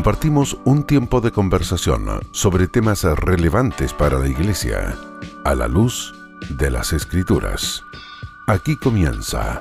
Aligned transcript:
compartimos 0.00 0.56
un 0.64 0.84
tiempo 0.84 1.20
de 1.20 1.30
conversación 1.30 2.06
sobre 2.30 2.68
temas 2.68 3.04
relevantes 3.04 3.92
para 3.92 4.18
la 4.18 4.28
Iglesia 4.28 4.96
a 5.44 5.54
la 5.54 5.68
luz 5.68 6.14
de 6.48 6.70
las 6.70 6.94
Escrituras. 6.94 7.82
Aquí 8.46 8.76
comienza 8.76 9.60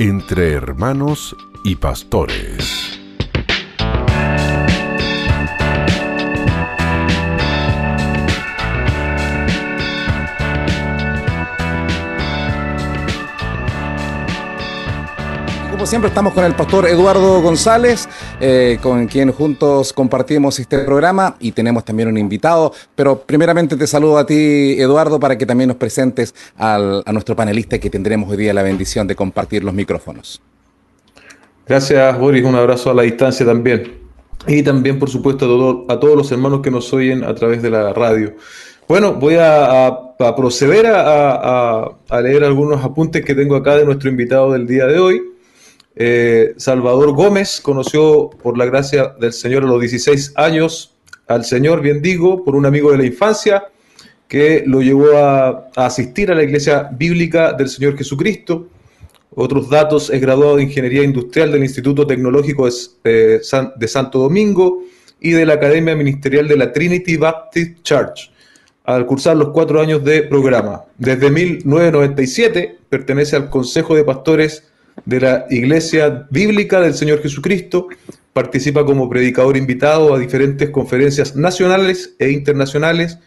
Entre 0.00 0.50
Hermanos 0.54 1.36
y 1.62 1.76
Pastores. 1.76 2.85
Siempre 15.86 16.08
estamos 16.08 16.32
con 16.32 16.44
el 16.44 16.54
pastor 16.54 16.86
Eduardo 16.88 17.40
González, 17.40 18.08
eh, 18.40 18.78
con 18.82 19.06
quien 19.06 19.30
juntos 19.30 19.92
compartimos 19.92 20.58
este 20.58 20.80
programa 20.80 21.36
y 21.38 21.52
tenemos 21.52 21.84
también 21.84 22.08
un 22.08 22.18
invitado. 22.18 22.72
Pero 22.94 23.20
primeramente 23.20 23.76
te 23.76 23.86
saludo 23.86 24.18
a 24.18 24.26
ti, 24.26 24.74
Eduardo, 24.80 25.20
para 25.20 25.38
que 25.38 25.46
también 25.46 25.68
nos 25.68 25.76
presentes 25.76 26.34
a 26.58 27.02
nuestro 27.12 27.36
panelista 27.36 27.78
que 27.78 27.88
tendremos 27.88 28.28
hoy 28.28 28.36
día 28.36 28.52
la 28.52 28.62
bendición 28.62 29.06
de 29.06 29.14
compartir 29.14 29.62
los 29.62 29.74
micrófonos. 29.74 30.42
Gracias, 31.66 32.18
Boris. 32.18 32.44
Un 32.44 32.56
abrazo 32.56 32.90
a 32.90 32.94
la 32.94 33.02
distancia 33.02 33.46
también. 33.46 33.92
Y 34.46 34.62
también, 34.62 34.98
por 34.98 35.08
supuesto, 35.08 35.84
a, 35.88 36.00
todos 36.00 36.16
los 36.16 36.30
hermanos 36.32 36.60
que 36.62 36.70
nos 36.70 36.92
oyen 36.92 37.24
a 37.24 37.34
través 37.34 37.62
de 37.62 37.70
la 37.70 37.92
radio. 37.92 38.34
Bueno, 38.88 39.14
voy 39.14 39.36
a, 39.38 39.98
proceder 40.36 40.86
a, 40.88 41.96
leer 42.22 42.44
algunos 42.44 42.84
apuntes 42.84 43.24
que 43.24 43.34
tengo 43.34 43.56
acá 43.56 43.76
de 43.76 43.84
nuestro 43.84 44.08
invitado 44.08 44.52
del 44.52 44.66
día 44.66 44.86
de 44.86 44.98
hoy. 44.98 45.35
Eh, 45.98 46.52
Salvador 46.58 47.12
Gómez 47.12 47.60
conoció 47.62 48.28
por 48.28 48.58
la 48.58 48.66
gracia 48.66 49.14
del 49.18 49.32
Señor 49.32 49.64
a 49.64 49.66
los 49.66 49.80
16 49.80 50.34
años 50.36 50.94
al 51.26 51.44
Señor, 51.44 51.80
bien 51.80 52.02
digo, 52.02 52.44
por 52.44 52.54
un 52.54 52.66
amigo 52.66 52.92
de 52.92 52.98
la 52.98 53.06
infancia 53.06 53.64
que 54.28 54.62
lo 54.66 54.82
llevó 54.82 55.16
a, 55.16 55.68
asistir 55.74 56.30
a 56.30 56.34
la 56.34 56.42
iglesia 56.42 56.90
bíblica 56.92 57.52
del 57.54 57.68
Señor 57.68 57.96
Jesucristo. 57.96 58.68
Otros 59.34 59.70
datos, 59.70 60.10
es 60.10 60.20
graduado 60.20 60.56
de 60.56 60.64
Ingeniería 60.64 61.02
Industrial 61.02 61.50
del 61.50 61.62
Instituto 61.62 62.06
Tecnológico 62.06 62.68
de, 63.04 63.40
de 63.76 63.88
Santo 63.88 64.18
Domingo 64.18 64.82
y 65.20 65.30
de 65.30 65.46
la 65.46 65.54
Academia 65.54 65.96
Ministerial 65.96 66.46
de 66.46 66.56
la 66.56 66.72
Trinity 66.72 67.16
Baptist 67.16 67.82
Church 67.82 68.30
al 68.84 69.04
cursar 69.04 69.36
los 69.36 69.48
cuatro 69.48 69.80
años 69.80 70.04
de 70.04 70.22
programa. 70.22 70.84
Desde 70.96 71.28
1997 71.28 72.78
pertenece 72.88 73.34
al 73.34 73.50
Consejo 73.50 73.96
de 73.96 74.04
Pastores 74.04 74.62
de 75.04 75.20
la 75.20 75.46
Iglesia 75.50 76.26
Bíblica 76.30 76.80
del 76.80 76.94
Señor 76.94 77.22
Jesucristo, 77.22 77.88
participa 78.32 78.84
como 78.84 79.08
predicador 79.08 79.56
invitado 79.56 80.14
a 80.14 80.18
diferentes 80.18 80.70
conferencias 80.70 81.36
nacionales 81.36 82.14
e 82.18 82.30
internacionales 82.30 83.18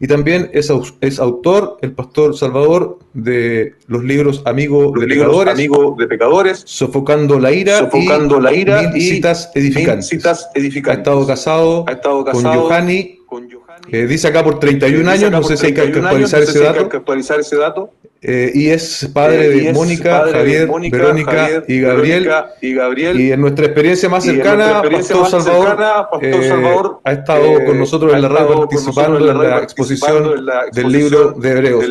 y 0.00 0.06
también 0.06 0.50
es, 0.52 0.70
es 1.00 1.18
autor, 1.18 1.78
el 1.82 1.92
pastor 1.92 2.36
Salvador, 2.36 2.98
de 3.14 3.74
los 3.88 4.04
libros 4.04 4.42
Amigo 4.44 4.92
de 4.92 5.06
Pecadores, 5.06 5.54
Amigo 5.54 5.96
de 5.98 6.06
Pecadores, 6.06 6.62
Sofocando 6.66 7.40
la 7.40 7.50
ira, 7.50 7.78
Sofocando 7.78 8.38
la 8.40 8.54
ira 8.54 8.92
y 8.94 9.00
citas 9.00 9.50
edificantes. 9.54 10.06
citas 10.06 10.48
edificantes. 10.54 10.98
Ha 10.98 11.00
estado 11.00 11.26
casado, 11.26 11.84
ha 11.88 11.92
estado 11.92 12.24
casado 12.24 12.42
con 12.42 12.62
Johanny, 12.62 13.18
con 13.26 13.48
eh, 13.90 14.06
dice 14.06 14.28
acá 14.28 14.44
por 14.44 14.58
31 14.58 15.10
años, 15.10 15.30
no 15.30 15.42
sé 15.42 15.56
si 15.56 15.66
hay 15.66 15.74
que 15.74 15.80
actualizar 15.80 16.42
ese 16.42 16.60
dato. 16.60 16.88
actualizar 16.92 17.40
ese 17.40 17.56
dato. 17.56 17.90
Eh, 18.20 18.50
y 18.52 18.68
es 18.68 19.08
padre 19.14 19.46
eh, 19.46 19.48
de 19.48 19.72
Mónica, 19.72 20.24
Javier, 20.32 20.68
Verónica 20.90 21.62
y, 21.68 21.80
Gabriel, 21.80 22.28
y, 22.60 22.74
Gabriel. 22.74 23.20
Y 23.20 23.30
en 23.30 23.40
nuestra 23.40 23.66
experiencia 23.66 24.08
más 24.08 24.24
cercana, 24.24 24.82
Pastor, 24.82 25.28
Salvador, 25.28 27.00
ha 27.04 27.12
estado 27.12 27.64
con 27.64 27.78
nosotros 27.78 28.12
en 28.12 28.22
la 28.22 28.28
radio 28.28 28.58
participando 28.58 29.18
en 29.18 29.26
la, 29.26 29.58
exposición, 29.62 30.44
del 30.72 30.92
libro 30.92 31.32
de 31.32 31.50
Hebreos. 31.50 31.84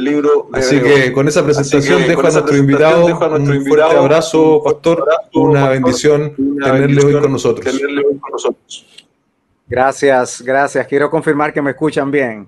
Así 0.51 0.81
que 0.81 1.13
con 1.13 1.29
esa 1.29 1.45
presentación 1.45 2.05
dejo 2.05 2.19
a 2.19 2.31
nuestro 2.31 2.57
invitado 2.57 3.05
un 3.05 3.65
fuerte 3.65 3.95
abrazo, 3.95 4.61
Pastor, 4.63 5.05
una 5.33 5.69
bendición 5.69 6.33
tenerle 6.61 7.05
hoy 7.05 7.13
con 7.13 7.31
nosotros. 7.31 7.73
Gracias, 9.67 10.41
gracias. 10.41 10.87
Quiero 10.87 11.09
confirmar 11.09 11.53
que 11.53 11.61
me 11.61 11.71
escuchan 11.71 12.09
bien. 12.09 12.47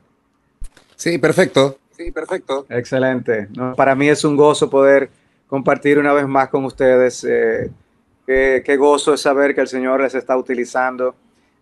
Sí, 0.96 1.18
perfecto. 1.18 1.78
Sí, 1.96 2.12
perfecto. 2.12 2.66
Excelente. 2.69 3.50
para 3.75 3.94
mí 3.94 4.07
es 4.07 4.24
un 4.24 4.38
gozo 4.38 4.69
poder 4.69 5.09
compartir 5.47 6.00
una 6.00 6.13
vez 6.13 6.28
más 6.28 6.47
con 6.47 6.63
ustedes. 6.63 7.25
Eh, 7.28 7.69
qué, 8.25 8.78
gozo 8.78 9.13
es 9.13 9.22
saber 9.22 9.53
que 9.53 9.62
el 9.62 9.68
Señor 9.68 10.02
les 10.02 10.16
está 10.16 10.38
utilizando 10.38 11.16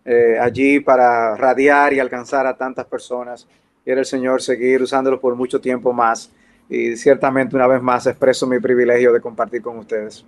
eh, 0.04 0.38
allí 0.40 0.78
para 0.78 1.34
radiar 1.36 1.92
y 1.92 1.98
alcanzar 1.98 2.46
a 2.46 2.56
tantas 2.56 2.86
personas. 2.86 3.48
Quiere 3.82 4.00
el 4.00 4.06
Señor 4.06 4.42
seguir 4.42 4.82
usándolos 4.82 5.18
por 5.18 5.34
mucho 5.34 5.60
tiempo 5.60 5.92
más. 5.92 6.30
Y 6.68 6.96
ciertamente 6.96 7.56
una 7.56 7.66
vez 7.66 7.82
más 7.82 8.06
expreso 8.06 8.46
mi 8.46 8.60
privilegio 8.60 9.12
de 9.12 9.20
compartir 9.20 9.62
con 9.62 9.78
ustedes. 9.78 10.24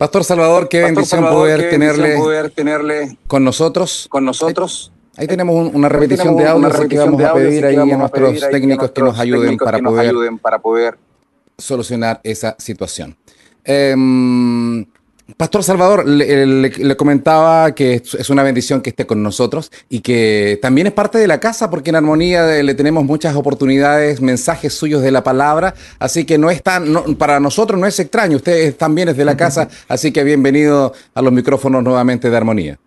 Pastor 0.00 0.24
Salvador, 0.24 0.66
qué 0.70 0.80
bendición, 0.80 1.28
poder, 1.28 1.68
tenerle 1.68 2.16
poder 2.16 2.50
tenerle 2.50 3.18
con 3.26 3.44
nosotros. 3.44 4.06
Con 4.08 4.24
nosotros. 4.24 4.90
Ahí 5.14 5.26
tenemos 5.26 5.74
una 5.74 5.90
repetición 5.90 6.38
de 6.38 6.46
audio, 6.46 6.88
que 6.88 6.96
vamos 6.96 7.22
a 7.22 7.34
pedir 7.34 7.66
ahí 7.66 7.76
a 7.76 7.84
nuestros 7.84 8.40
técnicos 8.50 8.92
que 8.92 9.02
nos 9.02 9.18
ayuden 9.18 9.58
para 9.58 9.78
poder, 9.78 10.14
para 10.40 10.58
poder 10.58 10.98
solucionar 11.58 12.18
esa 12.24 12.56
situación. 12.58 13.14
Em, 13.62 14.86
Pastor 15.36 15.62
Salvador, 15.62 16.06
le, 16.06 16.96
comentaba 16.96 17.74
que 17.74 17.94
es 17.94 18.30
una 18.30 18.42
bendición 18.42 18.80
que 18.80 18.90
esté 18.90 19.06
con 19.06 19.22
nosotros 19.22 19.70
y 19.88 20.00
que 20.00 20.58
también 20.62 20.86
es 20.86 20.92
parte 20.92 21.18
de 21.18 21.26
la 21.26 21.40
casa 21.40 21.70
porque 21.70 21.90
en 21.90 21.96
Armonía 21.96 22.62
le 22.62 22.74
tenemos 22.74 23.04
muchas 23.04 23.36
oportunidades, 23.36 24.20
mensajes 24.20 24.72
suyos 24.72 25.02
de 25.02 25.10
la 25.10 25.22
palabra, 25.22 25.74
así 25.98 26.24
que 26.24 26.38
no 26.38 26.50
es 26.50 26.62
tan, 26.62 27.16
para 27.16 27.40
nosotros 27.40 27.78
no 27.78 27.86
es 27.86 27.98
extraño, 27.98 28.36
ustedes 28.36 28.76
también 28.76 29.08
es 29.08 29.16
de 29.16 29.24
la 29.24 29.36
casa, 29.36 29.68
así 29.88 30.12
que 30.12 30.24
bienvenido 30.24 30.92
a 31.14 31.22
los 31.22 31.32
micrófonos 31.32 31.82
nuevamente 31.82 32.30
de 32.30 32.36
Armonía. 32.36 32.78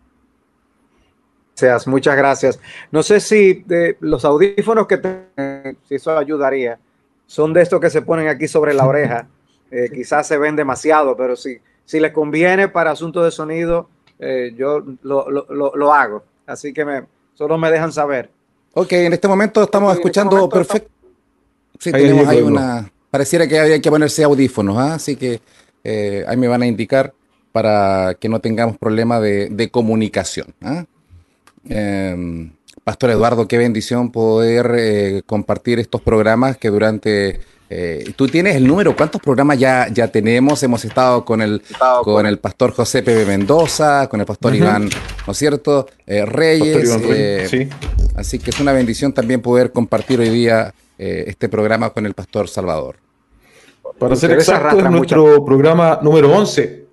Gracias, 1.52 1.88
muchas 1.88 2.18
gracias. 2.18 2.60
No 2.92 3.04
sé 3.04 3.20
si 3.20 3.64
de 3.66 3.98
los 4.00 4.26
audífonos 4.26 4.88
que 4.88 4.98
te, 4.98 5.78
si 5.88 5.96
eso 5.96 6.18
ayudaría, 6.18 6.80
son 7.28 7.54
de 7.54 7.62
estos 7.62 7.80
que 7.80 7.90
se 7.90 8.02
ponen 8.02 8.28
aquí 8.28 8.48
sobre 8.48 8.74
la 8.74 8.86
oreja. 8.86 9.28
Eh, 9.76 9.90
quizás 9.92 10.28
se 10.28 10.38
ven 10.38 10.56
demasiado, 10.56 11.18
pero 11.18 11.36
si, 11.36 11.58
si 11.86 12.00
les 12.00 12.12
conviene 12.12 12.68
para 12.68 12.92
asuntos 12.92 13.24
de 13.24 13.32
sonido, 13.32 13.90
eh, 14.20 14.54
yo 14.56 14.84
lo, 15.02 15.94
hago. 15.94 16.24
Así 16.46 16.74
que 16.74 16.86
me, 16.86 17.04
solo 17.34 17.58
me 17.58 17.72
dejan 17.72 17.92
saber. 17.92 18.30
Ok, 18.74 18.92
en 18.94 19.14
este 19.14 19.28
momento 19.28 19.64
estamos 19.64 19.92
este 19.92 20.02
escuchando 20.02 20.50
perfecto. 20.50 20.90
Sí, 21.80 21.92
tenemos 21.92 22.28
ahí 22.28 22.42
una. 22.42 22.90
Pareciera 23.12 23.48
que 23.48 23.60
había 23.60 23.80
que 23.80 23.92
ponerse 23.92 24.24
audífonos, 24.24 24.78
¿ah? 24.78 24.96
así 24.96 25.16
que 25.16 25.40
eh, 25.84 26.26
ahí 26.28 26.38
me 26.38 26.48
van 26.48 26.64
a 26.64 26.66
indicar 26.66 27.14
para 27.52 28.16
que 28.20 28.28
no 28.28 28.40
tengamos 28.40 28.78
problema 28.78 29.20
de, 29.20 29.50
de 29.50 29.70
comunicación. 29.70 30.48
¿ah? 30.64 30.86
Em, 31.70 32.52
Pastor 32.84 33.12
Eduardo, 33.12 33.48
qué 33.48 33.58
bendición 33.58 34.12
poder 34.12 34.74
eh, 34.78 35.22
compartir 35.26 35.80
estos 35.80 36.02
programas 36.02 36.58
que 36.58 36.70
durante... 36.70 37.40
Eh, 37.76 38.14
tú 38.16 38.28
tienes 38.28 38.56
el 38.56 38.68
número, 38.68 38.96
¿cuántos 38.96 39.20
programas 39.20 39.58
ya, 39.58 39.88
ya 39.88 40.08
tenemos? 40.08 40.62
Hemos 40.62 40.86
estado 40.86 41.26
con 41.26 41.42
el, 41.42 41.60
con 42.04 42.28
el 42.28 42.38
pastor 42.38 42.72
José 42.72 43.02
Pepe 43.02 43.26
Mendoza, 43.26 44.08
con 44.10 44.20
el 44.20 44.28
pastor 44.28 44.54
Iván, 44.54 44.90
¿no 45.26 45.32
es 45.32 45.38
cierto? 45.40 45.88
Eh, 46.06 46.24
Reyes. 46.24 47.50
sí. 47.50 47.68
Así 48.16 48.38
que 48.38 48.52
es 48.52 48.60
una 48.60 48.74
bendición 48.74 49.12
también 49.12 49.42
poder 49.42 49.72
compartir 49.72 50.20
hoy 50.20 50.30
día 50.30 50.72
este 51.00 51.50
programa 51.50 51.90
con 51.90 52.06
el 52.06 52.14
pastor 52.14 52.48
Salvador. 52.48 52.98
Para 53.98 54.16
ser 54.16 54.34
exacto, 54.34 54.78
es 54.78 54.92
nuestro 54.92 55.44
programa 55.44 56.00
número 56.04 56.32
11. 56.32 56.86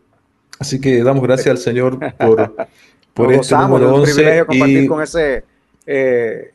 Así 0.59 0.81
que 0.81 1.03
damos 1.03 1.23
gracias 1.23 1.49
al 1.49 1.59
Señor 1.59 1.99
por 2.17 2.57
por 3.13 3.33
este 3.35 3.55
número 3.55 3.95
11 3.97 4.13
privilegio 4.15 4.47
compartir 4.47 4.89
con 4.89 5.03
ese 5.03 5.45
eh, 5.87 6.53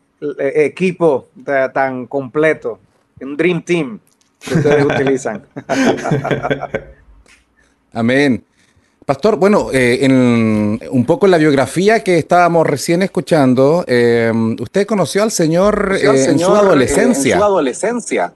equipo 0.56 1.28
tan 1.72 2.08
completo, 2.08 2.80
un 3.22 3.38
Dream 3.38 3.62
Team 3.62 4.00
ustedes 4.54 4.86
utilizan. 4.86 5.46
Amén. 7.94 8.44
Pastor, 9.06 9.36
bueno, 9.36 9.70
eh, 9.72 10.00
en, 10.02 10.80
un 10.90 11.06
poco 11.06 11.28
en 11.28 11.32
la 11.32 11.38
biografía 11.38 12.04
que 12.04 12.18
estábamos 12.18 12.66
recién 12.66 13.04
escuchando, 13.04 13.86
eh, 13.88 14.32
usted 14.60 14.88
conoció 14.88 15.22
al 15.22 15.32
Señor, 15.32 15.96
en 16.02 16.40
su 16.40 16.56
adolescencia. 16.56 17.36
en 17.36 17.40
su 17.40 17.46
adolescencia. 17.46 18.34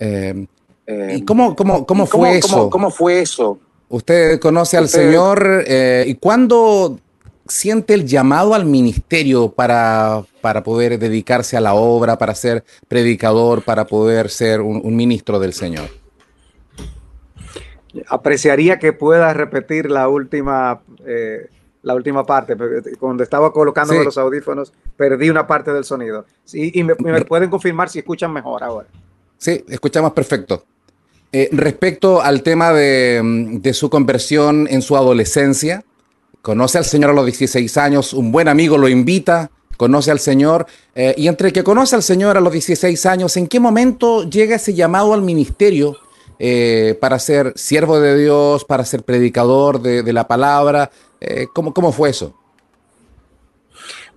¿Y 0.00 1.22
cómo, 1.22 1.56
cómo, 1.56 1.84
cómo 1.84 2.06
fue 2.06 2.38
eso? 2.38 2.70
Cómo, 2.70 2.90
fue 2.90 3.20
eso? 3.20 3.58
Usted 3.88 4.38
conoce 4.38 4.76
al 4.76 4.88
Señor 4.88 5.64
y 6.06 6.14
cuándo 6.14 7.00
siente 7.48 7.94
el 7.94 8.06
llamado 8.06 8.54
al 8.54 8.64
ministerio 8.64 9.50
para, 9.50 10.22
para, 10.40 10.62
poder 10.62 10.98
dedicarse 10.98 11.56
a 11.56 11.60
la 11.60 11.74
obra, 11.74 12.18
para 12.18 12.34
ser 12.34 12.64
predicador, 12.86 13.62
para 13.62 13.86
poder 13.86 14.30
ser 14.30 14.60
un, 14.60 14.96
ministro 14.96 15.38
del 15.38 15.52
Señor? 15.52 15.88
Apreciaría 18.08 18.78
que 18.78 18.92
pueda 18.92 19.32
repetir 19.32 19.90
la 19.90 20.08
última, 20.08 20.82
eh, 21.06 21.48
la 21.82 21.94
última 21.94 22.24
parte, 22.24 22.56
cuando 22.98 23.22
estaba 23.22 23.52
colocando 23.52 23.94
los 24.04 24.18
audífonos, 24.18 24.72
perdí 24.96 25.30
una 25.30 25.46
parte 25.46 25.72
del 25.72 25.84
sonido. 25.84 26.26
y 26.52 26.84
me, 26.84 26.94
pueden 27.24 27.50
confirmar 27.50 27.88
si 27.88 28.00
escuchan 28.00 28.32
mejor 28.32 28.62
ahora. 28.62 28.86
Sí, 29.38 29.64
escuchamos 29.68 30.12
perfecto. 30.12 30.64
Eh, 31.30 31.50
respecto 31.52 32.22
al 32.22 32.42
tema 32.42 32.72
de, 32.72 33.70
su 33.74 33.90
conversión 33.90 34.66
en 34.70 34.80
su 34.80 34.96
adolescencia, 34.96 35.84
conoce 36.42 36.78
al 36.78 36.84
Señor 36.84 37.10
a 37.10 37.12
los 37.14 37.26
16 37.26 37.76
años, 37.76 38.12
un 38.12 38.32
buen 38.32 38.48
amigo 38.48 38.78
lo 38.78 38.88
invita, 38.88 39.50
conoce 39.76 40.10
al 40.10 40.18
Señor, 40.18 40.66
eh, 40.94 41.14
y 41.16 41.28
entre 41.28 41.52
que 41.52 41.62
conoce 41.62 41.96
al 41.96 42.02
Señor 42.02 42.36
a 42.36 42.40
los 42.40 42.52
16 42.52 43.06
años, 43.06 43.36
¿en 43.36 43.46
qué 43.46 43.60
momento 43.60 44.28
llega 44.28 44.56
ese 44.56 44.74
llamado 44.74 45.14
al 45.14 45.22
ministerio 45.22 45.96
eh, 46.38 46.96
para 47.00 47.18
ser 47.18 47.52
siervo 47.56 48.00
de 48.00 48.18
Dios, 48.18 48.64
para 48.64 48.84
ser 48.84 49.02
predicador 49.02 49.80
de, 49.80 50.12
la 50.12 50.26
palabra? 50.26 50.90
¿cómo, 51.52 51.74
¿cómo, 51.74 51.90
fue 51.90 52.10
eso? 52.10 52.34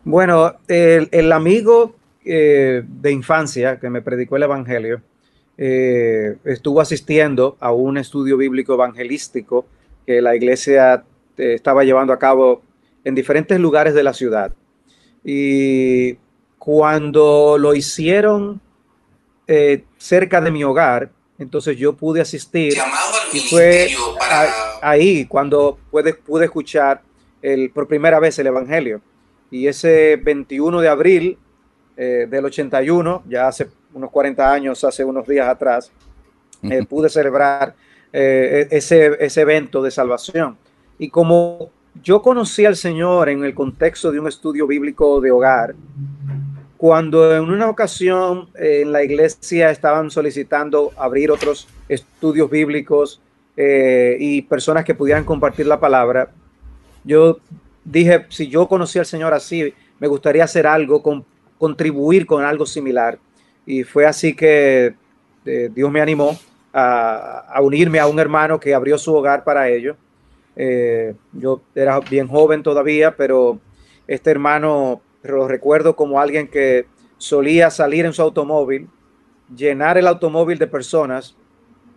Bueno, 0.04 0.54
el 0.68 1.32
amigo 1.32 1.96
de 2.24 3.12
infancia 3.12 3.80
que 3.80 3.90
me 3.90 4.02
predicó 4.02 4.36
el 4.36 4.44
Evangelio, 4.44 5.02
eh, 5.64 6.38
estuvo 6.46 6.82
asistiendo 6.82 7.56
a 7.60 7.72
un 7.72 8.00
estudio 8.00 8.36
bíblico 8.36 8.74
evangelístico 8.74 9.68
que 10.08 10.20
la 10.20 10.36
iglesia 10.36 11.04
eh, 11.42 11.54
estaba 11.56 11.84
llevando 11.84 12.14
a 12.14 12.20
cabo 12.20 12.62
en 13.04 13.16
diferentes 13.16 13.60
lugares 13.60 13.94
de 13.94 14.04
la 14.04 14.14
ciudad. 14.14 14.54
Y 15.24 16.18
cuando 16.58 17.58
lo 17.58 17.74
hicieron 17.74 18.62
eh, 19.48 19.84
cerca 19.98 20.42
de 20.42 20.52
mi 20.52 20.64
hogar, 20.64 21.12
entonces 21.40 21.78
yo 21.78 21.94
pude 21.94 22.22
asistir 22.22 22.74
y 23.34 23.40
fue 23.40 23.90
ahí 24.82 25.26
cuando 25.26 25.80
pude, 25.90 26.14
pude 26.14 26.46
escuchar 26.46 27.02
el, 27.42 27.72
por 27.72 27.88
primera 27.88 28.20
vez 28.20 28.38
el 28.40 28.48
Evangelio. 28.48 29.02
Y 29.50 29.68
ese 29.68 30.18
21 30.18 30.82
de 30.82 30.88
abril 30.88 31.38
del 31.98 32.46
81, 32.46 33.24
ya 33.28 33.48
hace 33.48 33.68
unos 33.94 34.10
40 34.10 34.52
años, 34.52 34.84
hace 34.84 35.04
unos 35.04 35.28
días 35.28 35.48
atrás, 35.48 35.92
eh, 36.64 36.86
pude 36.86 37.10
celebrar 37.10 37.74
eh, 38.14 38.68
e-, 38.70 38.78
ese, 38.78 39.18
ese 39.20 39.42
evento 39.42 39.82
de 39.82 39.92
salvación. 39.92 40.58
Y 41.01 41.09
como 41.09 41.71
yo 42.03 42.21
conocí 42.21 42.63
al 42.63 42.75
Señor 42.75 43.27
en 43.30 43.44
el 43.44 43.56
contexto 43.56 44.12
de 44.12 44.19
un 44.19 44.27
estudio 44.27 44.68
bíblico 44.68 45.19
de 45.19 45.31
hogar, 45.31 45.74
cuando 46.77 47.36
en 47.36 47.44
una 47.44 47.69
ocasión 47.69 48.50
eh, 48.56 48.81
en 48.83 48.92
la 48.92 49.03
iglesia 49.03 49.71
estaban 49.71 50.12
solicitando 50.12 50.92
abrir 50.95 51.31
otros 51.31 51.68
estudios 51.89 52.50
bíblicos 52.50 53.19
y 53.57 54.42
personas 54.44 54.86
que 54.86 54.95
pudieran 54.95 55.24
compartir 55.24 55.68
la 55.68 55.80
palabra, 55.80 56.31
yo 57.03 57.39
dije, 57.83 58.25
si 58.30 58.48
yo 58.48 58.68
conocí 58.68 59.00
al 59.00 59.06
Señor 59.06 59.33
así, 59.33 59.74
me 60.00 60.07
gustaría 60.07 60.44
hacer 60.44 60.68
algo, 60.68 61.01
con, 61.01 61.25
contribuir 61.57 62.25
con 62.25 62.44
algo 62.44 62.65
similar. 62.65 63.19
Y 63.65 63.83
fue 63.83 64.06
así 64.06 64.36
que 64.36 64.95
eh, 65.45 65.69
Dios 65.74 65.92
me 65.92 66.01
animó 66.01 66.38
a, 66.74 67.59
unirme 67.62 68.00
a 68.00 68.07
un 68.07 68.19
hermano 68.19 68.59
que 68.59 68.74
abrió 68.74 68.98
su 68.98 69.13
hogar 69.13 69.44
para 69.44 69.69
ello. 69.69 69.95
Eh, 70.56 71.13
yo 71.33 71.62
era 71.75 72.00
bien 72.00 72.27
joven 72.27 72.63
todavía, 72.63 73.15
pero 73.15 73.59
este 74.07 74.31
hermano 74.31 75.01
lo 75.24 75.48
recuerdo 75.48 75.95
como 75.95 76.19
alguien 76.19 76.48
que 76.48 76.86
solía 77.18 77.69
salir 77.69 78.06
en 78.06 78.13
su 78.13 78.21
automóvil, 78.21 78.89
llenar 79.56 79.98
el 79.98 80.07
automóvil 80.07 80.57
de 80.57 80.68
personas, 80.68 81.36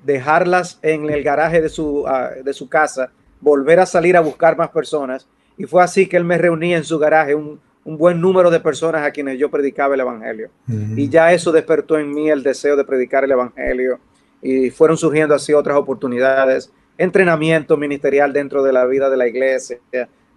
dejarlas 0.05 0.79
en 0.83 1.09
el 1.11 1.23
garaje 1.23 1.63
de 1.63 1.69
su, 1.69 2.05
ah, 2.07 2.31
de 2.43 2.53
su 2.53 2.69
casa, 2.69 3.11
volver 3.41 3.81
a 3.81 3.87
salir 3.87 4.17
a 4.17 4.21
buscar 4.21 4.57
más 4.57 4.69
personas. 4.71 5.27
Y 5.57 5.65
fue 5.65 5.83
así 5.83 6.07
que 6.09 6.17
él 6.17 6.25
me 6.25 6.37
reunía 6.37 6.77
en 6.77 6.85
su 6.85 6.99
garaje 6.99 7.35
un, 7.35 7.61
un 7.85 7.99
buen 7.99 8.21
número 8.21 8.51
de 8.51 8.61
personas 8.61 9.07
a 9.07 9.11
quienes 9.11 9.39
yo 9.39 9.51
predicaba 9.51 9.95
el 9.95 10.01
Evangelio. 10.01 10.51
Y 10.69 11.09
ya 11.09 11.33
eso 11.33 11.53
despertó 11.53 11.99
en 11.99 12.13
mí 12.13 12.31
el 12.31 12.43
deseo 12.43 12.77
de 12.77 12.85
predicar 12.85 13.25
el 13.25 13.33
Evangelio. 13.33 14.01
Y 14.43 14.71
fueron 14.71 14.97
surgiendo 14.97 15.35
así 15.35 15.53
otras 15.53 15.77
oportunidades, 15.77 16.73
entrenamiento 16.99 17.77
ministerial 17.77 18.33
dentro 18.33 18.63
de 18.63 18.73
la 18.73 18.87
vida 18.87 19.11
de 19.11 19.17
la 19.17 19.27
iglesia, 19.27 19.79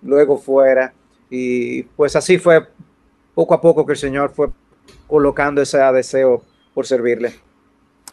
luego 0.02 0.38
fuera. 0.38 0.94
Y 1.30 1.84
pues 1.84 2.16
así 2.16 2.38
fue 2.38 2.68
poco 3.34 3.54
a 3.54 3.62
poco 3.62 3.86
que 3.86 3.94
el 3.94 3.98
Señor 3.98 4.32
fue 4.34 4.50
colocando 5.08 5.62
ese 5.62 5.78
deseo 5.78 6.44
por 6.74 6.86
servirle. 6.86 7.34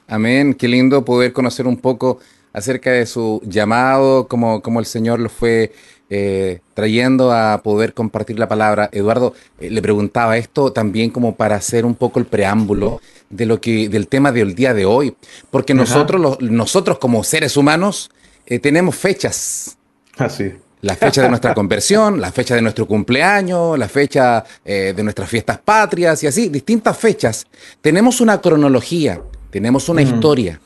Amén, 0.07 0.55
qué 0.55 0.69
lindo 0.69 1.05
poder 1.05 1.33
conocer 1.33 1.67
un 1.67 1.79
poco 1.79 2.19
acerca 2.53 2.91
de 2.91 3.07
su 3.07 3.41
llamado, 3.45 4.29
como, 4.29 4.61
como 4.63 4.81
el 4.81 4.87
Señor 4.87 5.19
lo 5.19 5.29
fue 5.29 5.73
eh, 6.11 6.61
trayendo 6.75 7.33
a 7.33 7.63
poder 7.63 7.95
compartir 7.95 8.39
la 8.39 8.49
palabra. 8.49 8.89
Eduardo, 8.93 9.35
eh, 9.59 9.71
le 9.71 9.83
preguntaba 9.83 10.37
esto 10.37 10.73
también 10.73 11.11
como 11.11 11.35
para 11.35 11.57
hacer 11.57 11.85
un 11.85 11.95
poco 11.95 12.21
el 12.21 12.27
preámbulo 12.27 13.01
de 13.31 13.47
lo 13.47 13.61
que, 13.61 13.89
del 13.89 14.07
tema 14.07 14.31
del 14.31 14.55
día 14.55 14.75
de 14.75 14.85
hoy, 14.85 15.17
porque 15.51 15.75
nosotros, 15.75 16.39
nosotros 16.41 16.99
como 16.99 17.25
seres 17.25 17.57
humanos 17.57 18.11
eh, 18.47 18.59
tenemos 18.59 18.97
fechas. 18.97 19.77
Así. 20.17 20.53
Ah, 20.55 20.61
la 20.81 20.97
fecha 20.97 21.23
de 21.23 21.29
nuestra 21.31 21.55
conversión, 21.61 22.21
la 22.21 22.31
fecha 22.31 22.55
de 22.55 22.63
nuestro 22.63 22.87
cumpleaños, 22.87 23.79
la 23.79 23.89
fecha 23.89 24.45
de 24.65 25.03
nuestras 25.03 25.31
fiestas 25.31 25.59
patrias 25.59 26.23
y 26.23 26.27
así, 26.27 26.51
distintas 26.51 26.99
fechas. 26.99 27.47
Tenemos 27.81 28.21
una 28.21 28.39
cronología, 28.41 29.23
tenemos 29.51 29.89
una 29.89 30.03
historia. 30.03 30.61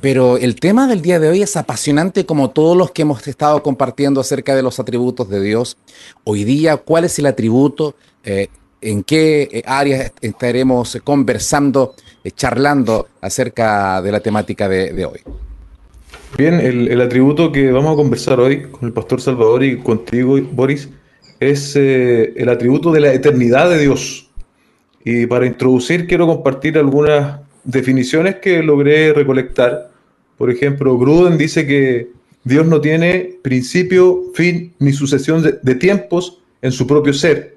Pero 0.00 0.36
el 0.36 0.54
tema 0.54 0.86
del 0.86 1.02
día 1.02 1.18
de 1.18 1.28
hoy 1.28 1.42
es 1.42 1.56
apasionante 1.56 2.24
como 2.24 2.50
todos 2.50 2.76
los 2.76 2.92
que 2.92 3.02
hemos 3.02 3.26
estado 3.26 3.62
compartiendo 3.62 4.20
acerca 4.20 4.54
de 4.54 4.62
los 4.62 4.78
atributos 4.78 5.28
de 5.28 5.40
Dios. 5.40 5.76
Hoy 6.24 6.44
día, 6.44 6.76
¿cuál 6.76 7.04
es 7.04 7.18
el 7.18 7.26
atributo? 7.26 7.96
Eh, 8.22 8.48
¿En 8.80 9.02
qué 9.02 9.48
eh, 9.50 9.62
áreas 9.66 10.12
estaremos 10.20 10.98
conversando, 11.02 11.96
eh, 12.22 12.30
charlando 12.30 13.08
acerca 13.20 14.00
de 14.00 14.12
la 14.12 14.20
temática 14.20 14.68
de, 14.68 15.04
hoy? 15.04 15.20
Bien, 16.36 16.54
el, 16.60 17.00
atributo 17.00 17.50
que 17.50 17.72
vamos 17.72 17.92
a 17.94 17.96
conversar 17.96 18.38
hoy 18.38 18.62
con 18.62 18.86
el 18.86 18.92
pastor 18.92 19.20
Salvador 19.20 19.64
y 19.64 19.78
contigo, 19.78 20.38
Boris, 20.52 20.88
es 21.40 21.74
el 21.74 22.48
atributo 22.48 22.92
de 22.92 23.00
la 23.00 23.12
eternidad 23.12 23.70
de 23.70 23.78
Dios. 23.78 24.30
Y 25.04 25.26
para 25.26 25.46
introducir 25.46 26.06
quiero 26.06 26.26
compartir 26.26 26.78
algunas 26.78 27.40
definiciones 27.64 28.36
que 28.36 28.62
logré 28.62 29.12
recolectar. 29.12 29.90
Por 30.36 30.50
ejemplo, 30.50 30.98
Gruden 30.98 31.38
dice 31.38 31.66
que 31.66 32.10
Dios 32.44 32.66
no 32.66 32.80
tiene 32.80 33.38
principio, 33.42 34.24
fin 34.34 34.74
ni 34.78 34.92
sucesión 34.92 35.42
de, 35.42 35.74
tiempos 35.74 36.40
en 36.62 36.72
su 36.72 36.86
propio 36.86 37.12
ser 37.12 37.56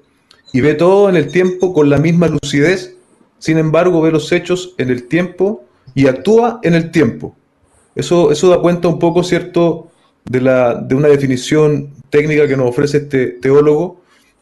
y 0.52 0.60
ve 0.60 0.74
todo 0.74 1.08
en 1.08 1.16
el 1.16 1.30
tiempo 1.30 1.72
con 1.72 1.88
la 1.88 1.98
misma 1.98 2.28
lucidez, 2.28 2.94
sin 3.38 3.56
embargo 3.56 4.02
ve 4.02 4.10
los 4.12 4.30
hechos 4.32 4.74
en 4.76 4.90
el 4.90 5.08
tiempo 5.08 5.64
y 5.94 6.08
actúa 6.08 6.60
en 6.62 6.74
el 6.74 6.90
tiempo. 6.90 7.34
Eso, 7.94 8.32
eso 8.32 8.48
da 8.48 8.60
cuenta 8.60 8.88
un 8.88 8.98
poco, 8.98 9.22
¿cierto?, 9.22 9.88
de, 10.24 10.40
la, 10.40 10.74
de 10.74 10.94
una 10.94 11.08
definición 11.08 11.90
técnica 12.10 12.46
que 12.46 12.56
nos 12.56 12.70
ofrece 12.70 12.98
este 12.98 13.26
teólogo, 13.26 14.00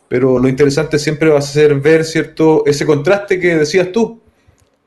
pero 0.09 0.39
lo 0.39 0.49
interesante 0.49 0.99
siempre 0.99 1.31
va 1.31 1.39
a 1.39 1.43
ser 1.43 1.75
ver, 1.81 2.05
¿cierto?, 2.05 2.65
ese 2.67 2.87
contraste 2.87 3.41
que 3.41 3.57
decías 3.57 3.91
tú, 3.93 4.21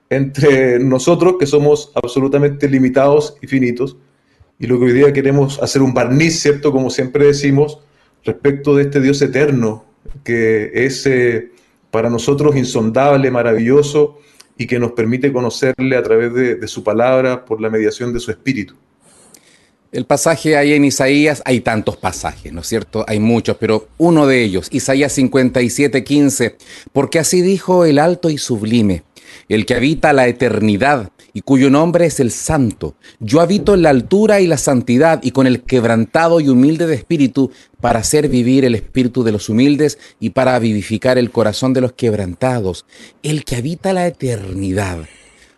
entre 0.10 0.80
nosotros, 0.80 1.36
que 1.40 1.46
somos 1.46 1.92
absolutamente 1.96 2.70
limitados 2.70 3.36
y 3.42 3.48
finitos, 3.48 3.98
y 4.60 4.68
lo 4.68 4.80
que 4.80 4.86
hoy 4.86 4.94
día 4.94 5.14
queremos 5.14 5.62
hacer 5.62 5.82
un 5.82 5.94
barniz, 5.94 6.40
¿cierto? 6.40 6.72
Como 6.72 6.90
siempre 6.90 7.26
decimos, 7.26 7.80
respecto 8.24 8.76
de 8.76 8.84
este 8.84 9.02
Dios 9.02 9.22
eterno, 9.22 9.86
que 10.24 10.72
es 10.74 11.06
eh, 11.06 11.52
para 11.92 12.10
nosotros 12.10 12.56
insondable, 12.56 13.30
maravilloso, 13.32 14.20
y 14.58 14.68
que 14.68 14.80
nos 14.80 14.92
permite 14.92 15.32
conocerle 15.32 15.96
a 15.96 16.04
través 16.04 16.34
de, 16.34 16.68
su 16.68 16.84
palabra 16.84 17.46
por 17.46 17.60
la 17.60 17.70
mediación 17.70 18.14
de 18.14 18.20
su 18.20 18.32
espíritu. 18.32 18.76
El 19.92 20.06
pasaje 20.06 20.58
ahí 20.58 20.74
en 20.74 20.86
Isaías, 20.86 21.44
hay 21.46 21.62
tantos 21.62 21.98
pasajes, 21.98 22.52
¿no 22.52 22.62
es 22.62 22.68
cierto? 22.68 23.06
Hay 23.08 23.20
muchos, 23.20 23.58
pero 23.58 23.88
uno 23.98 24.26
de 24.26 24.44
ellos, 24.44 24.68
Isaías 24.72 25.12
57, 25.14 26.04
15, 26.04 26.56
porque 26.92 27.20
así 27.20 27.42
dijo 27.42 27.86
el 27.86 28.00
alto 28.00 28.30
y 28.32 28.40
sublime 28.40 29.04
el 29.50 29.66
que 29.66 29.76
habita 29.76 30.14
la 30.14 30.28
eternidad 30.28 31.12
y 31.34 31.42
cuyo 31.42 31.70
nombre 31.70 32.06
es 32.06 32.20
el 32.20 32.32
Santo. 32.32 32.96
Yo 33.20 33.42
habito 33.42 33.74
en 33.74 33.82
la 33.82 33.90
altura 33.90 34.40
y 34.40 34.48
la 34.48 34.58
santidad 34.58 35.20
y 35.24 35.32
con 35.32 35.48
el 35.48 35.64
quebrantado 35.64 36.40
y 36.40 36.50
humilde 36.50 36.86
de 36.86 36.96
espíritu 36.96 37.52
para 37.82 38.00
hacer 38.00 38.30
vivir 38.30 38.66
el 38.66 38.76
espíritu 38.76 39.24
de 39.24 39.32
los 39.32 39.50
humildes 39.50 39.98
y 40.20 40.30
para 40.30 40.58
vivificar 40.60 41.18
el 41.18 41.32
corazón 41.32 41.74
de 41.74 41.82
los 41.82 41.94
quebrantados. 41.94 42.86
El 43.24 43.44
que 43.44 43.56
habita 43.56 43.94
la 43.94 44.08
eternidad. 44.08 45.00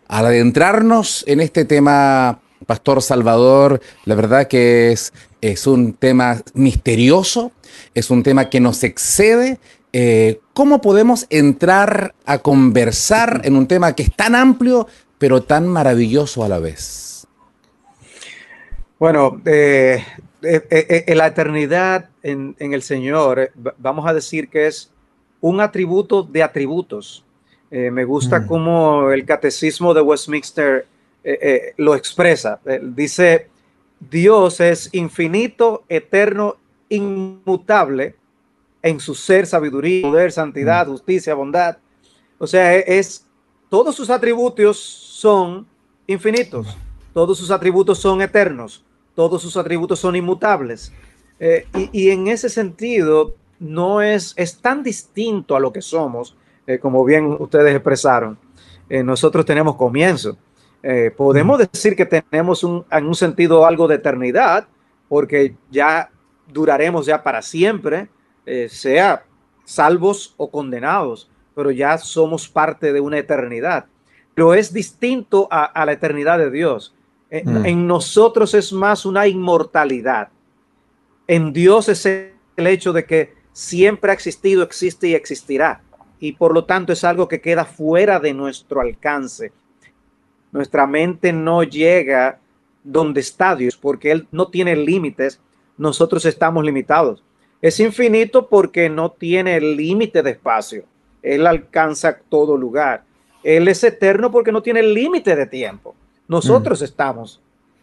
Al 0.08 0.26
adentrarnos 0.26 1.24
en 1.26 1.40
este 1.40 1.64
tema, 1.64 2.40
Pastor 2.66 3.02
Salvador, 3.02 3.80
la 4.04 4.14
verdad 4.14 4.48
que 4.48 4.92
es, 4.92 5.12
es 5.40 5.66
un 5.66 5.92
tema 5.92 6.42
misterioso, 6.54 7.52
es 7.94 8.10
un 8.10 8.22
tema 8.22 8.48
que 8.48 8.60
nos 8.60 8.82
excede 8.82 9.58
eh, 9.98 10.40
¿cómo 10.52 10.82
podemos 10.82 11.26
entrar 11.30 12.14
a 12.26 12.40
conversar 12.40 13.40
en 13.44 13.56
un 13.56 13.66
tema 13.66 13.94
que 13.94 14.02
es 14.02 14.14
tan 14.14 14.34
amplio, 14.34 14.86
pero 15.16 15.42
tan 15.42 15.66
maravilloso 15.66 16.44
a 16.44 16.50
la 16.50 16.58
vez? 16.58 17.26
Bueno, 18.98 19.40
eh, 19.46 20.04
la 20.42 21.26
eternidad 21.26 22.10
en, 22.22 22.54
el 22.58 22.82
Señor, 22.82 23.50
vamos 23.78 24.06
a 24.06 24.12
decir 24.12 24.50
que 24.50 24.66
es 24.66 24.90
un 25.40 25.62
atributo 25.62 26.22
de 26.22 26.42
atributos. 26.42 27.24
me 27.70 28.04
gusta 28.04 28.40
mm. 28.40 28.46
cómo 28.48 29.10
el 29.12 29.24
catecismo 29.24 29.94
de 29.94 30.02
Westminster 30.02 30.86
lo 31.78 31.94
expresa. 31.94 32.60
dice, 32.82 33.48
Dios 33.98 34.60
es 34.60 34.90
infinito, 34.92 35.84
eterno, 35.88 36.56
inmutable 36.90 38.14
en 38.82 39.00
su 39.00 39.14
ser, 39.14 39.46
sabiduría, 39.46 40.02
poder, 40.02 40.32
santidad, 40.32 40.86
mm. 40.86 40.90
justicia, 40.90 41.34
bondad. 41.34 41.78
O 42.38 42.46
sea, 42.46 42.76
e, 42.76 42.84
es, 42.98 43.26
todos 43.68 43.94
sus 43.94 44.10
atributos 44.10 44.78
son 44.78 45.66
infinitos, 46.06 46.76
todos 47.12 47.38
sus 47.38 47.50
atributos 47.50 47.98
son 47.98 48.22
eternos, 48.22 48.84
todos 49.14 49.42
sus 49.42 49.56
atributos 49.56 49.98
son 49.98 50.16
inmutables. 50.16 50.92
Eh, 51.38 51.66
y, 51.92 52.10
en 52.10 52.28
ese 52.28 52.48
sentido, 52.48 53.34
no 53.58 54.00
es, 54.02 54.32
es 54.36 54.58
tan 54.58 54.82
distinto 54.82 55.56
a 55.56 55.60
lo 55.60 55.72
que 55.72 55.82
somos, 55.82 56.36
eh, 56.66 56.78
como 56.78 57.04
bien 57.04 57.36
ustedes 57.38 57.74
expresaron. 57.74 58.38
Eh, 58.88 59.02
nosotros 59.02 59.44
tenemos 59.44 59.76
comienzo. 59.76 60.36
podemos 61.16 61.58
decir 61.58 61.96
que 61.96 62.06
tenemos 62.06 62.62
un, 62.62 62.84
en 62.92 63.06
un 63.06 63.14
sentido 63.16 63.66
algo 63.66 63.88
de 63.88 63.96
eternidad, 63.96 64.68
porque 65.08 65.56
ya 65.70 66.10
duraremos 66.46 67.06
ya 67.06 67.22
para 67.24 67.42
siempre, 67.42 68.08
eh, 68.46 68.68
sea 68.70 69.24
salvos 69.64 70.34
o 70.36 70.50
condenados, 70.50 71.28
pero 71.54 71.70
ya 71.70 71.98
somos 71.98 72.48
parte 72.48 72.92
de 72.92 73.00
una 73.00 73.18
eternidad. 73.18 73.86
Pero 74.34 74.54
es 74.54 74.72
distinto 74.72 75.48
a, 75.50 75.84
la 75.84 75.92
eternidad 75.92 76.38
de 76.38 76.50
Dios. 76.50 76.94
Eh, 77.30 77.42
mm. 77.44 77.66
En, 77.66 77.86
nosotros 77.86 78.54
es 78.54 78.72
más 78.72 79.04
una 79.04 79.26
inmortalidad. 79.26 80.28
En 81.26 81.52
Dios 81.52 81.88
es 81.88 82.06
el 82.06 82.66
hecho 82.66 82.92
de 82.92 83.04
que 83.04 83.34
siempre 83.52 84.10
ha 84.10 84.14
existido, 84.14 84.62
existe 84.62 85.08
y 85.08 85.14
existirá. 85.14 85.82
Y 86.20 86.32
por 86.32 86.54
lo 86.54 86.64
tanto 86.64 86.92
es 86.92 87.02
algo 87.02 87.26
que 87.26 87.40
queda 87.40 87.64
fuera 87.64 88.20
de 88.20 88.32
nuestro 88.32 88.80
alcance. 88.80 89.52
Nuestra 90.52 90.86
mente 90.86 91.32
no 91.32 91.62
llega 91.62 92.38
donde 92.84 93.20
está 93.20 93.56
Dios 93.56 93.76
porque 93.76 94.12
Él 94.12 94.28
no 94.30 94.48
tiene 94.48 94.76
límites. 94.76 95.40
Nosotros 95.76 96.24
estamos 96.24 96.64
limitados. 96.64 97.24
Es 97.62 97.80
infinito 97.80 98.48
porque 98.48 98.88
no 98.88 99.10
tiene 99.10 99.60
límite 99.60 100.22
de 100.22 100.30
espacio. 100.32 100.84
Él 101.22 101.46
alcanza 101.46 102.18
todo 102.28 102.56
lugar. 102.56 103.04
Él 103.42 103.68
es 103.68 103.82
eterno 103.84 104.30
porque 104.30 104.52
no 104.52 104.62
tiene 104.62 104.82
límite 104.82 105.34
de 105.34 105.46
tiempo. 105.46 105.94
Nosotros 106.28 106.80
mm. 106.80 106.84
estamos 106.84 107.40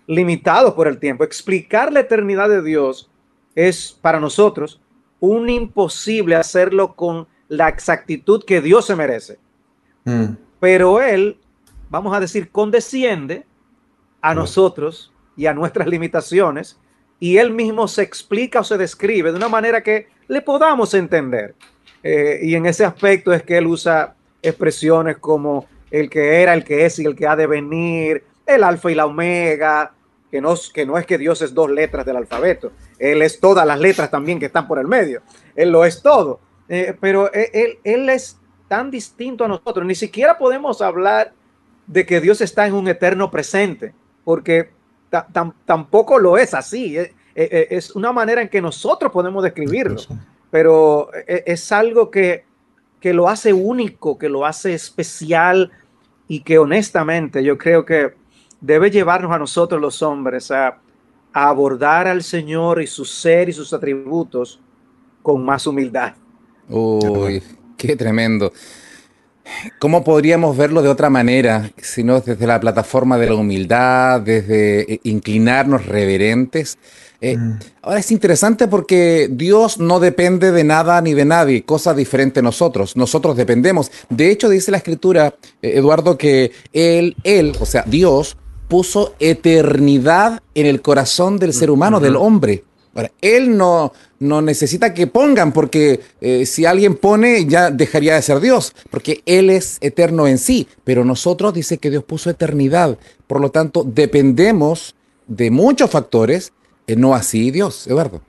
limitados 0.08 0.74
por 0.74 0.88
el 0.88 1.00
tiempo. 1.00 1.24
Explicar 1.24 1.92
la 1.92 2.02
eternidad 2.02 2.50
de 2.50 2.62
Dios 2.62 3.10
es 3.56 3.98
para 4.02 4.20
nosotros 4.20 4.80
un 5.20 5.50
imposible 5.50 6.36
hacerlo 6.36 6.96
con 6.96 7.28
la 7.48 7.70
exactitud 7.70 8.44
que 8.44 8.62
Dios 8.62 8.86
se 8.86 8.96
merece. 8.96 9.40
Mm. 10.04 10.36
Pero 10.60 11.02
Él, 11.02 11.38
vamos 11.90 12.16
a 12.16 12.20
decir, 12.20 12.50
condesciende 12.52 13.46
a 14.22 14.34
nosotros 14.34 15.12
y 15.36 15.46
a 15.46 15.54
nuestras 15.54 15.88
limitaciones 15.88 16.80
y 17.24 17.38
él 17.38 17.52
mismo 17.52 17.88
se 17.88 18.02
explica 18.02 18.60
o 18.60 18.64
se 18.66 18.78
describe 18.78 19.32
de 19.32 19.38
una 19.38 19.48
manera 19.48 19.82
que 19.82 20.10
le 20.28 20.42
podamos 20.42 20.94
entender. 20.94 21.56
Eh, 22.04 22.42
y 22.44 22.54
en 22.56 22.66
ese 22.66 22.84
aspecto 22.84 23.32
es 23.32 23.44
que 23.44 23.58
él 23.60 23.66
usa 23.66 24.14
expresiones 24.42 25.20
como 25.20 25.66
el 25.90 26.10
que 26.10 26.42
era, 26.42 26.54
el 26.54 26.66
que 26.66 26.86
es 26.86 27.00
y 27.00 27.06
el 27.06 27.16
que 27.16 27.26
ha 27.26 27.38
de 27.38 27.48
venir, 27.48 28.26
el 28.46 28.62
alfa 28.62 28.92
y 28.92 28.96
la 28.96 29.06
omega, 29.06 29.94
que 30.30 30.42
no, 30.42 30.54
que 30.74 30.86
no 30.86 30.98
es 30.98 31.06
que 31.06 31.18
Dios 31.18 31.42
es 31.42 31.54
dos 31.54 31.72
letras 31.72 32.06
del 32.06 32.18
alfabeto, 32.18 32.74
Él 33.00 33.22
es 33.22 33.40
todas 33.40 33.66
las 33.66 33.80
letras 33.80 34.12
también 34.12 34.38
que 34.38 34.48
están 34.48 34.68
por 34.68 34.78
el 34.78 34.90
medio, 34.90 35.22
Él 35.56 35.72
lo 35.72 35.86
es 35.86 36.02
todo, 36.02 36.42
eh, 36.68 36.94
pero 37.00 37.32
él, 37.32 37.80
él 37.86 38.10
es 38.10 38.38
tan 38.68 38.92
distinto 38.92 39.46
a 39.46 39.48
nosotros, 39.48 39.86
ni 39.86 39.96
siquiera 39.96 40.38
podemos 40.38 40.82
hablar 40.82 41.32
de 41.88 42.06
que 42.06 42.20
Dios 42.20 42.42
está 42.42 42.68
en 42.68 42.74
un 42.74 42.90
eterno 42.90 43.32
presente, 43.32 43.94
porque 44.26 44.72
tampoco 45.66 46.20
lo 46.20 46.38
es 46.38 46.54
así. 46.54 46.98
Eh, 46.98 47.14
eh, 47.36 47.50
eh, 47.52 47.68
es, 47.72 47.96
una 47.96 48.12
manera 48.12 48.42
en 48.42 48.50
que 48.50 48.62
nosotros 48.62 49.12
podemos 49.12 49.44
describirlo, 49.44 50.02
pero 50.52 51.10
es 51.28 51.72
algo 51.72 52.12
que, 52.12 52.46
lo 53.02 53.28
hace 53.28 53.54
único, 53.54 54.18
que 54.18 54.30
lo 54.30 54.46
hace 54.46 54.74
especial 54.74 55.72
y 56.28 56.42
que 56.42 56.58
honestamente 56.58 57.44
yo 57.44 57.58
creo 57.58 57.86
que 57.86 58.14
debe 58.62 58.90
llevarnos 58.90 59.32
a 59.32 59.40
nosotros 59.40 59.82
los 59.82 60.02
hombres 60.02 60.52
a, 60.52 60.80
abordar 61.36 62.08
al 62.08 62.22
Señor 62.22 62.80
y 62.80 62.86
su 62.86 63.06
ser 63.06 63.50
y 63.50 63.54
sus 63.54 63.74
atributos 63.74 64.62
con 65.24 65.44
más 65.44 65.66
humildad. 65.66 66.14
Uy, 66.70 67.42
qué 67.76 67.96
tremendo. 67.96 68.54
¿Cómo 69.80 70.04
podríamos 70.04 70.56
verlo 70.58 70.82
de 70.82 70.90
otra 70.90 71.10
manera, 71.10 71.72
si 71.78 72.04
no 72.04 72.20
desde 72.20 72.48
la 72.48 72.60
plataforma 72.60 73.18
de 73.18 73.28
la 73.28 73.36
humildad, 73.36 74.22
desde 74.22 74.94
eh, 74.94 75.00
inclinarnos 75.04 75.86
reverentes? 75.86 76.78
Eh, 77.22 77.38
mm. 77.38 77.60
Ahora 77.82 78.00
es 78.00 78.12
interesante 78.12 78.68
porque 78.68 79.30
Dios 79.32 79.80
no 79.80 80.00
depende 80.00 80.52
de 80.52 80.64
nada 80.64 81.02
ni 81.02 81.14
de 81.14 81.26
nadie, 81.26 81.64
cosa 81.64 81.94
diferente 81.94 82.42
a 82.42 82.44
nosotros. 82.44 82.98
Nosotros 82.98 83.38
dependemos. 83.38 83.92
De 84.10 84.30
hecho, 84.30 84.50
dice 84.50 84.72
la 84.72 84.78
escritura, 84.78 85.36
eh, 85.62 85.74
Eduardo, 85.76 86.18
que 86.18 86.52
Él, 86.74 87.16
Él, 87.24 87.54
o 87.60 87.66
sea, 87.66 87.84
Dios, 87.88 88.38
puso 88.68 89.16
eternidad 89.20 90.42
en 90.56 90.66
el 90.66 90.82
corazón 90.82 91.40
del 91.40 91.54
ser 91.54 91.70
humano, 91.70 92.00
del 92.00 92.16
hombre. 92.16 92.64
Él 93.22 93.58
no, 93.58 93.94
no 94.20 94.42
necesita 94.42 94.94
que 94.94 95.08
pongan, 95.08 95.52
porque 95.52 96.02
eh, 96.22 96.46
si 96.46 96.66
alguien 96.66 96.96
pone, 96.96 97.46
ya 97.46 97.72
dejaría 97.72 98.16
de 98.16 98.22
ser 98.22 98.40
Dios, 98.40 98.74
porque 98.90 99.22
Él 99.26 99.50
es 99.50 99.78
eterno 99.82 100.28
en 100.28 100.38
sí. 100.38 100.68
Pero 100.84 101.04
nosotros 101.04 101.54
dice 101.54 101.78
que 101.78 101.90
Dios 101.90 102.04
puso 102.04 102.30
eternidad. 102.30 102.98
Por 103.28 103.42
lo 103.42 103.50
tanto, 103.50 103.84
dependemos 103.84 104.96
de 105.28 105.52
muchos 105.52 105.90
factores, 105.90 106.54
eh, 106.88 106.96
no 106.96 107.16
así 107.16 107.52
Dios, 107.52 107.88
Eduardo. 107.88 108.22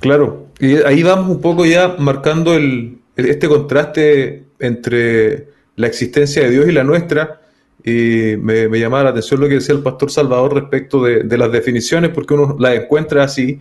Claro, 0.00 0.48
y 0.60 0.76
ahí 0.76 1.02
vamos 1.02 1.30
un 1.30 1.40
poco 1.40 1.64
ya 1.64 1.96
marcando 1.98 2.54
el, 2.54 2.98
este 3.16 3.48
contraste 3.48 4.44
entre 4.58 5.48
la 5.76 5.86
existencia 5.86 6.42
de 6.42 6.50
Dios 6.50 6.68
y 6.68 6.72
la 6.72 6.84
nuestra 6.84 7.40
y 7.84 8.36
me, 8.38 8.66
llamaba 8.78 9.04
la 9.04 9.10
atención 9.10 9.40
lo 9.40 9.48
que 9.48 9.56
decía 9.56 9.74
el 9.74 9.82
pastor 9.82 10.10
Salvador 10.10 10.54
respecto 10.54 11.02
de, 11.02 11.36
las 11.36 11.52
definiciones, 11.52 12.10
porque 12.10 12.32
uno 12.32 12.56
las 12.58 12.76
encuentra 12.76 13.24
así, 13.24 13.60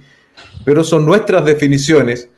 pero 0.63 0.83
son 0.85 1.05
nuestras 1.05 1.43
definiciones 1.43 2.29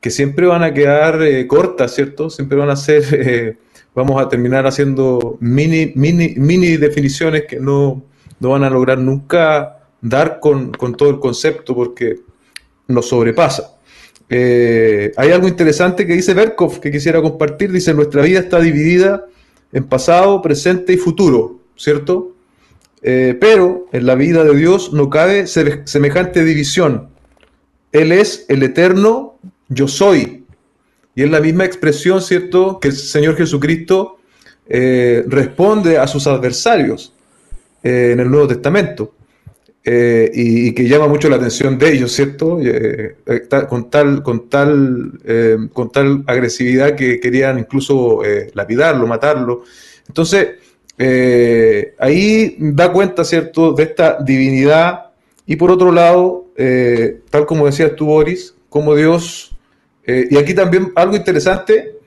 que 0.00 0.10
siempre 0.10 0.46
van 0.46 0.62
a 0.62 0.72
quedar 0.72 1.22
eh, 1.22 1.46
cortas, 1.46 1.94
¿cierto? 1.94 2.30
Siempre 2.30 2.56
van 2.56 2.70
a 2.70 2.76
ser, 2.76 3.04
eh, 3.12 3.58
vamos 3.94 4.22
a 4.22 4.28
terminar 4.28 4.66
haciendo 4.66 5.36
mini, 5.40 5.92
mini, 5.94 6.34
mini 6.36 6.78
definiciones 6.78 7.44
que 7.46 7.60
no, 7.60 8.02
no 8.40 8.48
van 8.48 8.64
a 8.64 8.70
lograr 8.70 8.98
nunca 8.98 9.80
dar 10.00 10.40
con, 10.40 10.72
con 10.72 10.94
todo 10.94 11.10
el 11.10 11.18
concepto 11.18 11.74
porque 11.74 12.20
nos 12.88 13.08
sobrepasa. 13.08 13.76
Eh, 14.30 15.12
hay 15.16 15.30
algo 15.30 15.46
interesante 15.46 16.06
que 16.06 16.14
dice 16.14 16.32
Berkov 16.32 16.80
que 16.80 16.90
quisiera 16.90 17.20
compartir. 17.20 17.70
Dice, 17.70 17.92
nuestra 17.92 18.22
vida 18.22 18.40
está 18.40 18.60
dividida 18.60 19.26
en 19.74 19.84
pasado, 19.84 20.40
presente 20.40 20.94
y 20.94 20.96
futuro, 20.96 21.60
¿cierto? 21.76 22.32
Eh, 23.02 23.36
pero 23.38 23.86
en 23.92 24.06
la 24.06 24.14
vida 24.14 24.42
de 24.44 24.56
Dios 24.56 24.94
no 24.94 25.10
cabe 25.10 25.46
semejante 25.46 26.42
división. 26.44 27.10
Él 27.92 28.12
es 28.12 28.46
el 28.48 28.62
eterno 28.62 29.38
yo 29.68 29.88
soy. 29.88 30.44
Y 31.14 31.22
es 31.22 31.30
la 31.30 31.40
misma 31.40 31.64
expresión, 31.64 32.22
¿cierto?, 32.22 32.80
que 32.80 32.88
el 32.88 32.94
Señor 32.94 33.36
Jesucristo 33.36 34.18
eh, 34.66 35.24
responde 35.26 35.98
a 35.98 36.06
sus 36.06 36.26
adversarios 36.26 37.12
eh, 37.82 38.10
en 38.12 38.20
el 38.20 38.30
Nuevo 38.30 38.48
Testamento. 38.48 39.12
Y, 39.84 40.72
que 40.72 40.88
llama 40.88 41.08
mucho 41.08 41.28
la 41.28 41.36
atención 41.36 41.78
de 41.78 41.92
ellos, 41.92 42.12
¿cierto? 42.12 42.58
con, 43.68 43.90
tal, 43.90 44.22
con, 44.22 44.48
tal, 44.48 45.20
con 45.72 45.90
tal 45.90 46.24
agresividad 46.26 46.94
que 46.94 47.20
querían 47.20 47.58
incluso 47.58 48.22
lapidarlo, 48.54 49.06
matarlo. 49.06 49.62
Entonces, 50.08 50.48
eh, 50.96 51.94
ahí 51.98 52.56
da 52.58 52.92
cuenta, 52.92 53.24
¿cierto?, 53.24 53.72
de 53.72 53.82
esta 53.82 54.18
divinidad 54.20 55.10
y 55.46 55.56
por 55.56 55.70
otro 55.70 55.90
lado, 55.90 56.46
eh, 56.56 57.20
tal 57.30 57.46
como 57.46 57.66
decías 57.66 57.96
tú, 57.96 58.06
Boris, 58.06 58.54
como 58.68 58.94
Dios, 58.94 59.56
eh, 60.04 60.28
y 60.30 60.36
aquí 60.36 60.54
también 60.54 60.92
algo 60.94 61.16
interesante, 61.16 61.98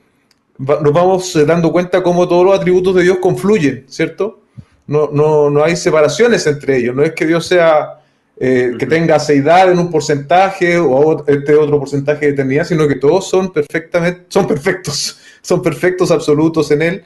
nos 0.58 0.92
vamos 0.92 1.38
dando 1.46 1.70
cuenta 1.70 2.02
cómo 2.02 2.26
todos 2.26 2.44
los 2.44 2.58
atributos 2.58 2.94
de 2.96 3.02
Dios 3.02 3.18
confluyen, 3.18 3.84
¿cierto? 3.88 4.40
No, 4.88 5.10
no, 5.12 5.50
no 5.50 5.62
hay 5.62 5.76
separaciones 5.76 6.44
entre 6.46 6.78
ellos, 6.78 6.96
no 6.96 7.04
es 7.04 7.12
que 7.12 7.26
Dios 7.26 7.46
sea... 7.46 7.94
que 8.36 8.86
tenga 8.88 9.16
aceidad 9.16 9.70
en 9.70 9.78
un 9.78 9.90
porcentaje 9.90 10.78
o 10.78 11.24
este 11.26 11.54
otro 11.54 11.80
porcentaje 11.80 12.26
de 12.26 12.32
eternidad, 12.32 12.64
sino 12.64 12.86
que 12.86 12.94
todos 12.94 13.28
son 13.28 13.52
perfectamente, 13.52 14.26
son 14.28 14.46
perfectos, 14.46 15.18
son 15.42 15.60
perfectos 15.60 16.10
absolutos 16.10 16.70
en 16.70 16.82
Él 16.82 17.04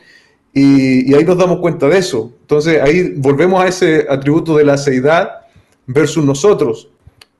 y, 0.52 1.14
ahí 1.14 1.24
nos 1.24 1.38
damos 1.38 1.58
cuenta 1.60 1.88
de 1.88 1.98
eso. 1.98 2.32
Entonces 2.42 2.80
ahí 2.80 3.14
volvemos 3.16 3.62
a 3.62 3.68
ese 3.68 4.06
atributo 4.08 4.56
de 4.56 4.64
la 4.64 4.76
seidad 4.76 5.42
versus 5.86 6.24
nosotros. 6.24 6.88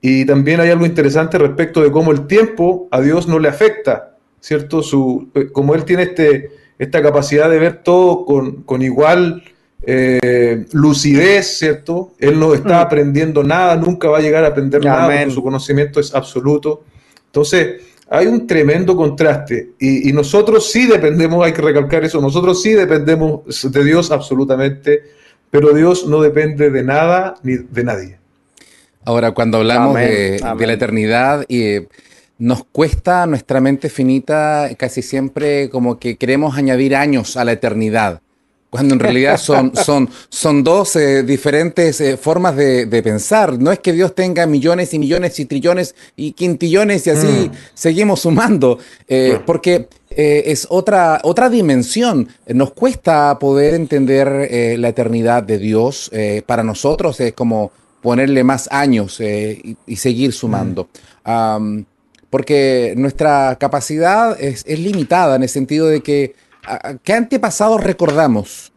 Y 0.01 0.25
también 0.25 0.61
hay 0.61 0.71
algo 0.71 0.87
interesante 0.87 1.39
respecto 1.39 1.83
de 1.83 1.93
cómo 1.93 2.11
el 2.11 2.27
tiempo 2.27 2.89
a 2.91 3.01
Dios 3.01 3.29
no 3.29 3.39
le 3.39 3.49
afecta, 3.49 4.17
¿cierto? 4.41 4.83
Su, 4.83 5.29
eh, 5.35 5.49
como 5.53 5.75
Él 5.75 5.85
tiene 5.85 6.05
este, 6.05 6.51
esta 6.79 7.03
capacidad 7.03 7.49
de 7.49 7.59
ver 7.59 7.83
todo 7.85 8.25
con, 8.25 8.83
igual 8.83 9.45
eh, 9.85 10.67
lucidez, 10.73 11.59
¿cierto? 11.59 12.13
Él 12.19 12.39
no 12.39 12.55
está 12.55 12.79
mm. 12.79 12.87
aprendiendo 12.87 13.43
nada, 13.43 13.77
nunca 13.77 14.09
va 14.09 14.19
a 14.19 14.21
llegar 14.21 14.45
a 14.45 14.49
aprender 14.49 14.85
nada, 14.85 15.31
su 15.31 15.43
conocimiento 15.43 16.01
es 16.01 16.15
absoluto. 16.15 16.85
Entonces, 17.27 17.81
hay 18.09 18.27
un 18.27 18.47
tremendo 18.47 18.95
contraste 18.95 19.71
y, 19.79 20.11
y, 20.11 20.13
nosotros 20.13 20.71
sí 20.71 20.87
dependemos, 20.87 21.45
hay 21.45 21.53
que 21.53 21.63
recalcar 21.63 22.05
eso, 22.05 22.21
nosotros 22.21 22.61
sí 22.63 22.73
dependemos 22.73 23.41
de 23.73 23.85
Dios 23.85 24.11
absolutamente, 24.11 25.03
pero 25.51 25.73
Dios 25.73 26.07
no 26.07 26.21
depende 26.21 26.71
de 26.71 26.83
nada 26.83 27.35
ni 27.43 27.57
de 27.57 27.85
nadie. 27.85 28.23
Ahora, 29.05 29.33
cuando 29.33 29.59
hablamos 29.59 29.97
de, 29.97 30.39
la 30.41 30.73
eternidad, 30.73 31.45
y 31.49 31.87
nos 32.39 32.65
cuesta 32.65 33.27
nuestra 33.27 33.61
mente 33.61 33.89
finita 33.89 34.71
casi 34.77 35.03
siempre 35.03 35.71
como 35.71 35.99
que 35.99 36.17
queremos 36.17 36.57
añadir 36.57 36.95
años 36.95 37.37
a 37.37 37.45
la 37.45 37.53
eternidad, 37.53 38.21
cuando 38.73 38.95
en 38.95 39.01
realidad 39.01 39.37
son, 39.37 39.77
son, 39.77 40.09
son 40.31 40.65
dos 40.65 40.97
eh, 40.97 41.25
diferentes 41.25 42.01
eh, 42.01 42.17
formas 42.17 42.57
de, 42.57 43.03
pensar. 43.05 43.59
No 43.59 43.71
es 43.71 43.81
que 43.81 43.93
Dios 43.93 44.15
tenga 44.15 44.47
millones 44.47 44.95
y 44.95 44.99
millones 44.99 45.39
y 45.41 45.45
trillones 45.45 45.95
y 46.17 46.33
quintillones 46.33 47.07
y 47.07 47.11
así 47.11 47.27
mm. 47.27 47.53
seguimos 47.75 48.21
sumando, 48.21 48.79
eh, 49.09 49.39
porque 49.45 49.91
es 50.09 50.67
otra, 50.71 51.21
otra 51.23 51.51
dimensión. 51.51 52.29
Nos 52.47 52.73
cuesta 52.73 53.39
poder 53.39 53.75
entender 53.75 54.79
la 54.79 54.89
eternidad 54.89 55.43
de 55.43 55.59
Dios. 55.59 56.11
para 56.47 56.65
nosotros 56.65 57.21
es 57.21 57.35
como 57.35 57.73
ponerle 58.01 58.43
más 58.43 58.69
años 58.73 59.21
y, 59.21 59.77
seguir 59.97 60.33
sumando. 60.33 60.89
porque 62.31 62.95
nuestra 62.97 63.57
capacidad 63.61 64.41
es, 64.41 64.67
limitada 64.67 65.37
en 65.37 65.43
el 65.43 65.51
sentido 65.51 65.89
de 65.89 66.01
que, 66.01 66.35
¿qué 67.03 67.13
antepasados 67.13 67.83
recordamos? 67.83 68.73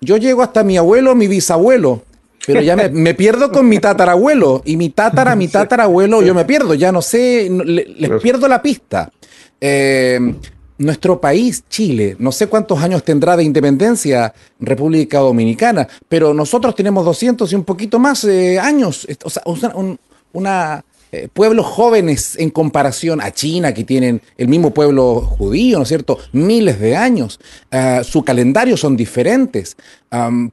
Yo 0.00 0.16
llego 0.16 0.42
hasta 0.42 0.64
mi 0.64 0.76
abuelo, 0.76 1.14
mi 1.14 1.28
bisabuelo, 1.28 2.02
pero 2.46 2.60
ya 2.60 2.76
me, 2.76 3.14
pierdo 3.14 3.52
con 3.52 3.68
mi 3.68 3.78
tatarabuelo 3.78 4.62
y 4.64 4.76
mi 4.76 4.90
tatara, 4.90 5.36
mi 5.36 5.48
tatarabuelo, 5.48 6.22
yo 6.22 6.34
me 6.34 6.44
pierdo, 6.44 6.74
ya 6.74 6.90
no 6.92 7.02
sé, 7.02 7.48
les 7.50 8.22
pierdo 8.22 8.48
la 8.48 8.62
pista. 8.62 9.10
Eh, 9.60 10.18
nuestro 10.80 11.20
país, 11.20 11.64
Chile, 11.68 12.16
no 12.18 12.32
sé 12.32 12.46
cuántos 12.46 12.82
años 12.82 13.04
tendrá 13.04 13.36
de 13.36 13.44
independencia 13.44 14.32
República 14.58 15.18
Dominicana, 15.18 15.86
pero 16.08 16.32
nosotros 16.32 16.74
tenemos 16.74 17.04
200 17.04 17.52
y 17.52 17.54
un 17.54 17.64
poquito 17.64 17.98
más 17.98 18.24
eh, 18.24 18.58
años, 18.58 19.06
o 19.22 19.28
sea, 19.28 19.42
una, 20.32 20.84
eh, 21.12 21.28
pueblos 21.32 21.66
jóvenes 21.66 22.36
en 22.38 22.50
comparación 22.50 23.20
a 23.20 23.32
China, 23.32 23.74
que 23.74 23.82
tienen 23.82 24.22
el 24.38 24.46
mismo 24.46 24.72
pueblo 24.72 25.20
judío, 25.20 25.78
¿no 25.78 25.82
es 25.82 25.88
cierto? 25.88 26.18
Miles 26.32 26.78
de 26.78 26.96
años. 26.96 27.40
Ah, 27.72 28.02
su 28.04 28.22
calendario 28.22 28.76
son 28.76 28.96
diferentes. 28.96 29.76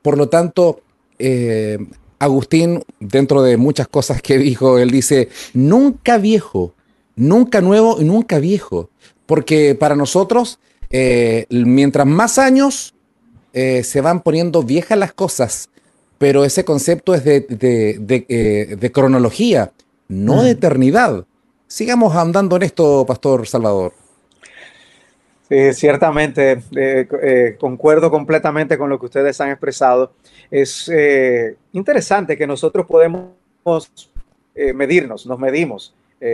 por 0.01 0.17
lo 0.17 0.29
tanto, 0.29 0.81
eh, 1.19 1.77
Agustín, 2.19 2.83
dentro 2.99 3.43
de 3.43 3.57
muchas 3.57 3.87
cosas 3.87 4.21
que 4.21 4.39
dijo, 4.39 4.79
él 4.79 4.89
dice, 4.89 5.29
nunca 5.53 6.17
viejo, 6.17 6.73
nunca 7.15 7.61
nuevo 7.61 7.97
y 7.99 8.05
nunca 8.05 8.39
viejo 8.39 8.89
porque 9.27 9.75
para 9.75 9.95
nosotros, 9.95 10.59
eh, 10.89 11.45
mientras 11.49 12.07
más 12.07 12.39
años 12.39 12.93
se 13.53 14.01
van 14.01 14.21
poniendo 14.21 14.61
viejas 14.61 14.99
las 14.99 15.13
cosas, 15.13 15.69
pero 16.19 16.45
ese 16.45 16.63
concepto 16.63 17.15
es 17.15 17.23
de, 17.23 18.91
cronología, 18.93 19.71
no 20.07 20.43
de 20.43 20.53
mm. 20.53 20.57
eternidad. 20.57 21.25
Sigamos 21.67 22.15
andando 22.15 22.55
en 22.55 22.63
esto, 22.63 23.05
Pastor 23.05 23.47
Salvador. 23.47 23.93
Sí, 25.49 25.73
ciertamente, 25.73 26.61
concuerdo 27.57 28.11
completamente 28.11 28.77
con 28.77 28.89
lo 28.89 28.99
que 28.99 29.05
ustedes 29.05 29.39
han 29.39 29.49
expresado. 29.49 30.11
Es 30.51 30.91
interesante 31.71 32.37
que 32.37 32.45
nosotros 32.45 32.85
podemos 32.85 33.31
medirnos, 34.75 35.25
nos 35.25 35.39
medimos, 35.39 35.93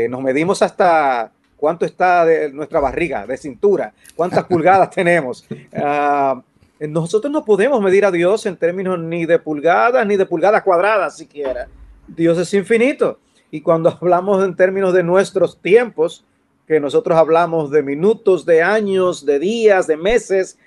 nos 0.09 0.21
medimos 0.21 0.63
hasta 0.63 1.31
cuánto 1.63 1.85
está 1.85 2.25
de 2.25 2.51
nuestra 2.51 2.81
barriga, 2.81 3.25
de 3.25 3.37
cintura, 3.37 3.93
cuántas 4.17 4.43
pulgadas 4.43 4.89
tenemos. 4.93 5.45
Ah, 5.73 6.41
nosotros 6.77 7.31
no 7.31 7.45
podemos 7.45 7.81
medir 7.81 8.03
a 8.03 8.11
Dios 8.11 8.45
en 8.45 8.57
términos 8.57 8.99
ni 8.99 9.25
de 9.25 9.39
pulgadas 9.39 10.05
ni 10.05 10.17
de 10.17 10.25
pulgadas 10.25 10.61
cuadradas 10.61 11.15
siquiera. 11.15 11.69
Dios 12.05 12.37
es 12.37 12.53
infinito. 12.53 13.17
Y 13.53 13.61
cuando 13.61 13.89
hablamos 14.01 14.43
en 14.43 14.55
términos 14.55 14.93
de 14.93 15.03
nuestros 15.03 15.61
tiempos, 15.61 16.25
que 16.67 16.79
nosotros 16.79 17.15
hablamos 17.15 17.69
de 17.69 17.83
minutos, 17.83 18.45
de 18.47 18.63
años, 18.63 19.27
de 19.27 19.37
días, 19.37 19.85
de 19.85 19.95
meses, 19.95 20.57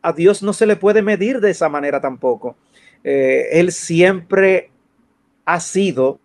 a 0.00 0.14
Dios 0.14 0.42
no 0.42 0.54
se 0.54 0.64
le 0.64 0.76
puede 0.76 1.02
medir 1.02 1.40
de 1.40 1.50
esa 1.50 1.68
manera 1.68 2.00
tampoco. 2.00 2.56
Eh, 3.04 3.48
él 3.52 3.70
siempre 3.70 4.70
ha 5.44 5.60
sido 5.60 6.18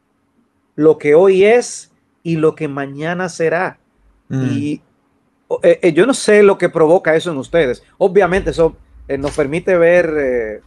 lo 0.75 0.97
que 0.97 1.13
hoy 1.13 1.43
es 1.43 1.91
y 2.23 2.37
lo 2.37 2.55
que 2.55 2.69
mañana 2.69 3.27
será. 3.27 3.77
Mm. 4.29 4.47
Y 4.51 4.81
eh, 5.61 5.79
eh, 5.81 5.93
yo 5.93 6.05
no 6.05 6.13
sé 6.13 6.41
lo 6.41 6.57
que 6.57 6.69
provoca 6.69 7.15
eso 7.15 7.31
en 7.31 7.37
ustedes. 7.37 7.83
Obviamente 7.97 8.51
eso 8.51 8.77
eh, 9.09 9.17
nos 9.17 9.35
permite 9.35 9.77
ver 9.77 10.61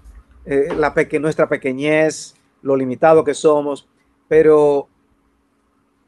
la 0.44 0.94
nuestra 1.20 1.48
pequeñez, 1.48 2.34
lo 2.62 2.76
limitado 2.76 3.24
que 3.24 3.34
somos, 3.34 3.88
pero 4.28 4.88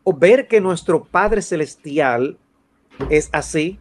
ver 0.05 0.49
que 0.49 0.61
nuestro 0.61 1.05
Padre 1.05 1.43
Celestial 1.43 2.37
es 3.09 3.29
así, 3.33 3.79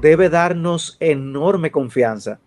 debe 0.00 0.28
darnos 0.28 0.96
enorme 1.00 1.70
confianza. 1.70 2.40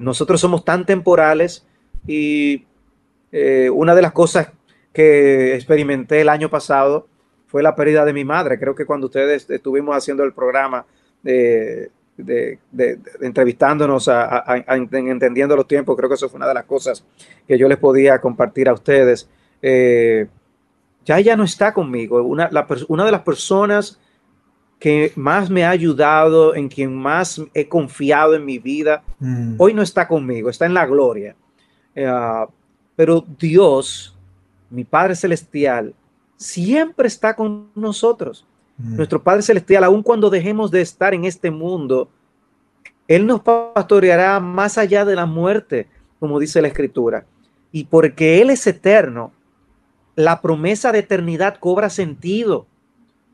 nosotros 0.00 0.40
somos 0.40 0.64
tan 0.64 0.86
temporales 0.86 1.66
y 2.06 2.64
una 3.72 3.94
de 3.94 4.02
las 4.02 4.12
cosas 4.12 4.48
que 4.92 5.54
experimenté 5.54 6.20
el 6.20 6.28
año 6.28 6.50
pasado 6.50 7.08
fue 7.46 7.62
la 7.62 7.74
pérdida 7.74 8.04
de 8.04 8.12
mi 8.12 8.24
madre. 8.24 8.58
Creo 8.58 8.74
que 8.74 8.86
cuando 8.86 9.06
ustedes 9.06 9.48
estuvimos 9.50 9.94
haciendo 9.94 10.24
el 10.24 10.32
programa 10.32 10.86
de, 11.22 11.90
entrevistándonos, 13.20 14.08
a, 14.08 14.42
entendiendo 14.66 15.54
los 15.54 15.68
tiempos, 15.68 15.94
creo 15.96 16.08
que 16.08 16.14
eso 16.14 16.28
fue 16.30 16.38
una 16.38 16.48
de 16.48 16.54
las 16.54 16.64
cosas 16.64 17.04
que 17.46 17.58
yo 17.58 17.68
les 17.68 17.78
podía 17.78 18.18
compartir 18.20 18.70
a 18.70 18.72
ustedes. 18.72 19.28
Eh, 19.60 20.26
ya 21.04 21.18
ella 21.18 21.36
no 21.36 21.44
está 21.44 21.72
conmigo. 21.72 22.22
Una, 22.22 22.50
una 22.88 23.04
de 23.04 23.12
las 23.12 23.22
personas 23.22 23.98
que 24.78 25.12
más 25.14 25.48
me 25.48 25.64
ha 25.64 25.70
ayudado, 25.70 26.56
en 26.56 26.68
quien 26.68 26.94
más 26.94 27.40
he 27.54 27.68
confiado 27.68 28.34
en 28.34 28.44
mi 28.44 28.58
vida, 28.58 29.04
mm. 29.20 29.54
hoy 29.58 29.74
no 29.74 29.82
está 29.82 30.08
conmigo, 30.08 30.50
está 30.50 30.66
en 30.66 30.74
la 30.74 30.86
gloria. 30.86 31.36
Eh, 31.94 32.10
pero 32.96 33.24
Dios, 33.38 34.16
mi 34.70 34.82
Padre 34.82 35.14
Celestial, 35.14 35.94
siempre 36.36 37.06
está 37.06 37.36
con 37.36 37.70
nosotros. 37.76 38.44
Mm. 38.76 38.96
Nuestro 38.96 39.22
Padre 39.22 39.42
Celestial, 39.42 39.84
aun 39.84 40.02
cuando 40.02 40.30
dejemos 40.30 40.70
de 40.72 40.80
estar 40.80 41.14
en 41.14 41.26
este 41.26 41.52
mundo, 41.52 42.08
Él 43.06 43.24
nos 43.24 43.40
pastoreará 43.40 44.40
más 44.40 44.78
allá 44.78 45.04
de 45.04 45.14
la 45.14 45.26
muerte, 45.26 45.86
como 46.18 46.40
dice 46.40 46.60
la 46.60 46.68
Escritura. 46.68 47.24
Y 47.70 47.84
porque 47.84 48.42
Él 48.42 48.50
es 48.50 48.66
eterno, 48.66 49.30
la 50.14 50.40
promesa 50.40 50.92
de 50.92 51.00
eternidad 51.00 51.56
cobra 51.58 51.90
sentido. 51.90 52.66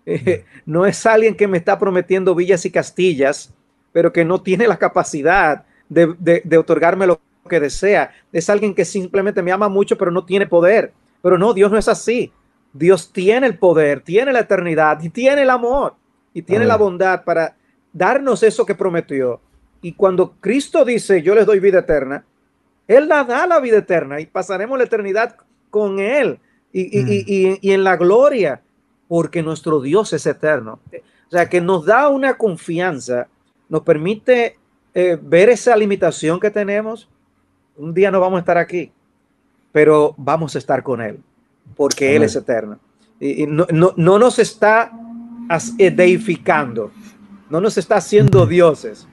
no 0.66 0.86
es 0.86 1.04
alguien 1.06 1.36
que 1.36 1.48
me 1.48 1.58
está 1.58 1.78
prometiendo 1.78 2.34
villas 2.34 2.64
y 2.64 2.70
castillas, 2.70 3.52
pero 3.92 4.12
que 4.12 4.24
no 4.24 4.40
tiene 4.40 4.66
la 4.66 4.78
capacidad 4.78 5.64
de, 5.88 6.14
de 6.44 6.58
otorgarme 6.58 7.06
lo 7.06 7.20
que 7.48 7.60
desea. 7.60 8.12
Es 8.32 8.48
alguien 8.50 8.74
que 8.74 8.84
simplemente 8.84 9.42
me 9.42 9.52
ama 9.52 9.68
mucho, 9.68 9.96
pero 9.98 10.10
no 10.10 10.24
tiene 10.24 10.46
poder. 10.46 10.92
Pero 11.22 11.38
no, 11.38 11.52
Dios 11.52 11.70
no 11.70 11.78
es 11.78 11.88
así. 11.88 12.32
Dios 12.72 13.12
tiene 13.12 13.46
el 13.46 13.58
poder, 13.58 14.02
tiene 14.02 14.32
la 14.32 14.40
eternidad 14.40 15.02
y 15.02 15.08
tiene 15.08 15.42
el 15.42 15.50
amor 15.50 15.94
y 16.34 16.42
tiene 16.42 16.66
la 16.66 16.76
bondad 16.76 17.24
para 17.24 17.56
darnos 17.92 18.42
eso 18.42 18.66
que 18.66 18.74
prometió. 18.74 19.40
Y 19.80 19.92
cuando 19.92 20.34
Cristo 20.40 20.84
dice, 20.84 21.22
yo 21.22 21.34
les 21.34 21.46
doy 21.46 21.60
vida 21.60 21.80
eterna, 21.80 22.24
Él 22.86 23.08
la 23.08 23.24
da 23.24 23.46
la 23.46 23.60
vida 23.60 23.78
eterna 23.78 24.20
y 24.20 24.26
pasaremos 24.26 24.78
la 24.78 24.84
eternidad 24.84 25.36
con 25.70 25.98
Él 25.98 26.38
y, 26.72 27.48
mm. 27.50 27.59
en 27.62 27.85
la 27.85 27.96
gloria, 27.96 28.61
porque 29.09 29.42
nuestro 29.42 29.81
Dios 29.81 30.12
es 30.12 30.26
eterno. 30.26 30.81
O 30.92 31.31
sea, 31.31 31.48
que 31.48 31.61
nos 31.61 31.87
da 31.87 32.09
una 32.09 32.37
confianza, 32.37 33.28
nos 33.68 33.83
permite 33.83 34.59
eh, 34.94 35.18
ver 35.20 35.48
esa 35.48 35.76
limitación 35.76 36.40
que 36.40 36.50
tenemos. 36.50 37.09
Un 37.76 37.94
día 37.94 38.11
no 38.11 38.20
vamos 38.20 38.38
a 38.38 38.40
estar 38.40 38.59
aquí, 38.59 38.90
pero 39.72 40.14
vamos 40.16 40.54
a 40.54 40.59
estar 40.59 40.83
con 40.83 41.00
Él 41.00 41.20
porque 41.76 42.16
Él 42.16 42.22
es 42.22 42.37
eterno. 42.37 42.78
Y, 43.20 43.46
no, 43.46 43.94
nos 43.96 44.38
está 44.38 44.92
deificando, 45.76 46.90
no 47.50 47.61
nos 47.61 47.78
está 47.78 47.96
haciendo 47.96 48.46
dioses, 48.46 49.09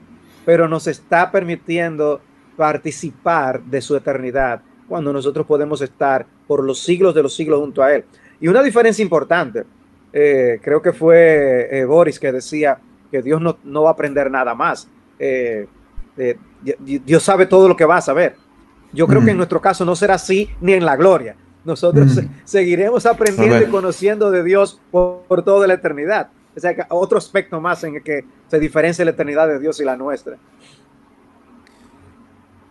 pero 0.45 0.67
nos 0.67 0.87
está 0.87 1.31
permitiendo 1.31 2.21
participar 2.55 3.63
de 3.63 3.81
su 3.81 3.95
eternidad 3.95 4.61
cuando 4.87 5.11
nosotros 5.11 5.45
podemos 5.45 5.81
estar 5.81 6.25
por 6.47 6.63
los 6.63 6.79
siglos 6.79 7.13
de 7.13 7.23
los 7.23 7.33
siglos 7.35 7.59
junto 7.59 7.83
a 7.83 7.93
Él. 7.93 8.05
Y 8.39 8.47
una 8.47 8.61
diferencia 8.61 9.01
importante, 9.01 9.63
eh, 10.13 10.59
creo 10.61 10.81
que 10.81 10.93
fue 10.93 11.67
eh, 11.71 11.85
Boris 11.85 12.19
que 12.19 12.31
decía 12.31 12.77
que 13.11 13.21
Dios 13.21 13.41
no, 13.41 13.57
no, 13.63 13.83
va 13.83 13.89
a 13.89 13.93
aprender 13.93 14.29
nada 14.29 14.53
más. 14.55 14.87
Eh, 15.19 15.67
Dios 16.79 17.23
sabe 17.23 17.45
todo 17.45 17.67
lo 17.67 17.75
que 17.75 17.85
va 17.85 17.97
a 17.97 18.01
saber. 18.01 18.35
Yo 18.93 19.07
creo 19.07 19.23
que 19.23 19.31
en 19.31 19.37
nuestro 19.37 19.59
caso 19.59 19.83
no 19.83 19.95
será 19.95 20.15
así 20.15 20.49
ni 20.61 20.73
en 20.73 20.85
la 20.85 20.95
gloria. 20.95 21.35
Nosotros 21.65 22.21
seguiremos 22.45 23.05
aprendiendo 23.05 23.61
y 23.61 23.69
conociendo 23.69 24.31
de 24.31 24.43
Dios 24.43 24.79
por, 24.91 25.23
por, 25.27 25.43
toda 25.43 25.67
la 25.67 25.73
eternidad. 25.73 26.29
O 26.55 26.59
sea, 26.59 26.73
otro 26.89 27.17
aspecto 27.17 27.59
más 27.59 27.83
en 27.83 27.95
el 27.95 28.03
que 28.03 28.23
se 28.47 28.59
diferencia 28.59 29.03
la 29.03 29.11
eternidad 29.11 29.47
de 29.47 29.59
Dios 29.59 29.79
y 29.81 29.83
la 29.83 29.97
nuestra 29.97 30.37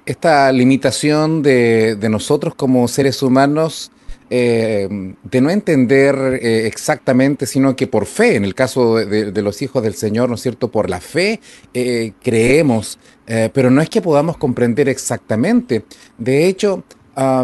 esta 0.07 0.53
limitación 0.53 1.43
de, 1.43 1.97
nosotros 2.11 2.55
como 2.55 2.87
seres 2.89 3.23
humanos 3.23 3.91
eh, 4.31 4.89
de 5.23 5.41
no 5.41 5.51
entender 5.51 6.41
eh, 6.43 6.67
exactamente, 6.67 7.47
sino 7.47 7.77
que 7.77 7.87
por 7.87 8.07
fe, 8.07 8.37
en 8.37 8.45
el 8.45 8.55
caso 8.55 8.97
de, 8.97 9.43
los 9.43 9.63
hijos 9.63 9.83
del 9.83 9.95
Señor, 9.95 10.29
¿no 10.29 10.35
es 10.35 10.43
cierto? 10.43 10.71
Por 10.71 10.91
la 10.91 11.01
fe 11.01 11.41
eh, 11.73 12.13
creemos, 12.23 12.99
pero 13.27 13.71
no 13.71 13.81
es 13.81 13.89
que 13.89 14.03
podamos 14.03 14.37
comprender 14.37 14.89
exactamente. 14.89 15.85
De 16.19 16.47
hecho, 16.47 16.85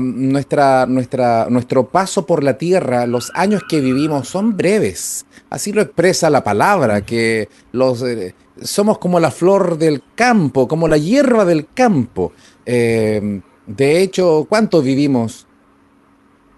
nuestra, 0.03 0.85
nuestro 0.87 1.89
paso 1.89 2.27
por 2.27 2.45
la 2.45 2.59
tierra, 2.59 3.07
los 3.07 3.31
años 3.35 3.63
que 3.69 3.81
vivimos 3.81 4.29
son 4.29 4.57
breves. 4.57 5.25
Así 5.49 5.73
lo 5.73 5.81
expresa 5.81 6.29
la 6.29 6.45
palabra, 6.45 7.01
que 7.01 7.49
los, 7.73 8.05
somos 8.63 8.99
como 8.99 9.21
la 9.21 9.31
flor 9.31 9.79
del 9.79 10.03
campo, 10.15 10.69
como 10.69 10.89
la 10.89 10.99
hierba 10.99 11.45
del 11.45 11.67
campo. 11.73 12.33
Eh, 12.67 13.41
de 13.67 14.03
hecho, 14.03 14.47
¿cuánto 14.49 14.83
vivimos? 14.83 15.47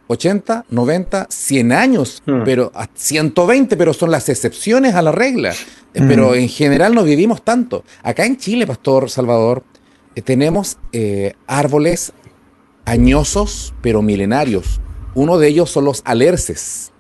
80, 0.09 0.67
90, 0.69 1.27
100 1.31 1.73
años, 1.73 2.23
hmm. 2.27 2.43
pero 2.45 2.73
120, 2.95 3.77
pero 3.77 3.95
son 3.95 4.11
las 4.11 4.29
excepciones 4.29 4.95
a 4.95 5.03
la 5.03 5.13
regla. 5.13 5.53
Eh, 5.95 6.03
hmm. 6.03 6.09
Pero 6.09 6.35
en 6.35 6.49
general 6.49 6.95
no 6.95 7.05
vivimos 7.05 7.43
tanto. 7.43 7.85
Acá 8.03 8.27
en 8.27 8.37
Chile, 8.37 8.67
Pastor 8.67 9.09
Salvador, 9.09 9.65
eh, 10.15 10.23
tenemos 10.23 10.79
árboles 11.47 12.13
añosos, 12.85 13.75
pero 13.81 14.03
milenarios. 14.03 14.81
Uno 15.15 15.39
de 15.39 15.49
ellos 15.49 15.71
son 15.71 15.85
los 15.85 16.03
alerces. 16.05 16.93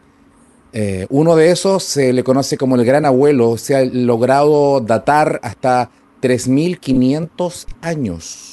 uno 1.10 1.36
de 1.36 1.50
esos 1.50 1.82
se 1.82 2.14
le 2.14 2.24
conoce 2.24 2.56
como 2.56 2.76
el 2.76 2.84
gran 2.84 3.04
abuelo, 3.04 3.58
se 3.58 3.76
ha 3.76 3.84
logrado 3.84 4.80
datar 4.80 5.38
hasta 5.42 5.90
3.500 6.22 7.66
años 7.82 8.51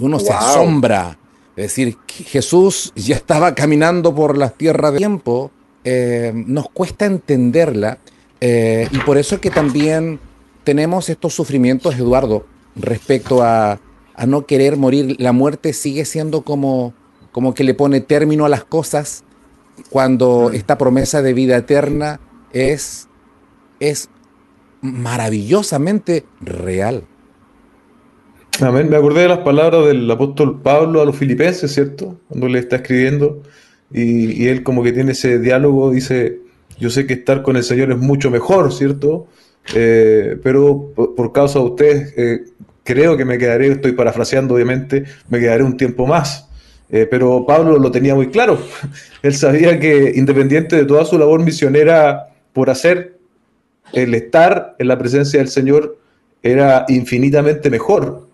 uno 0.00 0.18
se 0.18 0.32
asombra. 0.32 1.18
Es 1.56 1.64
decir, 1.64 1.96
Jesús 2.08 2.92
ya 2.94 3.16
estaba 3.16 3.54
caminando 3.54 4.14
por 4.14 4.38
las 4.38 4.54
tierras 4.54 4.92
de 4.92 4.98
tiempo, 4.98 5.50
eh, 5.84 6.32
nos 6.34 6.70
cuesta 6.70 7.06
entenderla 7.06 7.98
eh, 8.40 8.88
y 8.90 8.98
por 9.00 9.18
eso 9.18 9.34
es 9.34 9.40
que 9.40 9.50
también 9.50 10.18
tenemos 10.64 11.08
estos 11.08 11.34
sufrimientos, 11.34 11.94
Eduardo, 11.96 12.46
respecto 12.74 13.42
a, 13.42 13.80
no 14.26 14.44
querer 14.44 14.76
morir. 14.76 15.16
La 15.18 15.32
muerte 15.32 15.72
sigue 15.72 16.04
siendo 16.04 16.42
como, 16.42 16.92
como 17.32 17.54
que 17.54 17.64
le 17.64 17.74
pone 17.74 18.00
término 18.00 18.44
a 18.44 18.50
las 18.50 18.64
cosas 18.64 19.24
cuando 19.88 20.50
esta 20.52 20.76
promesa 20.76 21.22
de 21.22 21.32
vida 21.32 21.56
eterna 21.56 22.20
es, 22.52 23.08
es 23.78 24.10
maravillosamente 24.82 26.26
real. 26.40 27.04
Amén. 28.62 28.90
Me 28.90 28.96
acordé 28.96 29.22
de 29.22 29.28
las 29.28 29.38
palabras 29.38 29.86
del 29.86 30.10
apóstol 30.10 30.60
Pablo 30.60 31.00
a 31.00 31.06
los 31.06 31.16
filipenses, 31.16 31.72
¿cierto? 31.72 32.20
Cuando 32.28 32.46
le 32.48 32.58
está 32.58 32.76
escribiendo 32.76 33.42
y, 33.90 34.48
él 34.48 34.62
como 34.62 34.82
que 34.82 34.92
tiene 34.92 35.12
ese 35.12 35.38
diálogo, 35.38 35.90
dice, 35.90 36.40
yo 36.78 36.90
sé 36.90 37.06
que 37.06 37.14
estar 37.14 37.42
con 37.42 37.56
el 37.56 37.62
Señor 37.62 37.90
es 37.90 37.98
mucho 37.98 38.30
mejor, 38.30 38.72
¿cierto? 38.72 39.28
Eh, 39.74 40.36
pero 40.42 40.92
por, 40.94 41.32
causa 41.32 41.58
de 41.58 41.64
ustedes, 41.64 42.14
eh, 42.18 42.44
creo 42.84 43.16
que 43.16 43.24
me 43.24 43.38
quedaré, 43.38 43.68
estoy 43.68 43.92
parafraseando 43.92 44.54
obviamente, 44.54 45.04
me 45.30 45.40
quedaré 45.40 45.64
un 45.64 45.76
tiempo 45.76 46.06
más. 46.06 46.48
Eh, 46.90 47.06
pero 47.10 47.46
Pablo 47.46 47.78
lo 47.78 47.90
tenía 47.90 48.14
muy 48.14 48.28
claro. 48.28 48.58
Él 49.22 49.34
sabía 49.34 49.78
que 49.80 50.12
independiente 50.16 50.76
de 50.76 50.84
toda 50.84 51.04
su 51.06 51.18
labor 51.18 51.42
misionera 51.42 52.28
por 52.52 52.68
hacer, 52.68 53.16
el 53.92 54.14
estar 54.14 54.76
en 54.78 54.88
la 54.88 54.98
presencia 54.98 55.38
del 55.38 55.48
Señor 55.48 55.98
era 56.42 56.84
infinitamente 56.88 57.70
mejor 57.70 58.29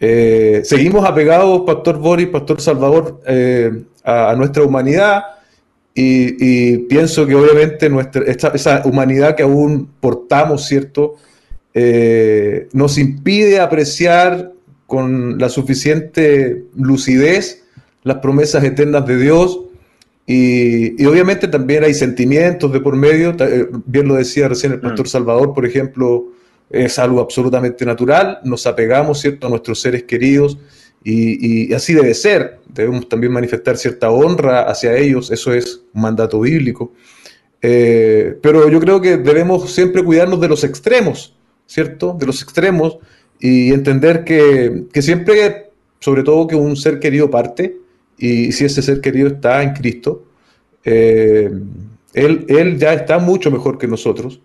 eh, 0.00 0.60
seguimos 0.64 1.04
apegados, 1.04 1.62
Pastor 1.66 1.98
Boris, 1.98 2.28
Pastor 2.28 2.60
Salvador, 2.60 3.20
eh, 3.26 3.84
a, 4.04 4.34
nuestra 4.36 4.62
humanidad 4.62 5.22
y, 5.94 6.78
pienso 6.86 7.26
que 7.26 7.34
obviamente 7.34 7.90
nuestra, 7.90 8.22
esa 8.24 8.82
humanidad 8.84 9.34
que 9.34 9.42
aún 9.42 9.90
portamos, 10.00 10.66
¿cierto? 10.66 11.16
Eh, 11.74 12.68
nos 12.72 12.98
impide 12.98 13.58
apreciar 13.58 14.52
con 14.86 15.38
la 15.38 15.48
suficiente 15.48 16.64
lucidez 16.76 17.64
las 18.04 18.18
promesas 18.18 18.62
eternas 18.64 19.04
de 19.06 19.18
Dios 19.18 19.60
y, 20.26 21.02
y, 21.02 21.06
obviamente 21.06 21.48
también 21.48 21.82
hay 21.82 21.94
sentimientos 21.94 22.72
de 22.72 22.80
por 22.80 22.94
medio, 22.94 23.34
bien 23.86 24.06
lo 24.06 24.14
decía 24.14 24.48
recién 24.48 24.72
el 24.72 24.80
Pastor 24.80 25.06
mm. 25.06 25.08
Salvador, 25.08 25.52
por 25.52 25.66
ejemplo, 25.66 26.28
es 26.70 26.98
algo 26.98 27.20
absolutamente 27.20 27.84
natural, 27.84 28.40
nos 28.44 28.66
apegamos 28.66 29.20
¿cierto? 29.20 29.46
a 29.46 29.50
nuestros 29.50 29.80
seres 29.80 30.04
queridos 30.04 30.58
y, 31.02 31.72
así 31.72 31.94
debe 31.94 32.12
ser. 32.12 32.58
Debemos 32.68 33.08
también 33.08 33.32
manifestar 33.32 33.76
cierta 33.76 34.10
honra 34.10 34.62
hacia 34.62 34.96
ellos, 34.96 35.30
eso 35.30 35.52
es 35.52 35.82
un 35.94 36.02
mandato 36.02 36.40
bíblico. 36.40 36.92
Eh, 37.62 38.36
pero 38.42 38.68
yo 38.68 38.78
creo 38.78 39.00
que 39.00 39.16
debemos 39.16 39.70
siempre 39.72 40.04
cuidarnos 40.04 40.40
de 40.40 40.48
los 40.48 40.64
extremos, 40.64 41.34
¿cierto? 41.66 42.16
De 42.18 42.26
los 42.26 42.42
extremos 42.42 42.98
y 43.40 43.72
entender 43.72 44.24
que, 44.24 44.84
siempre, 45.00 45.70
sobre 46.00 46.22
todo 46.22 46.46
que 46.46 46.56
un 46.56 46.76
ser 46.76 46.98
querido 46.98 47.30
parte, 47.30 47.76
y 48.18 48.52
si 48.52 48.64
ese 48.64 48.82
ser 48.82 49.00
querido 49.00 49.28
está 49.28 49.62
en 49.62 49.72
Cristo, 49.72 50.24
eh, 50.84 51.50
él, 52.12 52.44
él 52.48 52.78
ya 52.78 52.92
está 52.92 53.18
mucho 53.18 53.50
mejor 53.50 53.78
que 53.78 53.86
nosotros 53.86 54.40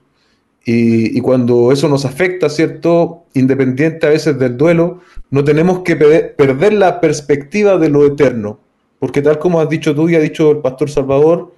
y, 0.66 1.20
cuando 1.20 1.72
eso 1.74 1.90
nos 1.90 2.06
afecta, 2.06 2.50
¿cierto? 2.50 3.26
Independiente 3.34 4.08
a 4.08 4.12
veces 4.12 4.40
del 4.40 4.56
duelo, 4.56 5.02
no 5.30 5.44
tenemos 5.44 5.80
que 5.80 5.96
perder 5.96 6.74
la 6.74 7.02
perspectiva 7.02 7.78
de 7.78 7.90
lo 7.90 8.06
eterno. 8.06 8.60
Porque 9.00 9.22
tal 9.22 9.40
como 9.40 9.60
has 9.60 9.68
dicho 9.68 9.94
tú 9.94 10.08
y 10.08 10.16
ha 10.16 10.20
dicho 10.20 10.52
el 10.52 10.58
pastor 10.60 10.90
Salvador, 10.90 11.54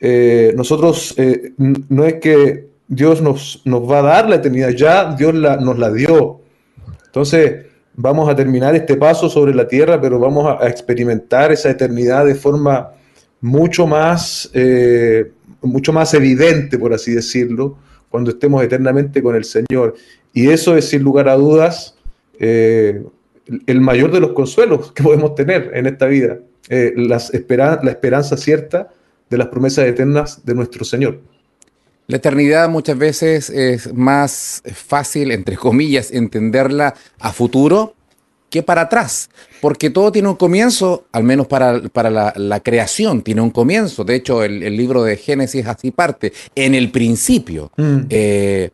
eh, 0.00 0.52
nosotros 0.56 1.14
eh, 1.16 1.52
no 1.56 2.04
es 2.04 2.14
que 2.14 2.66
Dios 2.88 3.22
nos, 3.22 3.62
va 3.64 4.00
a 4.00 4.02
dar 4.02 4.28
la 4.28 4.36
eternidad, 4.36 4.70
ya 4.70 5.14
Dios 5.14 5.32
nos 5.32 5.78
la 5.78 5.92
dio. 5.92 6.40
Entonces, 7.06 7.66
vamos 7.94 8.28
a 8.28 8.34
terminar 8.34 8.74
este 8.74 8.96
paso 8.96 9.30
sobre 9.30 9.54
la 9.54 9.68
tierra, 9.68 10.00
pero 10.00 10.18
vamos 10.18 10.46
a, 10.60 10.68
experimentar 10.68 11.52
esa 11.52 11.70
eternidad 11.70 12.26
de 12.26 12.34
forma 12.34 12.90
mucho 13.40 13.86
más, 13.86 14.50
eh, 14.52 15.30
mucho 15.62 15.92
más 15.92 16.12
evidente, 16.14 16.76
por 16.76 16.92
así 16.92 17.12
decirlo, 17.12 17.76
cuando 18.12 18.30
estemos 18.30 18.62
eternamente 18.62 19.20
con 19.20 19.34
el 19.34 19.44
Señor. 19.44 19.96
Y 20.32 20.50
eso 20.50 20.76
es 20.76 20.88
sin 20.88 21.02
lugar 21.02 21.28
a 21.28 21.34
dudas 21.34 21.96
eh, 22.38 23.02
el 23.66 23.80
mayor 23.80 24.12
de 24.12 24.20
los 24.20 24.32
consuelos 24.32 24.92
que 24.92 25.02
podemos 25.02 25.34
tener 25.34 25.72
en 25.74 25.86
esta 25.86 26.06
vida, 26.06 26.38
eh, 26.68 26.92
la 26.94 27.16
esperanza 27.16 28.36
cierta 28.36 28.90
de 29.28 29.38
las 29.38 29.48
promesas 29.48 29.86
eternas 29.86 30.44
de 30.44 30.54
nuestro 30.54 30.84
Señor. 30.84 31.20
La 32.06 32.18
eternidad 32.18 32.68
muchas 32.68 32.98
veces 32.98 33.50
es 33.50 33.92
más 33.94 34.62
fácil, 34.74 35.30
entre 35.30 35.56
comillas, 35.56 36.10
entenderla 36.12 36.94
a 37.18 37.32
futuro 37.32 37.94
que 38.52 38.62
para 38.62 38.82
atrás, 38.82 39.30
porque 39.62 39.88
todo 39.88 40.12
tiene 40.12 40.28
un 40.28 40.36
comienzo, 40.36 41.06
al 41.10 41.24
menos 41.24 41.46
para, 41.46 41.80
para 41.88 42.34
la, 42.36 42.60
creación, 42.60 43.22
tiene 43.22 43.40
un 43.40 43.50
comienzo. 43.50 44.04
De 44.04 44.14
hecho, 44.14 44.44
el, 44.44 44.76
libro 44.76 45.02
de 45.02 45.16
Génesis 45.16 45.66
así 45.66 45.90
parte, 45.90 46.34
en 46.54 46.74
el 46.74 46.90
principio. 46.90 47.72
Mm. 47.78 48.00
Eh, 48.10 48.70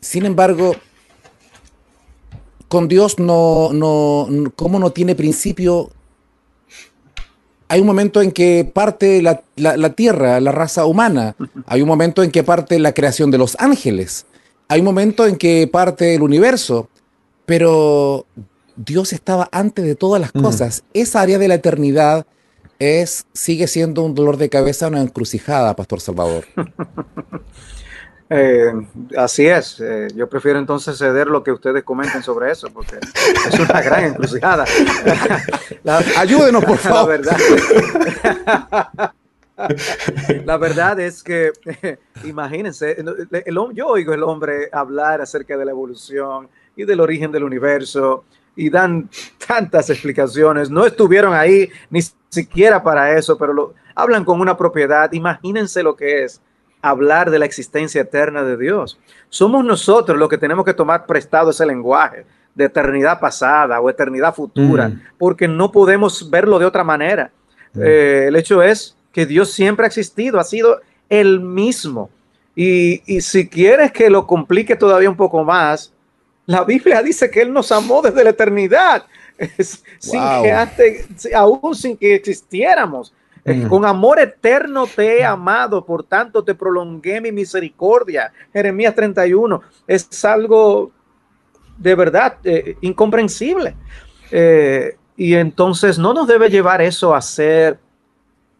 sin 0.00 0.26
embargo, 0.26 0.76
con 2.68 2.88
Dios 2.88 3.18
no, 3.18 3.70
no, 3.72 4.28
como 4.54 4.78
no 4.78 4.90
tiene 4.90 5.14
principio, 5.14 5.90
hay 7.68 7.80
un 7.80 7.86
momento 7.86 8.20
en 8.20 8.32
que 8.32 8.70
parte 8.70 9.22
la, 9.22 9.42
la, 9.56 9.92
tierra, 9.94 10.40
la 10.40 10.52
raza 10.52 10.84
humana, 10.84 11.36
hay 11.64 11.80
un 11.80 11.88
momento 11.88 12.22
en 12.22 12.30
que 12.30 12.42
parte 12.42 12.78
la 12.78 12.92
creación 12.92 13.30
de 13.30 13.38
los 13.38 13.56
ángeles, 13.58 14.26
hay 14.68 14.80
un 14.80 14.84
momento 14.84 15.26
en 15.26 15.36
que 15.36 15.66
parte 15.72 16.14
el 16.14 16.20
universo, 16.20 16.90
pero 17.46 18.26
Dios 18.76 19.12
estaba 19.12 19.48
antes 19.52 19.84
de 19.84 19.94
todas 19.94 20.20
las 20.20 20.32
cosas. 20.32 20.84
Esa 20.94 21.20
área 21.20 21.38
de 21.38 21.48
la 21.48 21.54
eternidad 21.54 22.26
es, 22.78 23.26
sigue 23.32 23.66
siendo 23.68 24.02
un 24.02 24.14
dolor 24.14 24.36
de 24.36 24.48
cabeza, 24.48 24.88
una 24.88 25.00
encrucijada, 25.00 25.76
Pastor 25.76 26.00
Salvador. 26.00 26.44
Eh, 28.34 28.72
así 29.18 29.46
es. 29.46 29.78
Eh, 29.78 30.08
yo 30.16 30.26
prefiero 30.26 30.58
entonces 30.58 30.96
ceder 30.96 31.26
lo 31.26 31.44
que 31.44 31.52
ustedes 31.52 31.84
comenten 31.84 32.22
sobre 32.22 32.50
eso, 32.50 32.72
porque 32.72 32.96
es 33.46 33.60
una 33.60 33.82
gran 33.82 34.04
encrucijada. 34.04 34.64
Ayúdenos, 36.16 36.64
por 36.64 36.78
favor. 36.78 37.20
La 37.20 37.36
verdad, 37.36 39.12
la 40.46 40.56
verdad 40.56 41.00
es 41.00 41.22
que, 41.22 41.52
imagínense, 42.24 42.96
el, 42.98 43.54
yo 43.74 43.88
oigo 43.88 44.14
el 44.14 44.22
hombre 44.22 44.70
hablar 44.72 45.20
acerca 45.20 45.58
de 45.58 45.66
la 45.66 45.72
evolución 45.72 46.48
y 46.74 46.84
del 46.84 47.00
origen 47.00 47.32
del 47.32 47.44
universo 47.44 48.24
y 48.56 48.70
dan 48.70 49.08
tantas 49.46 49.90
explicaciones. 49.90 50.70
No 50.70 50.86
estuvieron 50.86 51.34
ahí 51.34 51.70
ni 51.90 52.00
siquiera 52.28 52.82
para 52.82 53.16
eso, 53.16 53.38
pero 53.38 53.52
lo, 53.52 53.74
hablan 53.94 54.24
con 54.24 54.40
una 54.40 54.56
propiedad. 54.56 55.12
Imagínense 55.12 55.82
lo 55.82 55.96
que 55.96 56.24
es 56.24 56.40
hablar 56.80 57.30
de 57.30 57.38
la 57.38 57.46
existencia 57.46 58.00
eterna 58.00 58.42
de 58.42 58.56
Dios. 58.56 58.98
Somos 59.28 59.64
nosotros 59.64 60.18
los 60.18 60.28
que 60.28 60.38
tenemos 60.38 60.64
que 60.64 60.74
tomar 60.74 61.06
prestado 61.06 61.50
ese 61.50 61.64
lenguaje 61.64 62.26
de 62.54 62.64
eternidad 62.64 63.18
pasada 63.20 63.80
o 63.80 63.88
eternidad 63.88 64.34
futura, 64.34 64.88
mm. 64.88 65.02
porque 65.16 65.48
no 65.48 65.72
podemos 65.72 66.28
verlo 66.28 66.58
de 66.58 66.66
otra 66.66 66.84
manera. 66.84 67.30
Mm. 67.72 67.82
Eh, 67.82 68.24
el 68.26 68.36
hecho 68.36 68.62
es 68.62 68.96
que 69.12 69.24
Dios 69.24 69.52
siempre 69.52 69.86
ha 69.86 69.88
existido, 69.88 70.38
ha 70.38 70.44
sido 70.44 70.80
el 71.08 71.40
mismo. 71.40 72.10
Y, 72.54 73.02
y, 73.06 73.22
si 73.22 73.48
quieres 73.48 73.92
que 73.92 74.10
lo 74.10 74.26
complique 74.26 74.76
todavía 74.76 75.08
un 75.08 75.16
poco 75.16 75.42
más, 75.42 75.91
la 76.52 76.64
Biblia 76.64 77.02
dice 77.02 77.30
que 77.30 77.40
Él 77.40 77.52
nos 77.52 77.72
amó 77.72 78.02
desde 78.02 78.22
la 78.22 78.30
eternidad, 78.30 79.06
sin 79.98 80.20
que 80.42 80.52
antes, 80.52 81.08
aún 81.34 81.74
sin 81.74 81.96
que 81.96 82.14
existiéramos. 82.14 83.14
Mm. 83.44 83.68
Con 83.68 83.86
amor 83.86 84.20
eterno 84.20 84.86
te 84.86 85.18
he 85.18 85.24
amado, 85.24 85.84
por 85.84 86.04
tanto 86.04 86.44
te 86.44 86.54
prolongué 86.54 87.20
mi 87.20 87.32
misericordia. 87.32 88.32
Jeremías 88.52 88.94
31 88.94 89.62
es 89.86 90.24
algo 90.24 90.92
de 91.78 91.94
verdad 91.94 92.36
eh, 92.44 92.76
incomprensible. 92.82 93.74
Eh, 94.30 94.96
y 95.16 95.34
entonces 95.34 95.98
no 95.98 96.12
nos 96.12 96.28
debe 96.28 96.50
llevar 96.50 96.82
eso 96.82 97.14
a 97.14 97.22
ser 97.22 97.78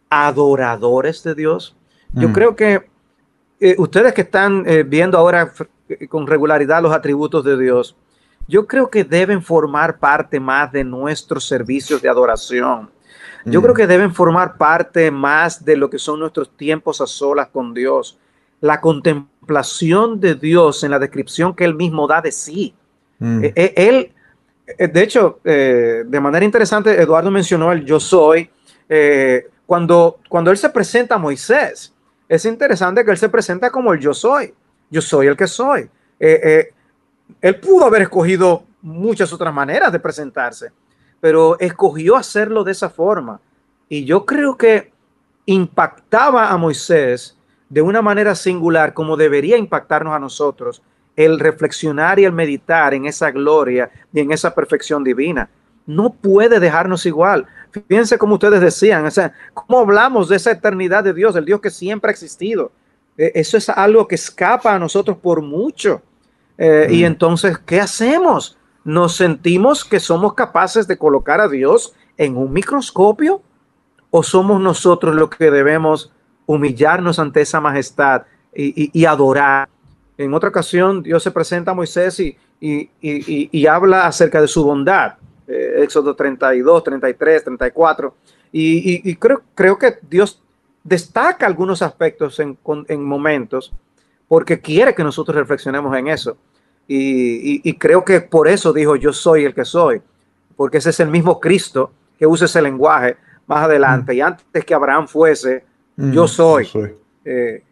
adoradores 0.09 1.23
de 1.23 1.35
Dios. 1.35 1.75
Yo 2.13 2.29
mm. 2.29 2.33
creo 2.33 2.55
que 2.55 2.89
eh, 3.59 3.75
ustedes 3.77 4.13
que 4.13 4.21
están 4.21 4.65
viendo 4.87 5.17
ahora 5.17 5.53
con 6.09 6.27
regularidad 6.27 6.81
los 6.81 6.93
atributos 6.93 7.43
de 7.43 7.57
Dios, 7.57 7.95
yo 8.47 8.67
creo 8.67 8.89
que 8.89 9.03
deben 9.03 9.41
formar 9.41 9.99
parte 9.99 10.39
más 10.39 10.71
de 10.71 10.83
nuestros 10.83 11.45
servicios 11.47 12.01
de 12.01 12.09
adoración. 12.09 12.89
Yo 13.45 13.61
creo 13.61 13.73
mm. 13.73 13.77
que 13.77 13.87
deben 13.87 14.13
formar 14.13 14.57
parte 14.57 15.11
más 15.11 15.63
de 15.63 15.75
lo 15.75 15.89
que 15.89 15.99
son 15.99 16.19
nuestros 16.19 16.55
tiempos 16.55 17.01
a 17.01 17.07
solas 17.07 17.47
con 17.49 17.73
Dios. 17.73 18.17
La 18.61 18.79
contemplación 18.79 20.19
de 20.19 20.35
Dios 20.35 20.83
en 20.83 20.91
la 20.91 20.99
descripción 20.99 21.53
que 21.53 21.65
Él 21.65 21.75
mismo 21.75 22.07
da 22.07 22.21
de 22.21 22.31
sí. 22.31 22.73
Mm. 23.19 23.43
E, 23.43 23.53
e, 23.55 23.73
él, 23.75 24.11
eh, 24.77 24.87
de 24.87 25.03
hecho, 25.03 25.39
eh, 25.43 26.03
de 26.05 26.19
manera 26.19 26.45
interesante, 26.45 27.01
Eduardo 27.01 27.31
mencionó 27.31 27.71
el 27.71 27.85
yo 27.85 27.99
soy. 27.99 28.49
Eh, 28.87 29.47
cuando, 29.65 30.19
cuando 30.29 30.51
Él 30.51 30.57
se 30.57 30.69
presenta 30.69 31.15
a 31.15 31.17
Moisés, 31.17 31.93
es 32.27 32.45
interesante 32.45 33.03
que 33.03 33.11
Él 33.11 33.17
se 33.17 33.29
presenta 33.29 33.69
como 33.71 33.93
el 33.93 33.99
yo 33.99 34.13
soy. 34.13 34.53
Yo 34.93 35.01
soy 35.01 35.27
el 35.27 35.35
que 35.35 35.47
soy. 35.47 35.89
él 36.19 37.59
pudo 37.61 37.85
haber 37.85 38.03
escogido 38.03 38.63
muchas 38.81 39.33
otras 39.33 39.53
maneras 39.53 39.91
de 39.91 39.99
presentarse 39.99 40.71
pero 41.23 41.57
escogió 41.57 42.17
hacerlo 42.17 42.65
de 42.65 42.73
esa 42.73 42.89
forma. 42.89 43.39
Y 43.87 44.03
yo 44.03 44.25
creo 44.25 44.57
que 44.57 44.91
impactaba 45.45 46.49
a 46.49 46.57
Moisés 46.57 47.37
de 47.69 47.81
una 47.81 48.01
manera 48.01 48.35
singular 48.35 48.93
como 48.93 49.15
debería 49.15 49.55
impactarnos 49.55 50.13
a 50.13 50.19
nosotros 50.19 50.83
el 51.15 51.39
reflexionar 51.39 52.19
y 52.19 52.25
el 52.25 52.33
meditar 52.33 52.93
en 52.93 53.05
esa 53.05 53.31
gloria 53.31 53.89
y 54.11 54.19
en 54.19 54.33
esa 54.33 54.53
perfección 54.53 55.01
divina. 55.01 55.49
No 55.85 56.11
puede 56.11 56.59
dejarnos 56.59 57.05
igual. 57.05 57.45
Fíjense 57.71 58.17
como 58.17 58.33
ustedes 58.33 58.59
decían, 58.59 59.05
o 59.05 59.11
sea, 59.11 59.31
cómo 59.53 59.79
hablamos 59.79 60.27
de 60.27 60.35
esa 60.35 60.51
eternidad 60.51 61.05
de 61.05 61.13
Dios, 61.13 61.37
el 61.37 61.45
Dios 61.45 61.61
que 61.61 61.69
siempre 61.69 62.09
ha 62.09 62.11
existido. 62.11 62.73
E, 63.17 63.31
eso 63.35 63.57
es 63.57 63.69
algo 63.69 64.07
que 64.07 64.15
escapa 64.15 64.73
a 64.73 64.79
nosotros 64.79 65.17
por 65.17 65.41
mucho. 65.41 66.01
Eh, 66.57 66.87
y 66.91 67.03
mm. 67.03 67.05
entonces, 67.05 67.57
¿qué 67.59 67.81
hacemos? 67.81 68.57
¿Nos 68.83 69.15
sentimos 69.15 69.85
que 69.85 69.99
somos 69.99 70.33
capaces 70.33 70.87
de 70.87 70.97
colocar 70.97 71.41
a 71.41 71.47
Dios 71.47 71.93
en 72.17 72.37
un 72.37 72.51
microscopio? 72.51 73.41
¿O 74.11 74.23
somos 74.23 74.61
nosotros 74.61 75.15
los 75.15 75.29
que 75.29 75.49
debemos 75.49 76.11
humillarnos 76.45 77.17
ante 77.19 77.41
esa 77.41 77.59
majestad 77.59 78.23
y, 78.53 79.05
adorar? 79.05 79.69
En 80.17 80.33
otra 80.33 80.49
ocasión, 80.49 81.01
Dios 81.01 81.23
se 81.23 81.31
presenta 81.31 81.71
a 81.71 81.73
Moisés 81.73 82.19
y, 82.19 82.37
y 82.59 83.65
habla 83.65 84.05
acerca 84.05 84.39
de 84.39 84.47
su 84.47 84.63
bondad. 84.63 85.15
Eh, 85.47 85.83
Éxodo 85.83 86.15
32, 86.15 86.83
33, 86.83 87.43
34. 87.43 88.15
Y, 88.51 89.15
creo, 89.15 89.41
creo 89.55 89.77
que 89.77 89.97
Dios 90.09 90.41
destaca 90.83 91.45
algunos 91.45 91.81
aspectos 91.81 92.39
en, 92.39 92.57
en 92.87 93.03
momentos 93.03 93.73
porque 94.27 94.59
quiere 94.59 94.95
que 94.95 95.03
nosotros 95.03 95.35
reflexionemos 95.35 95.95
en 95.95 96.07
eso. 96.07 96.37
Y, 96.87 97.73
creo 97.77 98.03
que 98.03 98.21
por 98.21 98.47
eso 98.47 98.73
dijo 98.73 98.95
yo 98.95 99.13
soy 99.13 99.45
el 99.45 99.53
que 99.53 99.63
soy, 99.65 100.01
porque 100.55 100.79
ese 100.79 100.89
es 100.89 100.99
el 100.99 101.09
mismo 101.09 101.39
Cristo 101.39 101.91
que 102.17 102.27
usa 102.27 102.45
ese 102.45 102.61
lenguaje 102.61 103.17
más 103.47 103.65
adelante. 103.65 104.13
Mm. 104.13 104.15
Y 104.15 104.21
antes 104.21 104.65
que 104.65 104.73
Abraham 104.73 105.07
fuese, 105.07 105.63
mm, 105.95 106.11
yo 106.11 106.27
soy. 106.27 106.67
Eh, 107.25 107.63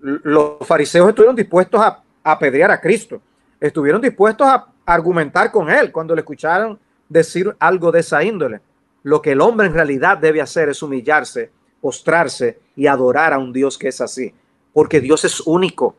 los 0.00 0.54
fariseos 0.64 1.08
estuvieron 1.08 1.36
dispuestos 1.36 1.80
a, 1.80 2.02
apedrear 2.24 2.70
a 2.70 2.80
Cristo, 2.80 3.20
estuvieron 3.60 4.00
dispuestos 4.00 4.46
a 4.46 4.66
argumentar 4.84 5.50
con 5.50 5.70
él 5.70 5.92
cuando 5.92 6.14
le 6.14 6.20
escucharon 6.20 6.78
decir 7.08 7.54
algo 7.58 7.90
de 7.92 8.00
esa 8.00 8.22
índole. 8.22 8.60
Lo 9.02 9.22
que 9.22 9.32
el 9.32 9.40
hombre 9.40 9.66
en 9.66 9.74
realidad 9.74 10.18
debe 10.18 10.40
hacer 10.40 10.68
es 10.68 10.82
humillarse, 10.82 11.50
postrarse 11.80 12.58
y 12.76 12.86
adorar 12.86 13.32
a 13.32 13.38
un 13.38 13.52
Dios 13.52 13.78
que 13.78 13.88
es 13.88 14.00
así, 14.00 14.34
porque 14.72 15.00
Dios 15.00 15.24
es 15.24 15.40
único. 15.40 15.96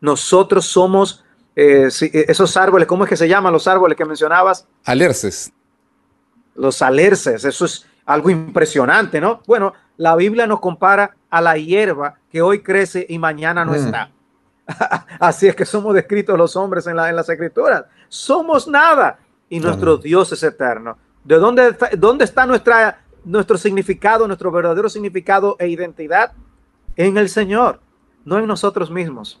Nosotros 0.00 0.66
somos 0.66 1.24
eh, 1.56 1.88
eh, 2.00 2.24
esos 2.28 2.56
árboles, 2.56 2.86
¿cómo 2.86 3.04
es 3.04 3.10
que 3.10 3.16
se 3.16 3.28
llaman 3.28 3.52
los 3.52 3.66
árboles 3.66 3.96
que 3.96 4.04
mencionabas? 4.04 4.66
Alerces. 4.84 5.52
Los 6.54 6.80
alerces, 6.82 7.44
eso 7.44 7.64
es 7.64 7.86
algo 8.06 8.30
impresionante, 8.30 9.20
¿no? 9.20 9.42
Bueno, 9.46 9.72
la 9.96 10.16
Biblia 10.16 10.46
nos 10.46 10.60
compara 10.60 11.14
a 11.28 11.40
la 11.40 11.56
hierba 11.56 12.16
que 12.30 12.42
hoy 12.42 12.62
crece 12.62 13.06
y 13.08 13.18
mañana 13.18 13.64
no 13.64 13.72
mm. 13.72 13.74
está. 13.74 14.10
Así 15.20 15.48
es 15.48 15.56
que 15.56 15.66
somos 15.66 15.94
descritos 15.94 16.38
los 16.38 16.56
hombres 16.56 16.86
en, 16.86 16.96
la, 16.96 17.08
en 17.08 17.16
las 17.16 17.28
escrituras. 17.28 17.84
Somos 18.08 18.66
nada 18.66 19.18
y 19.48 19.60
nuestro 19.60 19.96
Dios 19.96 20.32
es 20.32 20.42
eterno. 20.42 20.96
¿De 21.24 21.36
dónde 21.36 21.68
está, 21.68 21.90
dónde 21.96 22.24
está 22.24 22.46
nuestra, 22.46 23.00
nuestro 23.24 23.58
significado, 23.58 24.26
nuestro 24.26 24.50
verdadero 24.50 24.88
significado 24.88 25.56
e 25.58 25.68
identidad? 25.68 26.32
En 26.96 27.16
el 27.16 27.28
Señor, 27.28 27.80
no 28.24 28.38
en 28.38 28.46
nosotros 28.46 28.90
mismos. 28.90 29.40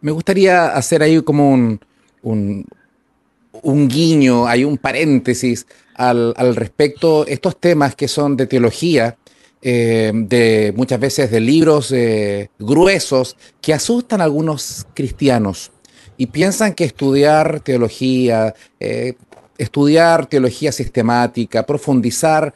Me 0.00 0.12
gustaría 0.12 0.68
hacer 0.68 1.02
ahí 1.02 1.20
como 1.22 1.50
un, 1.50 1.80
un, 2.22 3.88
guiño, 3.88 4.46
hay 4.46 4.64
un 4.64 4.78
paréntesis 4.78 5.66
al, 5.94 6.34
respecto, 6.54 7.26
estos 7.26 7.58
temas 7.58 7.94
que 7.94 8.08
son 8.08 8.36
de 8.36 8.46
teología, 8.46 9.16
eh, 9.62 10.12
de 10.14 10.72
muchas 10.76 11.00
veces 11.00 11.30
de 11.30 11.40
libros 11.40 11.90
eh, 11.92 12.50
gruesos 12.58 13.36
que 13.60 13.72
asustan 13.72 14.20
a 14.20 14.24
algunos 14.24 14.86
cristianos 14.94 15.72
y 16.16 16.26
piensan 16.26 16.74
que 16.74 16.84
estudiar 16.84 17.60
teología, 17.60 18.54
eh, 18.80 19.14
estudiar 19.58 20.26
teología 20.26 20.72
sistemática, 20.72 21.64
profundizar, 21.64 22.54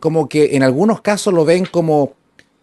como 0.00 0.28
que 0.28 0.56
en 0.56 0.62
algunos 0.62 1.00
casos 1.00 1.32
lo 1.34 1.44
ven 1.44 1.66
como, 1.66 2.14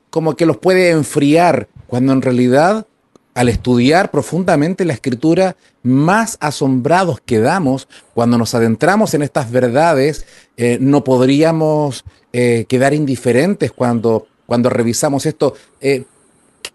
como 0.09 0.35
que 0.35 0.45
los 0.45 0.57
puede 0.57 0.89
enfriar, 0.91 1.67
cuando 1.87 2.13
en 2.13 2.21
realidad 2.21 2.87
al 3.33 3.49
estudiar 3.49 4.11
profundamente 4.11 4.85
la 4.85 4.93
escritura, 4.93 5.55
más 5.81 6.37
asombrados 6.39 7.19
quedamos 7.25 7.87
cuando 8.13 8.37
nos 8.37 8.53
adentramos 8.53 9.13
en 9.13 9.23
estas 9.23 9.51
verdades. 9.51 10.25
Eh, 10.57 10.77
no 10.79 11.03
podríamos 11.03 12.03
eh, 12.31 12.65
quedar 12.67 12.93
indiferentes 12.93 13.71
cuando, 13.71 14.27
cuando 14.45 14.69
revisamos 14.69 15.25
esto. 15.25 15.55
Eh, 15.81 16.03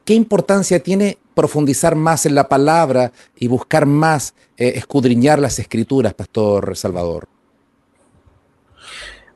¿Qué 0.05 0.15
importancia 0.15 0.83
tiene 0.83 1.19
profundizar 1.41 1.95
más 1.95 2.27
en 2.27 2.35
la 2.35 2.49
palabra 2.49 3.13
y 3.37 3.47
buscar 3.47 3.87
más 3.87 4.35
escudriñar 4.57 5.39
las 5.39 5.59
escrituras, 5.61 6.15
Pastor 6.15 6.77
Salvador? 6.77 7.29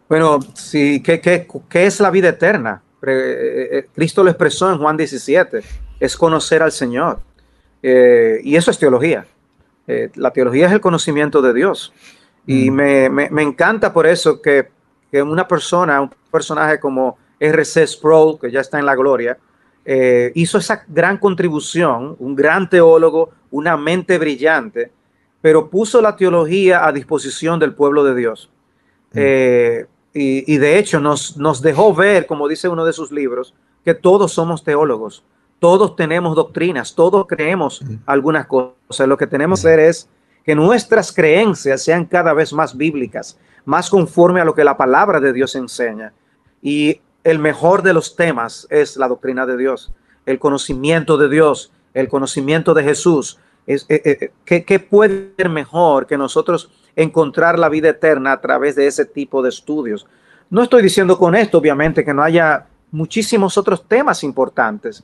Bueno, 0.08 0.40
sí, 0.54 1.00
¿qué, 1.00 1.20
qué, 1.20 1.46
qué 1.68 1.86
es 1.86 2.00
la 2.00 2.10
vida 2.10 2.30
eterna? 2.30 2.82
Cristo 3.94 4.24
lo 4.24 4.30
expresó 4.30 4.70
en 4.72 4.78
Juan 4.78 4.96
17 4.96 5.62
es 6.02 6.16
conocer 6.16 6.64
al 6.64 6.72
Señor. 6.72 7.20
Eh, 7.80 8.40
y 8.42 8.56
eso 8.56 8.72
es 8.72 8.78
teología. 8.78 9.24
Eh, 9.86 10.10
la 10.16 10.32
teología 10.32 10.66
es 10.66 10.72
el 10.72 10.80
conocimiento 10.80 11.40
de 11.40 11.54
Dios. 11.54 11.92
Y 12.44 12.72
mm. 12.72 12.74
me, 12.74 13.42
encanta 13.42 13.92
por 13.92 14.08
eso 14.08 14.42
que, 14.42 14.68
una 15.12 15.46
persona, 15.46 16.00
un 16.00 16.10
personaje 16.32 16.80
como 16.80 17.18
R.C. 17.38 17.86
Sproul, 17.86 18.40
que 18.40 18.50
ya 18.50 18.60
está 18.60 18.80
en 18.80 18.86
la 18.86 18.96
gloria, 18.96 19.38
eh, 19.84 20.32
hizo 20.34 20.58
esa 20.58 20.84
gran 20.88 21.18
contribución, 21.18 22.16
un 22.18 22.36
gran 22.36 22.68
teólogo, 22.68 23.30
una 23.50 23.76
mente 23.76 24.18
brillante, 24.18 24.92
pero 25.40 25.68
puso 25.68 26.00
la 26.00 26.16
teología 26.16 26.86
a 26.86 26.92
disposición 26.92 27.58
del 27.58 27.74
pueblo 27.74 28.04
de 28.04 28.14
Dios. 28.14 28.48
Mm. 29.12 29.16
Eh, 29.18 29.86
y, 30.14 30.58
de 30.58 30.78
hecho 30.78 31.00
nos, 31.00 31.38
nos 31.38 31.62
dejó 31.62 31.94
ver, 31.94 32.26
como 32.26 32.46
dice 32.46 32.68
uno 32.68 32.84
de 32.84 32.92
sus 32.92 33.10
libros, 33.10 33.54
que 33.84 33.94
todos 33.94 34.32
somos 34.32 34.62
teólogos, 34.62 35.24
todos 35.58 35.96
tenemos 35.96 36.36
doctrinas, 36.36 36.94
todos 36.94 37.26
creemos 37.26 37.82
mm. 37.82 37.94
algunas 38.06 38.46
cosas. 38.46 39.08
Lo 39.08 39.16
que 39.16 39.26
tenemos 39.26 39.62
que 39.62 39.68
hacer 39.68 39.80
es 39.80 40.08
que 40.44 40.54
nuestras 40.54 41.12
creencias 41.12 41.82
sean 41.82 42.04
cada 42.04 42.34
vez 42.34 42.52
más 42.52 42.76
bíblicas, 42.76 43.38
más 43.64 43.88
conforme 43.88 44.40
a 44.40 44.44
lo 44.44 44.54
que 44.54 44.64
la 44.64 44.76
palabra 44.76 45.18
de 45.18 45.32
Dios 45.32 45.54
enseña. 45.54 46.12
Y 46.60 47.00
el 47.24 47.38
mejor 47.38 47.82
de 47.82 47.92
los 47.92 48.16
temas 48.16 48.66
es 48.70 48.96
la 48.96 49.08
doctrina 49.08 49.46
de 49.46 49.56
Dios, 49.56 49.92
el 50.26 50.38
conocimiento 50.38 51.16
de 51.16 51.28
Dios, 51.28 51.72
el 51.94 52.08
conocimiento 52.08 52.74
de 52.74 52.84
Jesús. 52.84 53.38
Es, 53.66 53.86
eh, 53.88 54.02
eh, 54.04 54.32
eh, 54.46 54.64
¿qué, 54.64 54.80
puede 54.80 55.32
ser 55.36 55.48
mejor 55.48 56.06
que 56.06 56.18
nosotros 56.18 56.70
encontrar 56.96 57.58
la 57.58 57.68
vida 57.68 57.90
eterna 57.90 58.32
a 58.32 58.40
través 58.40 58.74
de 58.74 58.86
ese 58.86 59.04
tipo 59.04 59.42
de 59.42 59.50
estudios? 59.50 60.06
No 60.50 60.62
estoy 60.62 60.82
diciendo 60.82 61.16
con 61.16 61.34
esto, 61.34 61.58
obviamente, 61.58 62.04
que 62.04 62.12
no 62.12 62.22
haya 62.22 62.66
muchísimos 62.90 63.56
otros 63.56 63.86
temas 63.88 64.22
importantes. 64.24 65.02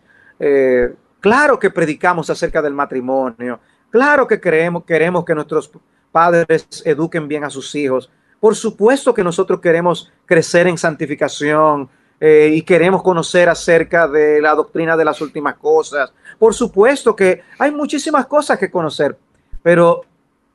claro 1.21 1.59
que 1.59 1.71
predicamos 1.71 2.31
acerca 2.31 2.63
del 2.63 2.75
matrimonio, 2.75 3.59
claro 3.91 4.27
que 4.27 4.41
creemos, 4.41 4.85
queremos 4.85 5.25
que 5.25 5.35
nuestros 5.35 5.71
padres 6.13 6.67
eduquen 6.85 7.27
bien 7.27 7.45
a 7.45 7.51
sus 7.51 7.75
hijos. 7.75 8.11
Por 8.39 8.55
supuesto 8.55 9.15
que 9.15 9.25
nosotros 9.25 9.61
queremos 9.61 10.13
crecer 10.27 10.67
en 10.69 10.79
santificación, 10.79 11.89
eh, 12.21 12.51
y 12.53 12.63
queremos 12.63 13.03
conocer 13.03 13.49
acerca 13.49 14.09
de 14.09 14.41
la 14.41 14.55
doctrina 14.55 14.97
de 14.97 15.05
las 15.05 15.21
últimas 15.21 15.57
cosas. 15.57 16.13
Por 16.39 16.53
supuesto 16.53 17.15
que 17.15 17.43
hay 17.59 17.71
muchísimas 17.71 18.27
cosas 18.27 18.59
que 18.59 18.71
conocer, 18.71 19.17
pero 19.63 20.03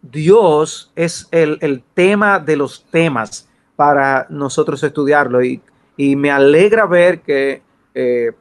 Dios 0.01 0.91
es 0.95 1.27
el, 1.31 1.83
tema 1.93 2.39
de 2.39 2.57
los 2.57 2.85
temas 2.91 3.47
para 3.77 4.27
nosotros 4.29 4.83
estudiarlo 4.83 5.43
y, 5.43 5.61
me 5.95 6.31
alegra 6.31 6.85
ver 6.87 7.21
que 7.21 7.61
eh, 7.93 8.31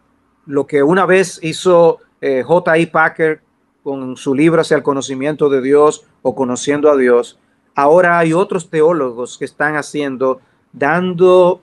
lo 0.46 0.66
que 0.66 0.82
una 0.82 1.04
vez 1.04 1.38
hizo 1.42 1.98
eh, 2.20 2.42
J.I. 2.42 2.86
Packer 2.86 3.42
con 3.84 4.16
su 4.16 4.34
libro 4.34 4.62
hacia 4.62 4.76
el 4.76 4.82
conocimiento 4.82 5.50
de 5.50 5.60
Dios 5.60 6.04
o 6.22 6.34
conociendo 6.34 6.90
a 6.90 6.96
Dios, 6.96 7.38
ahora 7.74 8.18
hay 8.18 8.32
otros 8.32 8.70
teólogos 8.70 9.36
que 9.36 9.44
están 9.44 9.76
haciendo, 9.76 10.40
dando 10.72 11.60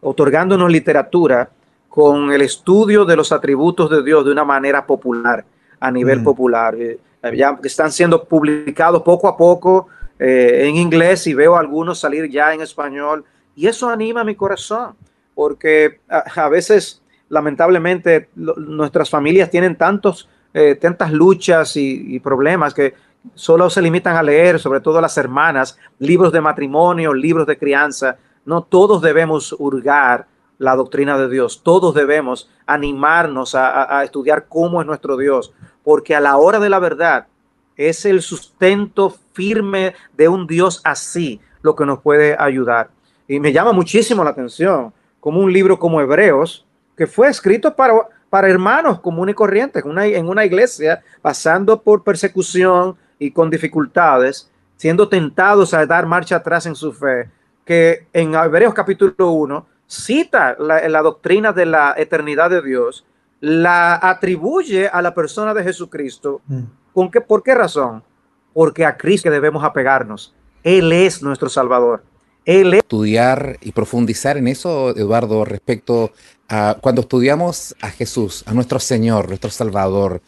otorgándonos 0.00 0.70
literatura 0.70 1.50
con 1.88 2.30
el 2.32 2.42
estudio 2.42 3.04
de 3.04 3.16
los 3.16 3.32
atributos 3.32 3.90
de 3.90 4.02
Dios 4.02 4.24
de 4.24 4.32
una 4.32 4.44
manera 4.44 4.86
popular, 4.86 5.44
a 5.80 5.90
nivel 5.90 6.20
mm. 6.20 6.24
popular. 6.24 6.74
Eh, 6.78 6.98
ya 7.34 7.58
están 7.64 7.90
siendo 7.90 8.24
publicados 8.24 9.02
poco 9.02 9.28
a 9.28 9.36
poco 9.36 9.88
eh, 10.18 10.66
en 10.68 10.76
inglés 10.76 11.26
y 11.26 11.34
veo 11.34 11.56
algunos 11.56 11.98
salir 11.98 12.30
ya 12.30 12.54
en 12.54 12.60
español 12.60 13.24
y 13.54 13.66
eso 13.66 13.88
anima 13.88 14.24
mi 14.24 14.34
corazón 14.34 14.94
porque 15.34 16.00
a, 16.08 16.48
veces 16.48 17.02
lamentablemente 17.28 18.30
nuestras 18.34 19.10
familias 19.10 19.50
tienen 19.50 19.76
tantos, 19.76 20.28
eh, 20.54 20.74
tantas 20.76 21.12
luchas 21.12 21.76
y, 21.76 22.18
problemas 22.20 22.72
que 22.72 22.94
solo 23.34 23.68
se 23.68 23.82
limitan 23.82 24.16
a 24.16 24.22
leer, 24.22 24.58
sobre 24.58 24.80
todo 24.80 24.98
las 24.98 25.18
hermanas, 25.18 25.78
libros 25.98 26.32
de 26.32 26.40
matrimonio, 26.40 27.12
libros 27.12 27.46
de 27.46 27.58
crianza, 27.58 28.16
no 28.46 28.62
todos 28.62 29.02
debemos 29.02 29.54
hurgar 29.58 30.28
la 30.58 30.74
doctrina 30.74 31.18
de 31.18 31.28
Dios, 31.28 31.62
todos 31.62 31.94
debemos 31.94 32.48
animarnos 32.64 33.54
a, 33.54 34.02
estudiar 34.04 34.46
cómo 34.48 34.80
es 34.80 34.86
nuestro 34.86 35.18
Dios, 35.18 35.52
porque 35.84 36.14
a 36.14 36.20
la 36.20 36.38
hora 36.38 36.58
de 36.58 36.70
la 36.70 36.78
verdad 36.78 37.26
es 37.76 38.06
el 38.06 38.22
sustento 38.22 39.14
firme 39.34 39.94
de 40.16 40.28
un 40.28 40.46
Dios 40.46 40.80
así 40.84 41.40
lo 41.60 41.76
que 41.76 41.84
nos 41.84 42.00
puede 42.00 42.34
ayudar. 42.38 42.88
Y 43.28 43.38
me 43.38 43.52
llama 43.52 43.72
muchísimo 43.72 44.24
la 44.24 44.30
atención 44.30 44.94
como 45.20 45.40
un 45.40 45.52
libro 45.52 45.78
como 45.78 46.00
Hebreos, 46.00 46.64
que 46.96 47.06
fue 47.06 47.28
escrito 47.28 47.74
para, 47.74 47.94
para 48.30 48.48
hermanos 48.48 49.00
comunes 49.00 49.32
y 49.32 49.36
corrientes, 49.36 49.84
en 49.84 50.28
una 50.28 50.44
iglesia, 50.44 51.02
pasando 51.20 51.82
por 51.82 52.02
persecución 52.02 52.96
y 53.18 53.30
con 53.32 53.50
dificultades, 53.50 54.50
siendo 54.76 55.08
tentados 55.08 55.74
a 55.74 55.84
dar 55.84 56.06
marcha 56.06 56.36
atrás 56.36 56.64
en 56.66 56.74
su 56.74 56.92
fe, 56.92 57.28
que 57.66 58.06
en 58.12 58.34
Hebreos 58.34 58.72
capítulo 58.72 59.32
1 59.32 59.66
cita 59.86 60.56
la, 60.58 61.02
doctrina 61.02 61.52
de 61.52 61.66
la 61.66 61.94
eternidad 61.96 62.48
de 62.48 62.62
Dios, 62.62 63.04
la 63.40 63.98
atribuye 64.00 64.88
a 64.88 65.02
la 65.02 65.12
persona 65.12 65.52
de 65.52 65.64
Jesucristo. 65.64 66.40
Mm. 66.46 66.62
¿Con 66.94 67.10
qué, 67.10 67.20
¿Por 67.20 67.42
qué 67.42 67.54
razón? 67.54 68.02
Porque 68.54 68.86
a 68.86 68.96
Cristo 68.96 69.30
debemos 69.30 69.64
apegarnos. 69.64 70.32
Él 70.62 70.92
es 70.92 71.22
nuestro 71.22 71.48
Salvador. 71.48 72.02
Él 72.44 72.72
es... 72.74 72.78
Estudiar 72.78 73.58
y 73.60 73.72
profundizar 73.72 74.36
en 74.36 74.46
eso, 74.46 74.96
Eduardo, 74.96 75.44
respecto 75.44 76.12
a 76.48 76.76
cuando 76.80 77.00
estudiamos 77.02 77.74
a 77.80 77.90
Jesús, 77.90 78.44
a 78.46 78.54
nuestro 78.54 78.78
Señor, 78.78 79.28
nuestro 79.28 79.50
Salvador. 79.50 80.22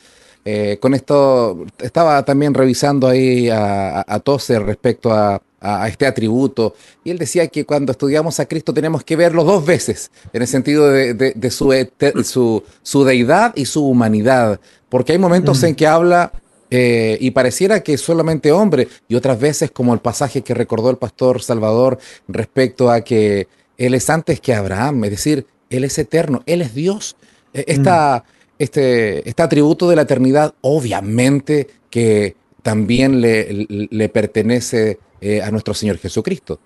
Eh, 0.45 0.79
con 0.81 0.95
esto 0.95 1.65
estaba 1.79 2.25
también 2.25 2.55
revisando 2.55 3.07
ahí 3.07 3.49
a, 3.49 4.05
a, 4.07 4.21
Tose 4.21 4.59
respecto 4.59 5.13
a 5.13 5.41
a, 5.61 5.89
este 5.89 6.07
atributo. 6.07 6.75
Y 7.05 7.11
él 7.11 7.19
decía 7.19 7.47
que 7.49 7.65
cuando 7.65 7.93
estudiamos 7.93 8.41
a 8.41 8.47
Cristo 8.47 8.73
tenemos 8.73 9.05
que 9.05 9.17
verlo 9.17 9.45
dos 9.45 9.65
veces, 9.65 10.11
en 10.33 10.43
el 10.43 10.49
sentido 10.49 10.91
de, 10.91 11.51
su, 11.51 12.63
su, 12.83 13.05
deidad 13.05 13.53
y 13.57 13.65
su 13.65 13.87
humanidad, 13.87 14.61
porque 14.89 15.13
hay 15.13 15.19
momentos 15.19 15.63
en 15.63 15.75
que 15.75 15.87
habla 15.87 16.33
eh, 16.71 17.17
y 17.21 17.31
pareciera 17.31 17.81
que 17.81 17.95
es 17.95 18.01
solamente 18.01 18.53
hombre, 18.53 18.89
y 19.09 19.15
otras 19.15 19.39
veces 19.41 19.71
como 19.71 19.95
el 19.95 20.01
pasaje 20.01 20.43
que 20.43 20.55
recordó 20.55 20.91
el 20.91 20.97
pastor 20.97 21.43
Salvador 21.43 21.99
respecto 22.27 22.91
a 22.91 23.01
que 23.01 23.49
él 23.77 23.95
es 23.95 24.11
antes 24.11 24.41
que 24.41 24.55
Abraham, 24.55 25.05
es 25.05 25.11
decir, 25.11 25.47
él 25.71 25.85
es 25.85 25.99
eterno, 25.99 26.43
él 26.47 26.63
es 26.63 26.75
Dios. 26.75 27.17
E, 27.55 27.65
esta, 27.69 28.25
este, 28.59 29.29
este 29.29 29.43
atributo 29.43 29.89
de 29.89 29.97
la 29.97 30.03
eternidad, 30.03 30.55
obviamente 30.61 31.69
que 31.91 32.37
también 32.63 33.21
le, 33.21 33.67
le 33.69 34.09
pertenece 34.09 34.99
eh, 35.21 35.43
a 35.43 35.51
nuestro 35.51 35.75
Señor 35.75 35.99
Jesucristo. 35.99 36.61